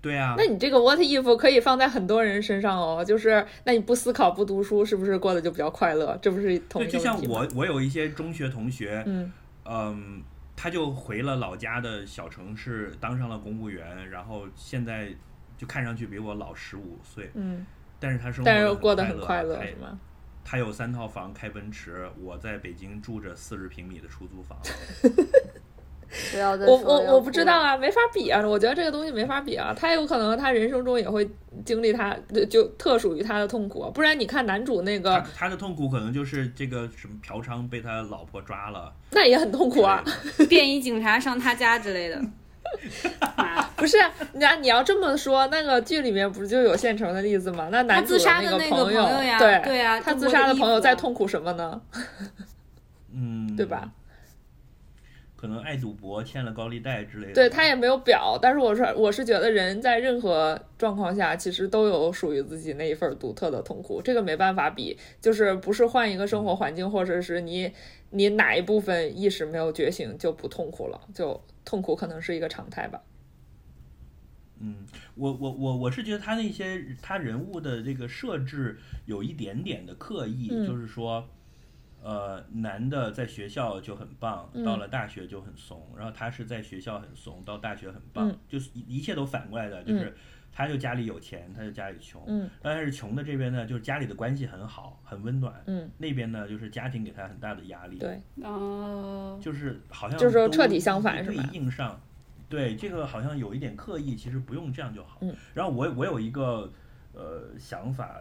[0.00, 6.16] 对啊，那你这个 what if 可以放在很多人身上哦，就是那你不思考不读书，是不是过得就比较快乐？
[6.22, 7.20] 这不是同就像？
[7.28, 9.32] 我，我有一些中学同学，嗯
[9.64, 10.22] 嗯，
[10.54, 15.08] 他就回了老家的小城市，当上了公务员，然后现在
[15.56, 17.66] 就看上去比我老十五岁，嗯，
[17.98, 19.98] 但是他生活但是得过得很很快乐他是吗？
[20.44, 24.56] 他有三套房，开奔驰，我在北京住着四十平米的出租房。
[26.32, 27.44] 不要再我我我不知。
[27.44, 29.74] 道啊，没法比啊，我觉得这个东西没法比啊。
[29.74, 31.28] 他有可能他人生中也会
[31.64, 40.04] 经历他就就特属于他的痛苦啊，不然你看男主那个他的痛苦可能就是这个什么嫖娼被他老婆抓了，那也很痛苦啊。
[40.48, 42.20] 便衣警察上他家之类的。
[43.76, 43.96] 不是，
[44.34, 47.68] 你要你要这么说，那个剧里面不是就有现成的例子吗？
[47.72, 51.80] 那男主自杀那的那个朋朋友呀对对啊他自杀的朋友在痛苦什么呢？
[53.14, 53.90] 嗯，对吧？
[55.40, 57.34] 可能爱赌博，欠了高利贷之类的。
[57.34, 67.72] 对他也没有表，但是我是我是觉得人在任何状况下，其实都有属于自己那一份独特的痛苦，这个没办法比，就是不是换一个生活环境，或者是你
[68.10, 73.00] 你哪一部分意识没有觉醒就不痛苦了，就痛苦可能是一个常态吧。
[74.60, 74.74] 嗯，
[75.14, 81.24] 我我我我是觉得他那些他人物的这个设置有一点点的刻意，嗯就是说，
[82.02, 84.64] 呃，男的在学校就很棒，嗯。
[84.64, 88.38] 到了大学就很怂，然后他是在学校很怂，到大学很棒，嗯。
[88.48, 90.14] 就是一一切都反过来的，就是
[90.52, 92.48] 他就家里有钱，他就家里穷，嗯。
[92.62, 101.50] 但是穷的这边呢，就是家里的关系很好，很温暖，嗯，那边呢就是家庭给他很大的压力，对，哦，就是好像就是彻底相反对是吧？
[101.52, 102.00] 应上，
[102.48, 105.18] 对这个好像有一点刻意，其实不用这样就好。
[105.20, 106.72] 嗯，然后我我有一个
[107.12, 108.20] 呃想法，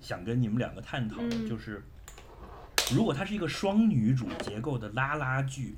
[0.00, 1.48] 想跟你们两个探讨的，嗯。
[1.48, 1.82] 就是
[2.94, 5.76] 如果它是一个双女主结构的拉拉剧，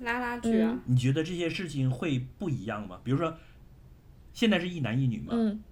[0.00, 3.00] 拉拉剧啊，你觉得这些事情会不一样吗？
[3.02, 3.36] 比如说，
[4.32, 5.62] 现在是一男一女嘛，嗯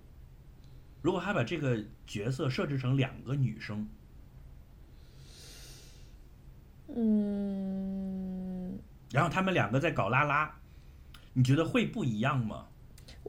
[1.02, 3.86] 如果他把这个角色设置成两个女生，
[6.88, 8.76] 嗯，
[9.12, 10.52] 然后他们两个在搞拉拉，
[11.32, 12.66] 你觉得会不一样吗？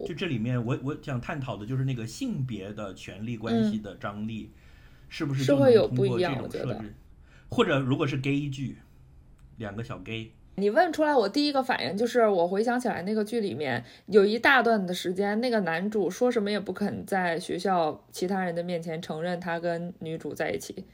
[0.07, 4.51] 就这里面我我想探讨的就是那个性别的权利关系的张力，
[5.07, 6.95] 是不是就能会有不一通过这样我觉得种设置？
[7.49, 8.77] 或者如果是 gay 剧，
[9.57, 20.85] 两个小 gay，你问出来，我第一个反应就是，我回想起来那个剧里面有一大段的时间，那个男主说什么也不肯在学校其他人的面前承认他跟女主在一起，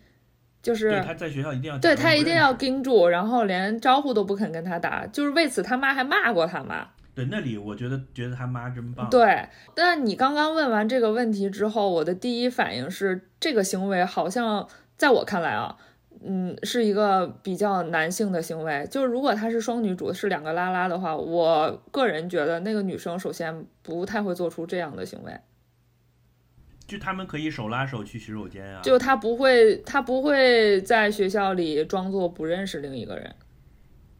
[0.61, 6.89] 就是对，他在学校一定要对他一定要盯住，然后连招呼都不肯跟他打，就是为此他妈还骂过他妈。
[7.15, 14.67] 对那里我觉得觉得他妈真棒，对，但你刚刚问完这个问题之后，我的第一反应是，这个行为好像
[14.97, 15.77] 在我看来啊，
[16.25, 18.87] 嗯，是一个比较男性的行为。
[18.89, 25.37] 就是如果她是双女主，是两个拉拉的话，我个人觉得那个女生首先不太会做出这样的行为，
[26.87, 33.35] 就他们可以手拉手去洗手间啊，就她不会，她不会在学校里装作不认识另一个人。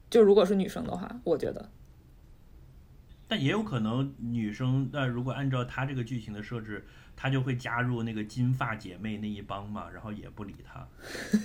[0.10, 1.70] 就如果是女生的话，我觉得。
[3.34, 6.86] 但也有可能女生，那如果按照他这个剧情的设置，
[7.16, 10.88] 她就会加入那个金发姐妹那一帮嘛，然后也不理他。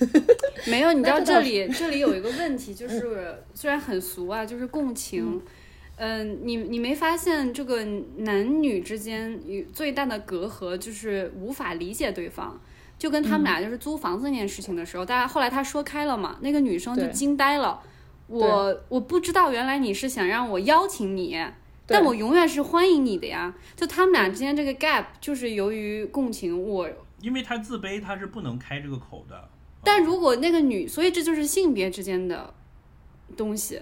[0.71, 5.41] 没有，你知道这里这里有一个问题，就是虽然很俗啊，就是共情。
[5.97, 7.83] 嗯，你你没发现这个
[8.19, 12.61] 男女之间有最大的隔阂就是无法理解对方，
[12.99, 17.81] 就跟他们俩就是租房子那件事情的时候，大家后来他说开了嘛，那个女生就惊呆了。
[18.27, 21.43] 我我不知道原来你是想让我邀请你，
[21.89, 23.55] 但我永远是欢迎你的呀。
[23.75, 26.89] 就他们俩之间这个 gap，就是由于共情，我
[27.21, 29.49] 因为他自卑，他是不能开这个口的。
[29.83, 32.55] 但如果那个女，所以这就是性别之间的
[33.37, 33.81] 东西，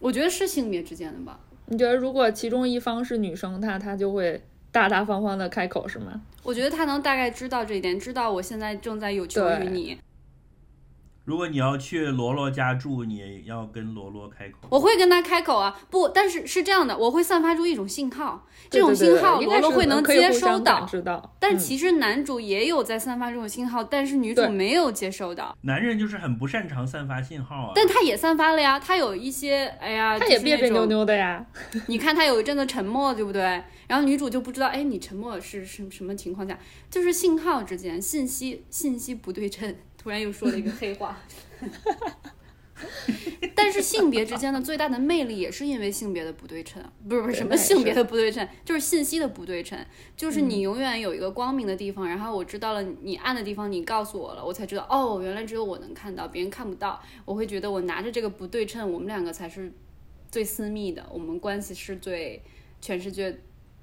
[0.00, 1.38] 我觉得是性别之间的吧。
[1.66, 6.22] 你觉得如果其中一方是女生，她她就会大大方方的开口是吗？
[6.42, 9.96] 我觉得他能大概知道这一点，知道我现在正在有求于你，
[11.24, 14.58] 如果你要去罗罗家住，你也要跟罗罗开口。
[14.70, 15.78] 我会跟他开口啊。
[15.88, 20.84] 不，但是是这样的，我会散发出一种信号，这种信号罗罗会能接收到。
[20.84, 21.16] 知到。
[21.24, 27.72] 嗯但其实男主也有在散发这种信号，但是女主没有接收到，男人就是很不擅长散发信号啊。
[27.74, 28.78] 但他也散发了呀。
[28.78, 31.44] 他有一些，哎呀，他也别别扭扭的呀。
[31.88, 33.42] 你看他有一阵子沉默，对不对？
[33.88, 36.58] 然后女主就不知道，哎，你沉默是什什么情况下？
[36.88, 39.74] 就是信号之间信息信息不对称。
[40.02, 41.16] 突然又说了一个黑话。
[43.54, 49.78] 但是性别之间的最大的魅力也是因为性别的不对称，不是不是什么性别的不对称，就是信息的不对称，
[50.16, 57.00] 就是你嗯永远有一个光明的地方，然后我知道了你暗的地方，你告诉我了，我才知道哦，原来只有我能看到，别人看不到。
[57.24, 59.72] 我会觉得我拿着这个不对称，我们两个才是
[60.28, 62.42] 最私密的，我们关系是最
[62.80, 63.38] 全世界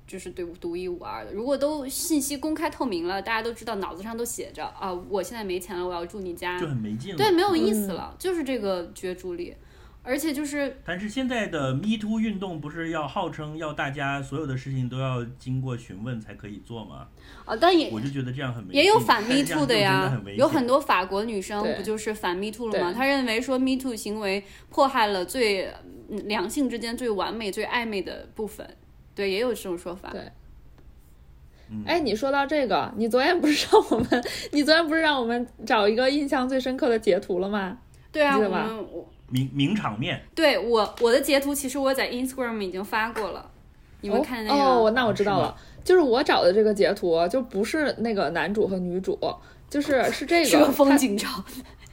[0.09, 1.31] 就是对独一无二的。
[1.31, 7.17] 如果都信息公开透明了，大家都知道，脑子上都写着啊，我现在没钱了，我要住你家就，很没劲了。
[7.17, 9.55] 对，没有意思了，就是这个角逐力，
[10.01, 17.07] 而且就是但是现在的 Me Too 运动不是要号称要大家所有的事情都要经过询问才可以做吗？
[17.45, 18.81] 啊，但也我就觉得这样很没劲。
[18.81, 22.91] 也有反 Me Too 的呀很，有很多法国女生不就是反 Me Too 了吗？
[22.91, 25.71] 她认为说 Me Too 行为迫害了最
[26.09, 28.67] 嗯两性之间最完美、最暧昧的部分，
[29.15, 30.09] 对，也有这种说法。
[30.11, 30.21] 对。
[31.69, 31.83] 嗯。
[31.85, 37.77] 哎，你说到这个，你昨天不是让我们，你昨天不是让我们找一个印象最深刻的截图了吗？
[38.11, 38.85] 对啊，我们
[39.27, 43.51] 名名场面，对我我的截图其实我在 Instagram 已经发过了，
[44.01, 49.19] 你们哦看那个、哦，那我知道是了，就是我找的这个截图，就不是那个男主和女主，
[49.69, 51.27] 就是是这个是个风景照，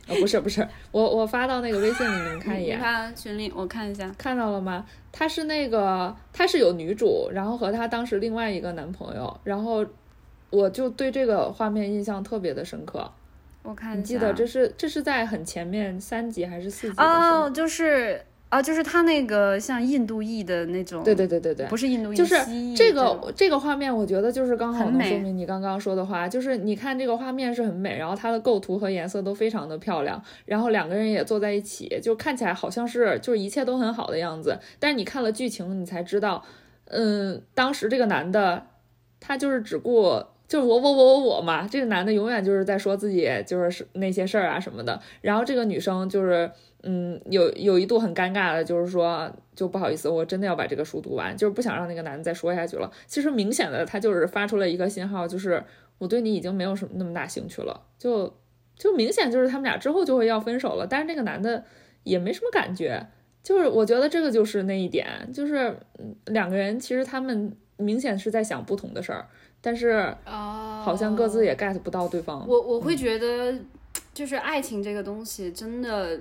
[0.07, 2.81] 呃，不是不是，我我发到那个微信里，你们看一眼。
[2.81, 4.09] 发群里，我看一下。
[4.17, 4.87] 看到了吗？
[5.11, 9.85] 他是那个，他是有女主，然后和他当时另外一个男朋友，然后
[10.51, 13.11] 我就对这个画面印象特别的深刻。
[13.63, 22.37] 我看你记得这是这是在很前面三集还是四集哦，就是啊，就是他那个像印度裔的那种，对对对对对，不是印度裔，就是
[22.77, 36.45] 这个这个画面，我觉得就是刚好能说明你刚刚说的话，就是你看这个画面是很美，然后它的构图和颜色都非常的漂亮，然后两个人也坐在一起，就看起来好像是就是一切都很好的样子，但是你看了剧情，你才知道，
[36.85, 38.67] 嗯，当时这个男的
[39.19, 40.23] 他就是只顾。
[40.49, 46.49] 就是我我我我我嘛，这个男的永远就是在说自己就是那些事儿啊什么的，然后这个女生就是
[46.87, 52.91] 嗯有有一度很尴尬的，就是说就不好意思，我真的要把这个书读完，就是不想让那个男的再说下去了。
[53.07, 55.63] 其实明显的他就是发出了一个信号，就是
[55.99, 58.33] 我对你已经没有什么那么大兴趣了，就
[58.77, 60.87] 就明显就是他们俩之后就会要分手了。
[60.89, 61.63] 但是那个男的
[62.05, 63.07] 也没什么感觉，
[63.43, 65.77] 就是我觉得这个就是那一点，就是
[66.27, 69.27] 两个人其实他们明显是在想不同的事儿。
[69.59, 72.47] 但是，好像各自也 get 不到对方。
[72.47, 73.53] 我我会觉得，
[74.15, 76.17] 就是爱情这个东西，真的，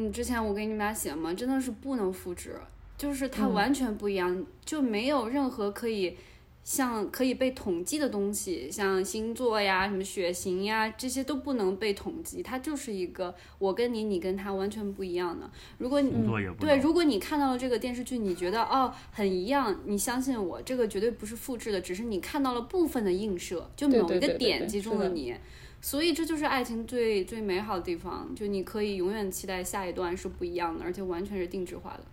[0.00, 2.56] 嗯，之前我给你们俩写嘛，真的是不能复制，
[2.96, 6.16] 就是它完全不一样，就没有任何可以。
[6.62, 12.42] 像可以被统计的东西，像星座呀、什么血型呀，这些都不能被统计。
[12.42, 15.50] 它就是一个我跟你，你跟他完全不一样的。
[15.78, 16.12] 如果你
[16.60, 25.34] 对，如果你看到了这个电视剧，你觉得哦很一样，你相信我，这个绝对不是复制的，只是你看到了部分的映射，就某一个点击中了你。
[25.80, 32.04] 所以这就是爱情最最美好的地方，就你可以永远期待下一段是不一样的，而且完全是定制化的。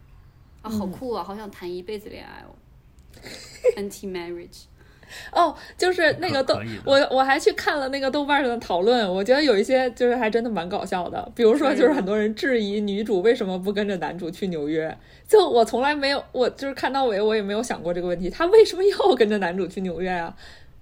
[0.62, 1.24] 啊，好酷啊！
[1.24, 2.56] 好想谈一辈子恋爱哦。
[3.76, 4.64] Anti marriage，
[5.32, 14.96] 哦，就是那个豆，我我还去看了那个豆瓣上的讨论，我觉得有一些就是还真的蛮搞笑的，比如说就是很多人质疑女主为什么不跟着男主去纽约，
[15.28, 20.36] 就我从来没有，我就是看到尾我也没有想过这个问题，她为什么要跟着男主去纽约啊？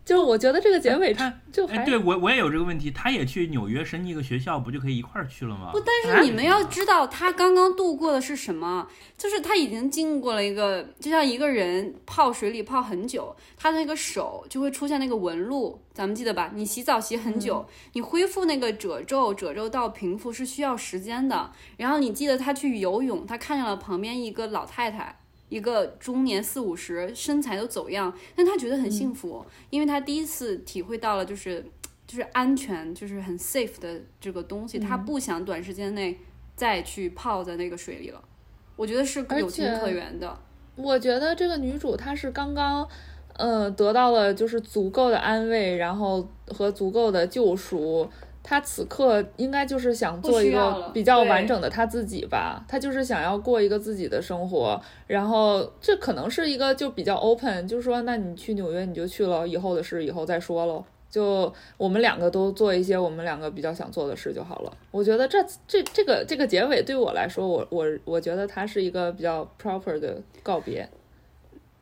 [0.06, 5.72] 就是我觉得这个结尾，他就还对我我也有这个问题，他也去纽约申请一个学校，不就可以一块儿去了吗？
[5.72, 8.88] 不，但是你们要知道，他刚刚度过的是什么？
[9.18, 16.52] 就是他已经经过了一个，就像一个人泡水里泡很久，他的那个手就会出现那个纹路，咱们记得吧？
[16.54, 21.52] 你洗澡洗很久，你恢复那个褶皱，褶皱到平复是需要时间的。
[21.78, 25.20] 然后你记得他去游泳，他看见了旁边一个老太太。
[25.56, 31.64] 一个中年四五十，身材都走样，但他觉得很幸福，因为他第一次体会到了就是
[32.06, 36.20] 就是安全，就是很 safe 的这个东西，他不想短时间内
[36.58, 38.22] 再去泡在那个水里了。
[38.76, 40.38] 我觉得是有情可原的。
[40.76, 42.86] 我觉得这个女主她是刚刚
[43.38, 48.10] 呃得到了就是足够的安慰，然后和足够的救赎。
[48.48, 64.72] 他此刻应该就是想做一个比较完整的他自己吧，他就是想要过一个自己的生活，然后这可能是一个就比较 open，就是说，那你去纽约你就去了，以后的事以后再说喽，就我们两个都做一些我们两个比较想做的事就好了。
[64.92, 70.88] 我觉得这这这个这个结尾对我来说，我我我觉得它是一个比较 proper 的告别。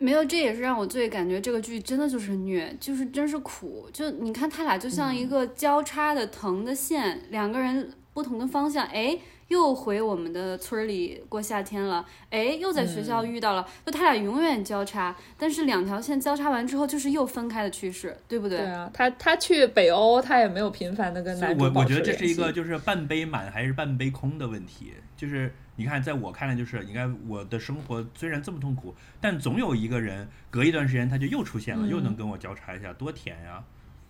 [0.03, 3.87] 没有，这也是让我最感觉这个剧真的就是虐，就是真是苦。
[3.93, 9.17] 就你看他俩就像一个交叉的疼的线，两个人不同的方向，哎，
[9.47, 18.57] 又回我们的村里过夏天了，哎，又在学校遇到了，就他俩永远交叉，但是两条线交叉完之后就是又分开的趋势，对不对？
[18.57, 25.55] 对啊，他他去北欧，他也没有频繁的跟男主我我觉得这是一个就是半杯满还是半杯空的问题，就是。
[25.75, 33.63] 你看，在我看来，就是你看我的生活虽然这么痛苦，但总有一个人隔一段时间他就又出现了，又能跟我交叉一下，多甜呀！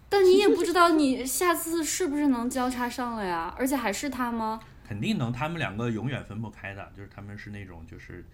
[0.10, 4.60] 但你也不知道你下次是不是能交叉上了呀，而且还是他吗？
[4.85, 8.26] 肯定能，他们两个永远分不开的，就是他们是那种就是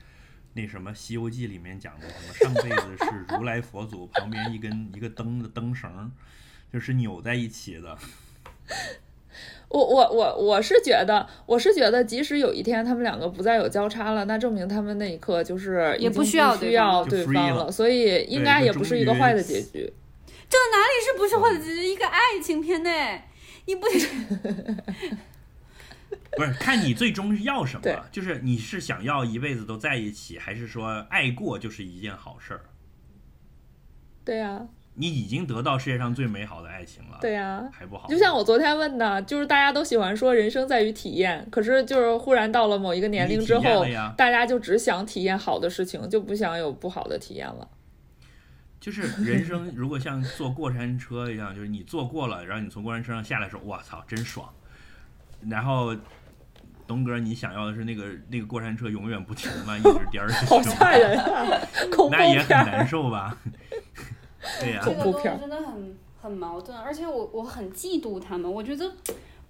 [0.54, 6.12] 那什么《西游记》里面讲的什么上辈子是如来佛祖旁边一根一个灯的灯绳，
[6.74, 7.98] 就是扭在一起的。
[9.70, 19.94] 我我我我是觉得，我是觉得，即使有一天他们两个不再有交叉了，那证明他们那一刻就是也不需要需要对方了，所以应该也不是一个坏的结局。
[20.50, 21.84] 这哪里是不是坏的结局？
[21.84, 22.90] 一个爱情片呢？
[23.66, 23.86] 你不
[26.36, 28.06] 不是看你最终要什么？
[28.12, 32.62] 就是你是想要一辈子都在一起，还是说爱过就是一件好事儿？
[34.26, 34.68] 对呀。
[35.00, 38.06] 你已经得到世界上最美好的爱情了，对呀，还不好。
[38.10, 43.86] 就像我昨天问的，就是大家都喜欢说人生在于体验，可是就是忽然到了某一个年龄之后，
[44.18, 47.66] 大家就只想体验好的事情，就不想有不好的体验了。
[48.82, 54.50] 就是人生如果像坐过山车一样，就是你坐过了，然后你从过山车上下来的时候，我操，真爽。
[55.50, 55.96] 然后
[56.86, 59.76] 东哥，你想要的是那个 那个过山车永远不停吗？
[59.80, 61.48] 一直颠儿好吓人啊！
[61.90, 63.38] 恐怖那也很，难受吧？
[64.60, 68.92] 对呀、这个恐怖片儿东西真的很很矛盾，而且我我很嫉妒他们，我觉得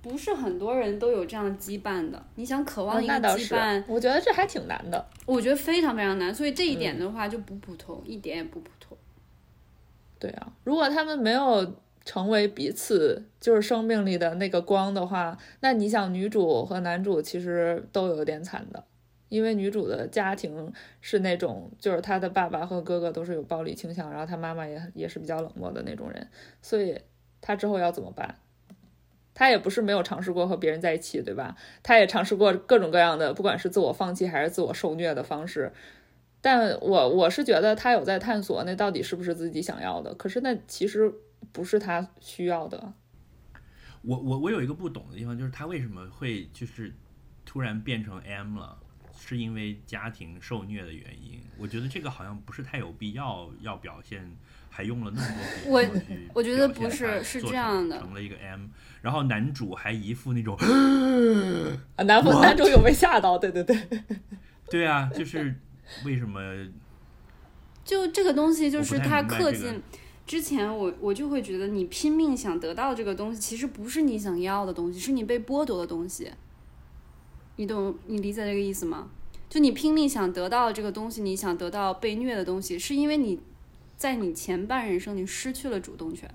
[0.02, 2.24] 不是很多人都有这样羁绊的。
[2.36, 5.06] 你想渴望嗯一个羁绊，，我觉得这还挺难的。
[5.26, 8.98] 我觉得非常非常难，所以这一嗯点的话就不普通，一点也不普通。
[10.20, 18.84] 对啊，如果他们没有成为彼此就是生命里的那个光的话，那你想女主和男主其实都有点惨的，
[19.30, 26.28] 因为女主的家庭是那种就是她的爸爸和哥哥都是有暴力倾向，然后她妈妈也也是比较冷漠的那种人，
[26.62, 27.00] 所以
[27.40, 28.36] 她之后要怎么办？
[29.34, 31.56] 她也不是没有尝试过和别人在一起，对吧？
[31.82, 35.72] 她也尝试过各种各样的，不管是自我放弃还是自我受虐的方式，
[36.42, 41.14] 但我我是觉得他有在探索那到底是不是自己想要的，可是那其实
[41.54, 42.94] 不是他需要的。
[44.02, 46.94] 我我我有一个不懂的地方，就是他为什么会就是
[47.46, 48.78] 突然变成 M 了？
[49.20, 51.40] 是因为家庭受虐的原因？
[51.58, 54.36] 我觉得这个好像不是太有必要要表现，
[54.70, 55.28] 还用了那么
[55.66, 58.68] 多我笔墨去我觉得不是是这样的成了一个 M，
[59.02, 60.56] 然后男主还一副那种，
[61.96, 63.78] 啊， 男主男主有被吓到，对对对，
[64.70, 65.56] 对啊，就是
[66.06, 66.40] 为什么？
[67.84, 69.82] 就这个东西，就是他明白这个恪尽。
[70.28, 76.32] 之前我我就会觉得，你拼命想得到这个东西，其实不是你想要的东西，是你被剥夺的东西。
[77.60, 77.94] 你懂？
[78.08, 79.10] 你理解这个意思吗？
[79.50, 83.38] 就你拼命想得到这个东西，你想得到被虐的东西，是因为你
[83.98, 86.30] 在你前半人生你失去了主动权。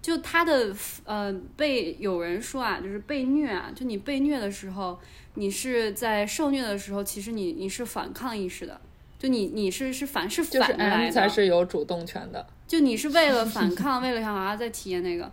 [0.00, 0.74] 就他的
[1.04, 4.98] 呃被有人说啊，就是被虐啊，就你被虐的时候，
[5.34, 8.80] 你是在受虐的时候，其实你你是反抗意识的，
[9.18, 12.46] 就你你是是反是就是反着来的，才是有主动权的。
[12.66, 15.30] 就你是为了 反抗，为了想要再体验那个，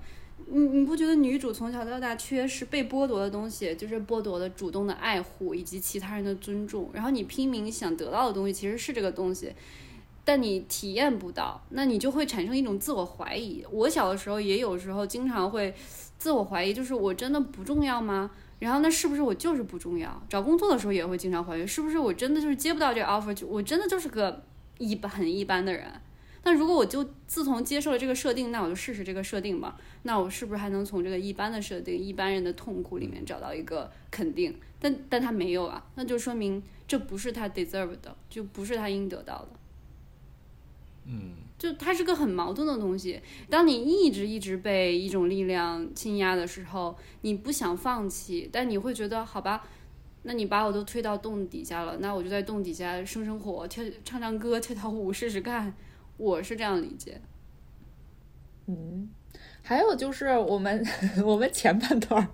[0.51, 9.53] 你你不觉得女主从小到大缺失被剥夺的东西，就是剥夺了主动的爱护以及其他人的尊重，然后你拼命想得到的东西其实是这个东西，
[10.25, 13.63] 但你体验不到，那你就会产生一种自我怀疑。
[13.71, 15.73] 我小的时候也有时候经常会
[16.17, 18.31] 自我怀疑，就是我真的不重要吗？
[18.57, 20.21] 然后那是不是我就是不重要？
[20.27, 24.43] 找工作的时候也会经常怀疑，是不是我真的就是接不到这 offer，就我真的就是个
[24.79, 25.85] 一般很一般的人。
[26.43, 29.77] 那如果我就自从接受了这个设定，那我就试试这个设定吧。
[30.03, 34.55] 那我是不是还能从这个一般的设定、一般人的痛苦里面找到一个肯定？
[34.79, 39.49] 但但他没有啊，那就说明这不是他 deserve 的，就不是他应得到的。
[41.05, 43.19] 嗯，就它是个很矛盾的东西。
[43.49, 49.67] 当你一直一直被一种力量倾压的时候，你不想放弃，但你会觉得好吧，
[50.23, 55.73] 那你把我都推到洞底下了，那我就在洞底下生生活，跳唱唱歌，跳跳舞，试试看。
[56.17, 57.19] 我是这样理解。
[58.67, 59.09] 嗯，
[59.69, 60.83] 还有就是我们
[61.23, 62.27] 我们前半段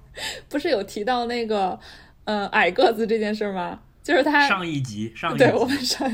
[0.47, 1.77] 不是有提到那个
[2.23, 3.81] 呃矮个子这件事儿吗？
[4.01, 6.09] 就是他上一集上一集对我们上，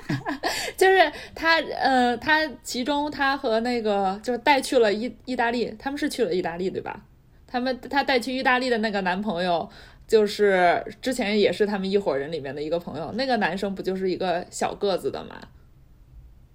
[0.74, 6.98] 就是他，呃，他其中他和那个就是带去了意意大利，他们是去了意大利对吧？
[7.46, 9.68] 他们他带去意大利的那个男朋友，
[10.08, 15.36] 就是之前也是他们一伙人里面的一个朋友，那个男生不就是一个小个子的嘛？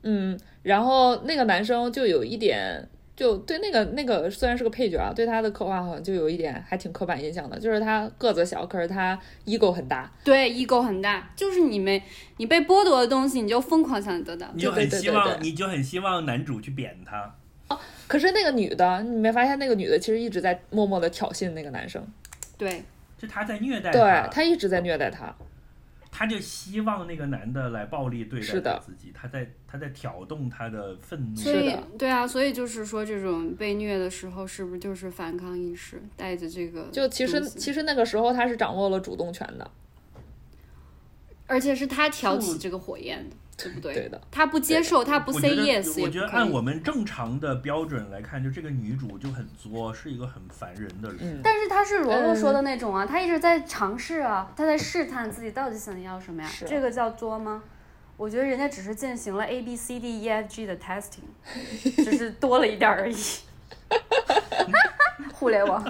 [0.02, 2.90] 嗯，然后那个男生就有一点。
[3.20, 12.02] 就对那个那个虽然是个配角啊，对他的刻画好像就有一点还挺刻板印象的，就是他个子小，可是他 ego 很大，对，ego 很大，就是你没
[12.38, 14.48] 你被剥夺的东西，你就疯狂想得到。
[14.54, 17.36] 你就很希望，对对对你就很希望男主去扁他。
[17.68, 17.78] 哦
[18.08, 22.02] 可是那个女的，你没发现那个女的其实一直在默默的挑衅那个男生，
[22.58, 22.82] 对，
[23.18, 25.36] 就他在虐待对他，她一直在虐待他。
[26.20, 31.34] 他就希望那个男的来暴力对待自己，他在他在挑动他的愤怒。
[31.34, 36.90] 所以是的对啊，所以就是说，这种被虐的时候，是不是就是反抗意识带着这个？
[36.92, 39.72] 就其实其实那个时候他是掌握了主动权的，
[41.48, 43.94] 而且是他挑起这个火焰的，对不对？
[43.94, 44.20] 对的。
[44.32, 51.20] 他不接受，他不 say yes，也我觉得按我们正常的标准来看，就这个女主就很作，是一个很烦人的人。
[51.22, 56.50] 嗯但是她是罗罗嗯说的那种啊，她一直在尝试啊，她在试探自己到底想要什么呀？
[56.66, 57.62] 这个叫作吗？
[58.18, 61.24] 我觉得人家只是进行了 A B C D E F G 的 testing，
[62.04, 63.16] 只是多了一点而已。
[65.34, 65.82] 互联网，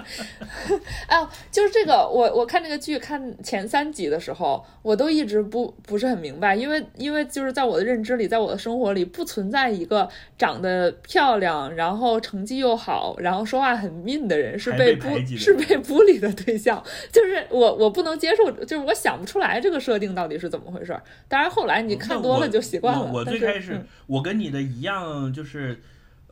[1.08, 10.08] 啊，就是这个，我我看这个剧看前三集的时候，我都一直不不是很明白，因为因为就是在我的认知里，在我的生活里不存在一个
[10.38, 16.82] 长得漂亮，然后成绩又好，然后说话很 mean 的人是被不是被 bully 的对象，
[17.12, 21.02] 就是我我不能接受，就是我想不出来这个设定到底是怎么回事儿。
[21.28, 23.10] 当然后来你看多了就习惯了。
[23.12, 25.80] 我最开始、嗯我跟你的一样，就是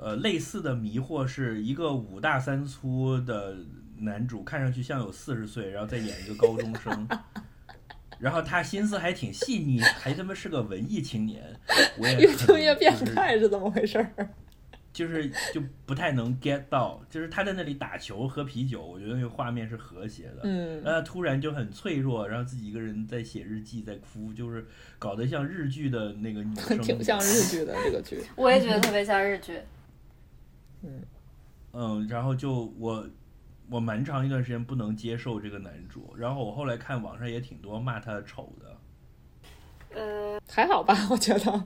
[0.01, 3.57] 呃类似的迷惑，是一个五大三粗的
[3.99, 7.09] 男主看上去像有四十岁，然后再演一个高中生，
[8.19, 11.43] 然后他心思还挺细腻，还他妈是个文艺青年，
[11.99, 14.13] 我也越听越变态是怎么回事儿？
[14.91, 20.41] 就是就不太能 get 到，就是他在那里打球喝啤酒，我觉得那个画面是和谐的。
[20.43, 24.67] 嗯然后他突然就很脆弱，然后自己一个人在写日记，在哭，就是
[24.99, 28.21] 搞得像日剧的那个女生，挺像日剧的这个剧。
[28.35, 29.61] 我也觉得特别像日剧。
[31.73, 33.07] 嗯，然后就我
[33.71, 41.65] 我蛮长一段时间不能接受这个男主，然后我后来看网上也挺多骂他丑的，呃，还好吧，我觉得。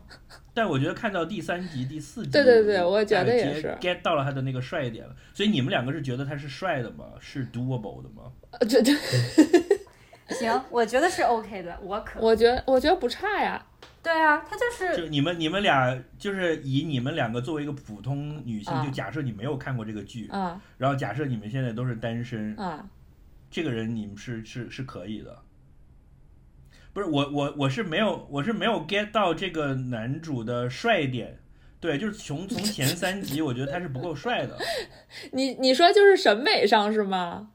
[0.55, 5.17] 但我觉得看到第三集、第四集，对对对我我觉得也是 get 到了他的那个帅点了。
[5.33, 7.07] 所以你们两个是觉得他是帅的吗？
[7.21, 8.31] 是 doable 的吗？
[8.51, 8.93] 呃这这，
[10.35, 13.65] 行，我觉得是 OK 的，我可我觉得我觉得不差呀。
[14.03, 18.85] 对啊，他就是就你们你们俩就是以你们两个作为一个普通女性，啊。
[18.85, 20.61] 就假设你没有看过这个剧，啊。
[20.77, 22.85] 然后假设你们现在都是单身，啊，
[23.49, 25.39] 这个人你们是是是可以的。
[26.93, 31.39] 不是我我我是没有我是没有 get 到这个男主的帅点，
[31.81, 34.59] 对，就是从从前三集我觉得他是不够帅的，
[35.33, 37.52] 你你说就是审美上是吗？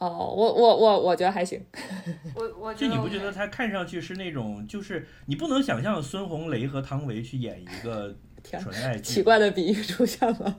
[0.00, 1.64] 哦，我我我我觉得还行。
[2.34, 10.58] 我我就你不觉得他看上去是那种就是你不能想象孙红雷和汤唯去演一个 纯爱奇，怪的比喻出现了。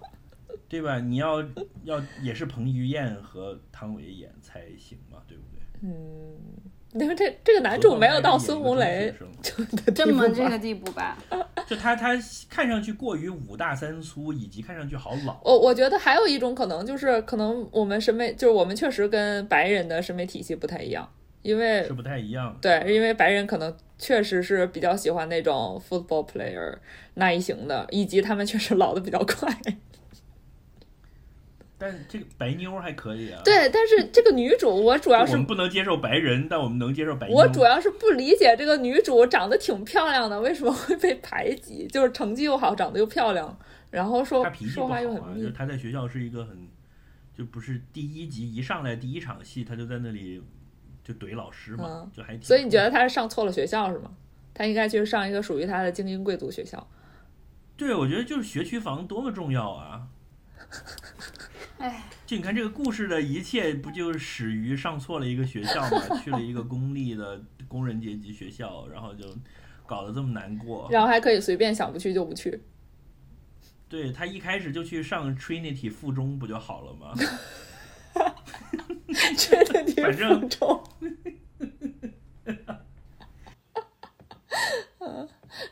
[0.69, 0.99] 对吧？
[1.01, 1.43] 你要
[1.83, 5.61] 要也是彭于晏和汤唯演才行嘛，对不对？
[5.83, 6.37] 嗯，
[6.93, 11.17] 你看这这个男主没有到孙红雷何况他是演一个中学生这么这个地步吧？
[11.65, 12.09] 就他他
[12.49, 15.39] 看上去过于五大三粗，以及看上去好老。
[15.43, 21.09] 我我觉得还有一种可能就是，可能我们审美就是我们确实跟白人的审美体系不太一样，
[21.43, 22.57] 因为是不太一样。
[22.61, 26.75] 对，因为白人可能确实是比较喜欢那种 football player
[27.13, 29.49] 那一型的，以及他们确实老的比较快。
[31.81, 37.35] 但这个白妞还可以啊。，对，但是这个女主我主要我是们不能接受白人，但我们能接受白妞。
[37.35, 41.87] 我主要是不理解这个女主长得挺漂亮的，为什么会被排挤？
[41.87, 43.57] 就是成绩又好，长得又漂亮，
[43.89, 45.41] 然后说她脾气很密。
[45.41, 46.67] 就是他在学校是一个很，
[47.35, 50.39] 就不是第一集一上来第一场戏她就在那里
[51.03, 52.43] 就怼老师嘛，嗯就还挺。
[52.43, 54.11] 所以你觉得她是上错了学校是吗？
[54.53, 56.87] 她应该去上一个属于她的精英贵族学校。
[57.75, 60.03] 对，我觉得就是学区房多么重要啊！
[61.81, 65.99] 哎，就你看这个故事的一切，不就是始于上错了一个学校嘛？
[66.23, 69.25] 去了一个公立的工人阶级学校，然后就
[69.85, 70.87] 搞得这么难过。
[70.91, 72.61] 然后还可以随便想不去就不去。
[73.89, 77.13] 对他一开始就去上 Trinity 附中不就好了吗？
[80.01, 80.83] 反正附中。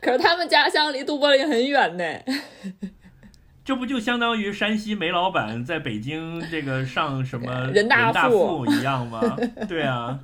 [0.02, 2.04] 可是他们家乡离都柏林很远呢。
[3.70, 9.20] 这不就相当于山西煤老板在北京这个上什么 人大大附附一样吗？
[9.68, 10.18] 对啊，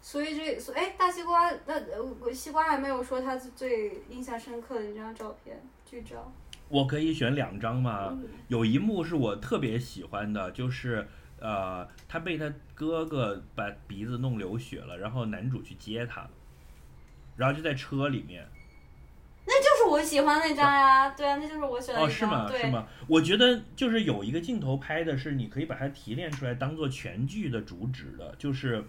[0.00, 6.32] 所以这所哎，大西瓜，那呃西瓜还没有说他最印象深刻的一张照片剧照。
[6.70, 8.08] 我可以选两张吗？
[8.12, 11.06] 嗯有一幕是我特别喜欢的，就是
[11.38, 16.26] 呃，他被他哥哥把鼻子弄流血了，然后男主去接他，
[17.36, 18.48] 然后就在车里面。
[19.46, 22.08] 那就是我喜欢那张呀，对啊，那就是我选的哦。
[22.08, 22.50] 是吗？
[22.56, 22.86] 是吗？
[23.08, 28.84] 我觉得就是有一个镜头拍的是，你可以把它提炼出来，当做全剧的主旨的，就是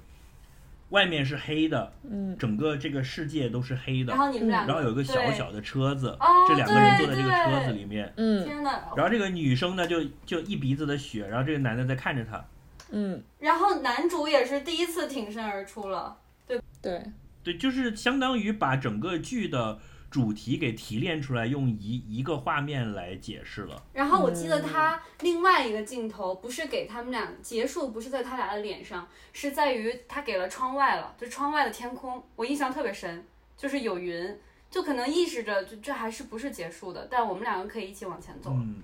[0.90, 12.46] 外面是黑的，嗯，整个这个世界都是黑的然，后你们两个，然后有一个小小的车子，哦这两个人坐在这个车子里面，嗯天呐，然后这个女生呢就就一鼻子的血，然后这个男的在看着她，
[12.92, 16.18] 嗯，然后男主也是第一次挺身而出了。
[16.46, 17.02] 对对，
[17.42, 19.80] 对，就是相当于把整个剧的
[20.12, 23.82] 主题给提炼出来，用一一个画面来解释了。
[23.94, 33.26] 然后我记得嗯他另外一个镜头不是给他们俩结束，不是在他俩的脸上，是在于他给了窗外了，就窗外的天空，我印象特别深，
[33.56, 34.38] 就是有云，
[34.70, 38.52] 就可能意识着就这还是不是结束的，但我们两个可以一起往前走。
[38.54, 38.84] 嗯，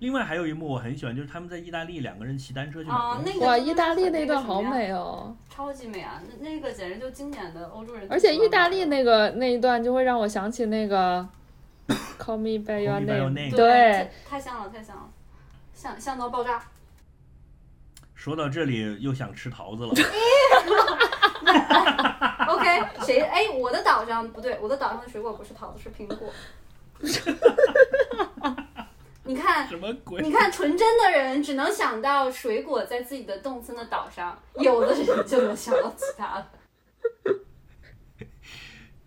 [0.00, 3.30] 另外还有一幕我很喜欢，就是他们在意大利两个人骑单车去买啊东西。
[3.30, 5.34] 哇，那个哇意大利很那段好美哦！
[5.48, 6.20] 超级美啊！
[6.28, 8.06] 那那个简直就经典的欧洲人。
[8.10, 11.26] 而且意大利那个那一段就会让我想起那个
[12.18, 15.08] Call Me by Your Call Me by Your Name，Name 对，太太像了，太像了，
[15.72, 16.62] 像像到爆炸。
[18.14, 19.92] 说到这里又想吃桃子了。
[22.48, 23.20] OK，谁？
[23.20, 26.28] 哎，我的岛上不对，我的岛上的水果不是桃子，是苹果。
[29.24, 30.20] 你看，什么鬼？
[30.22, 36.46] 你看，纯真的人只能想到水果在自己的动森的岛上，有的人就能想到其他的。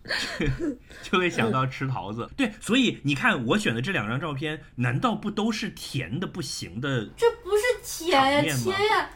[1.02, 2.28] 就会想到吃桃子。
[2.36, 7.06] 对，所以你看我选的这两张照片，难道不都是甜的不行的？
[7.16, 7.62] 这不是
[8.06, 9.10] 甜呀，甜呀！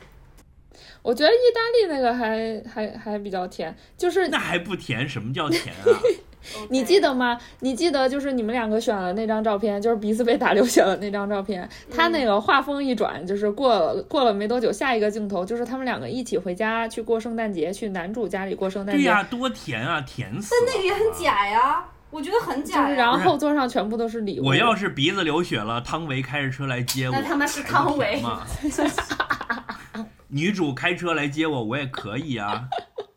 [1.03, 5.09] 我觉得意大利那个还还还比较甜，就是那还不甜？
[5.09, 5.99] 什么叫甜啊？
[6.69, 7.39] 你记得吗？
[7.60, 11.69] 你记得就是你们两个选了那张照片，就是鼻子被打流血了那张照片。
[11.90, 19.02] 他那个画风一转，就是过了过了没多久，下一个镜头就是他们两个一起回家去过圣诞节，去男主家里过圣诞节。
[19.02, 20.51] 对呀，多甜啊，甜死！
[20.51, 24.44] 但那个也很假呀，我觉得很假就是，然后后座上全部都是礼物。
[24.47, 28.43] 我要是鼻子流血了，汤唯开着车来接我，那他妈是汤唯嘛？
[30.28, 32.64] 女主开车来接我，我也可以啊。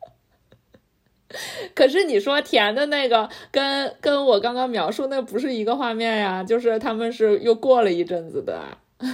[1.74, 8.78] 可是你说甜的那个，跟跟我刚刚描述那不是一个画面呀，就是他们是又过了一阵子的。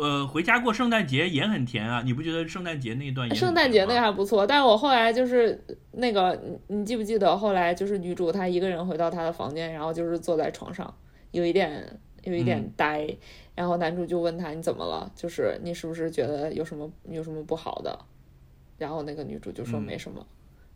[0.00, 3.34] 呃，回家过圣诞节也很甜啊，你不觉得圣诞节那一段也？
[3.34, 10.94] 圣诞节那个还不错，但是我后来就是那个，你你记不记得后来就是女主她一个人回到她的房间，然后就是坐在床上，
[11.32, 13.14] 有一点有一点呆，
[13.54, 15.10] 然后男主就问她你怎么了？
[15.14, 17.98] 就是你是不是觉得有什么有什么不好的？
[18.78, 20.26] 然后那个女主就说没什么，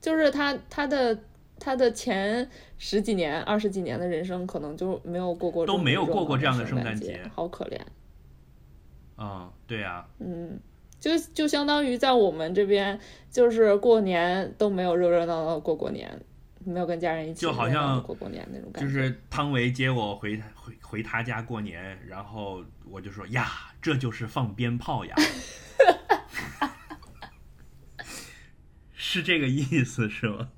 [0.01, 1.19] 就是她她的
[1.59, 2.47] 她的前
[2.77, 7.79] 十几年二十几年的人生可能就没有过过都没有过过这样的圣诞节，好可怜。
[9.17, 10.59] 嗯，对呀，嗯，
[10.99, 12.99] 就就相当于在我们这边，
[13.31, 16.21] 就是过年都没有热热闹闹过过年，
[16.65, 18.89] 没有跟家人一起，就好像过过年那种感觉。
[18.89, 23.47] 就是汤唯接我回回回他家过年，然后我就说呀，
[23.81, 25.15] 这就是放鞭炮呀，
[29.05, 30.49] 是这个意思是吗？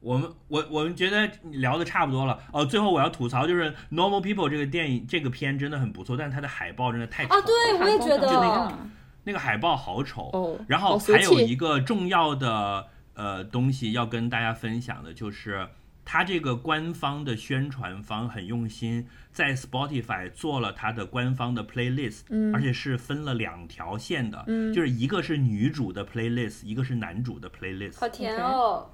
[0.00, 2.66] 我们我我们觉得聊的差不多了哦。
[2.66, 7.36] 最后我要吐槽，就是《Normal People》这个电影这个片真的很不错，但是它的海报真的太丑啊！
[7.42, 8.78] 对，我也觉得那个
[9.22, 10.30] 那个海报好丑。
[10.32, 15.68] 哦，然后还有一个重要的呃东西要跟大家分享的，就是
[16.10, 28.00] 它这个官方的宣传方很用心，在 Spotify 做了它的官方的 playlist，嗯，而且是分了两条线的，嗯，就是一个是女主的 playlist，一个是男主的 playlist。
[28.00, 28.88] 好甜哦。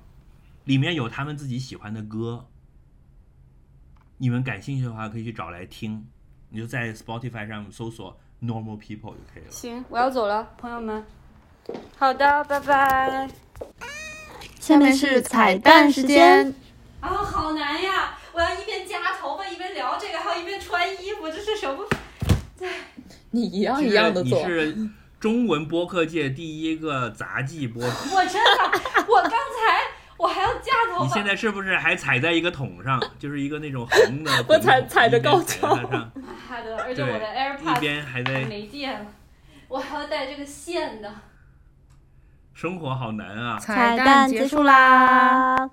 [0.64, 2.48] 里面有他们自己喜欢的歌，
[4.18, 6.04] 你们感兴趣的话可以去找来听，
[6.48, 9.50] 你就在 Spotify 上搜索 Normal People 就可以了。
[9.50, 11.04] 行，我要走了，朋友们。
[11.96, 13.30] 好的，拜拜。
[14.58, 16.52] 下面是彩蛋时间。
[17.04, 18.14] 啊，好难呀！
[18.32, 21.86] 我要一边夹头发一边聊这个，还要一边穿衣服，这是什么？
[23.30, 24.38] 你一样一样的做。
[24.38, 24.88] 你是
[25.20, 28.14] 中文播客界第一个杂技播主。
[28.14, 29.94] 我真的，我刚才。
[30.16, 31.04] 我还要夹头发。
[31.04, 33.02] 你现在是不是还踩在一个桶上？
[33.18, 34.30] 就是一个那种横的。
[34.48, 35.68] 我踩踩着高跷。
[36.48, 39.06] 好的，而且我的 AirPods 一边还在没电了，
[39.68, 41.12] 我还要带这个线的。
[42.54, 43.58] 生活好难啊！
[43.58, 45.68] 彩蛋结束啦。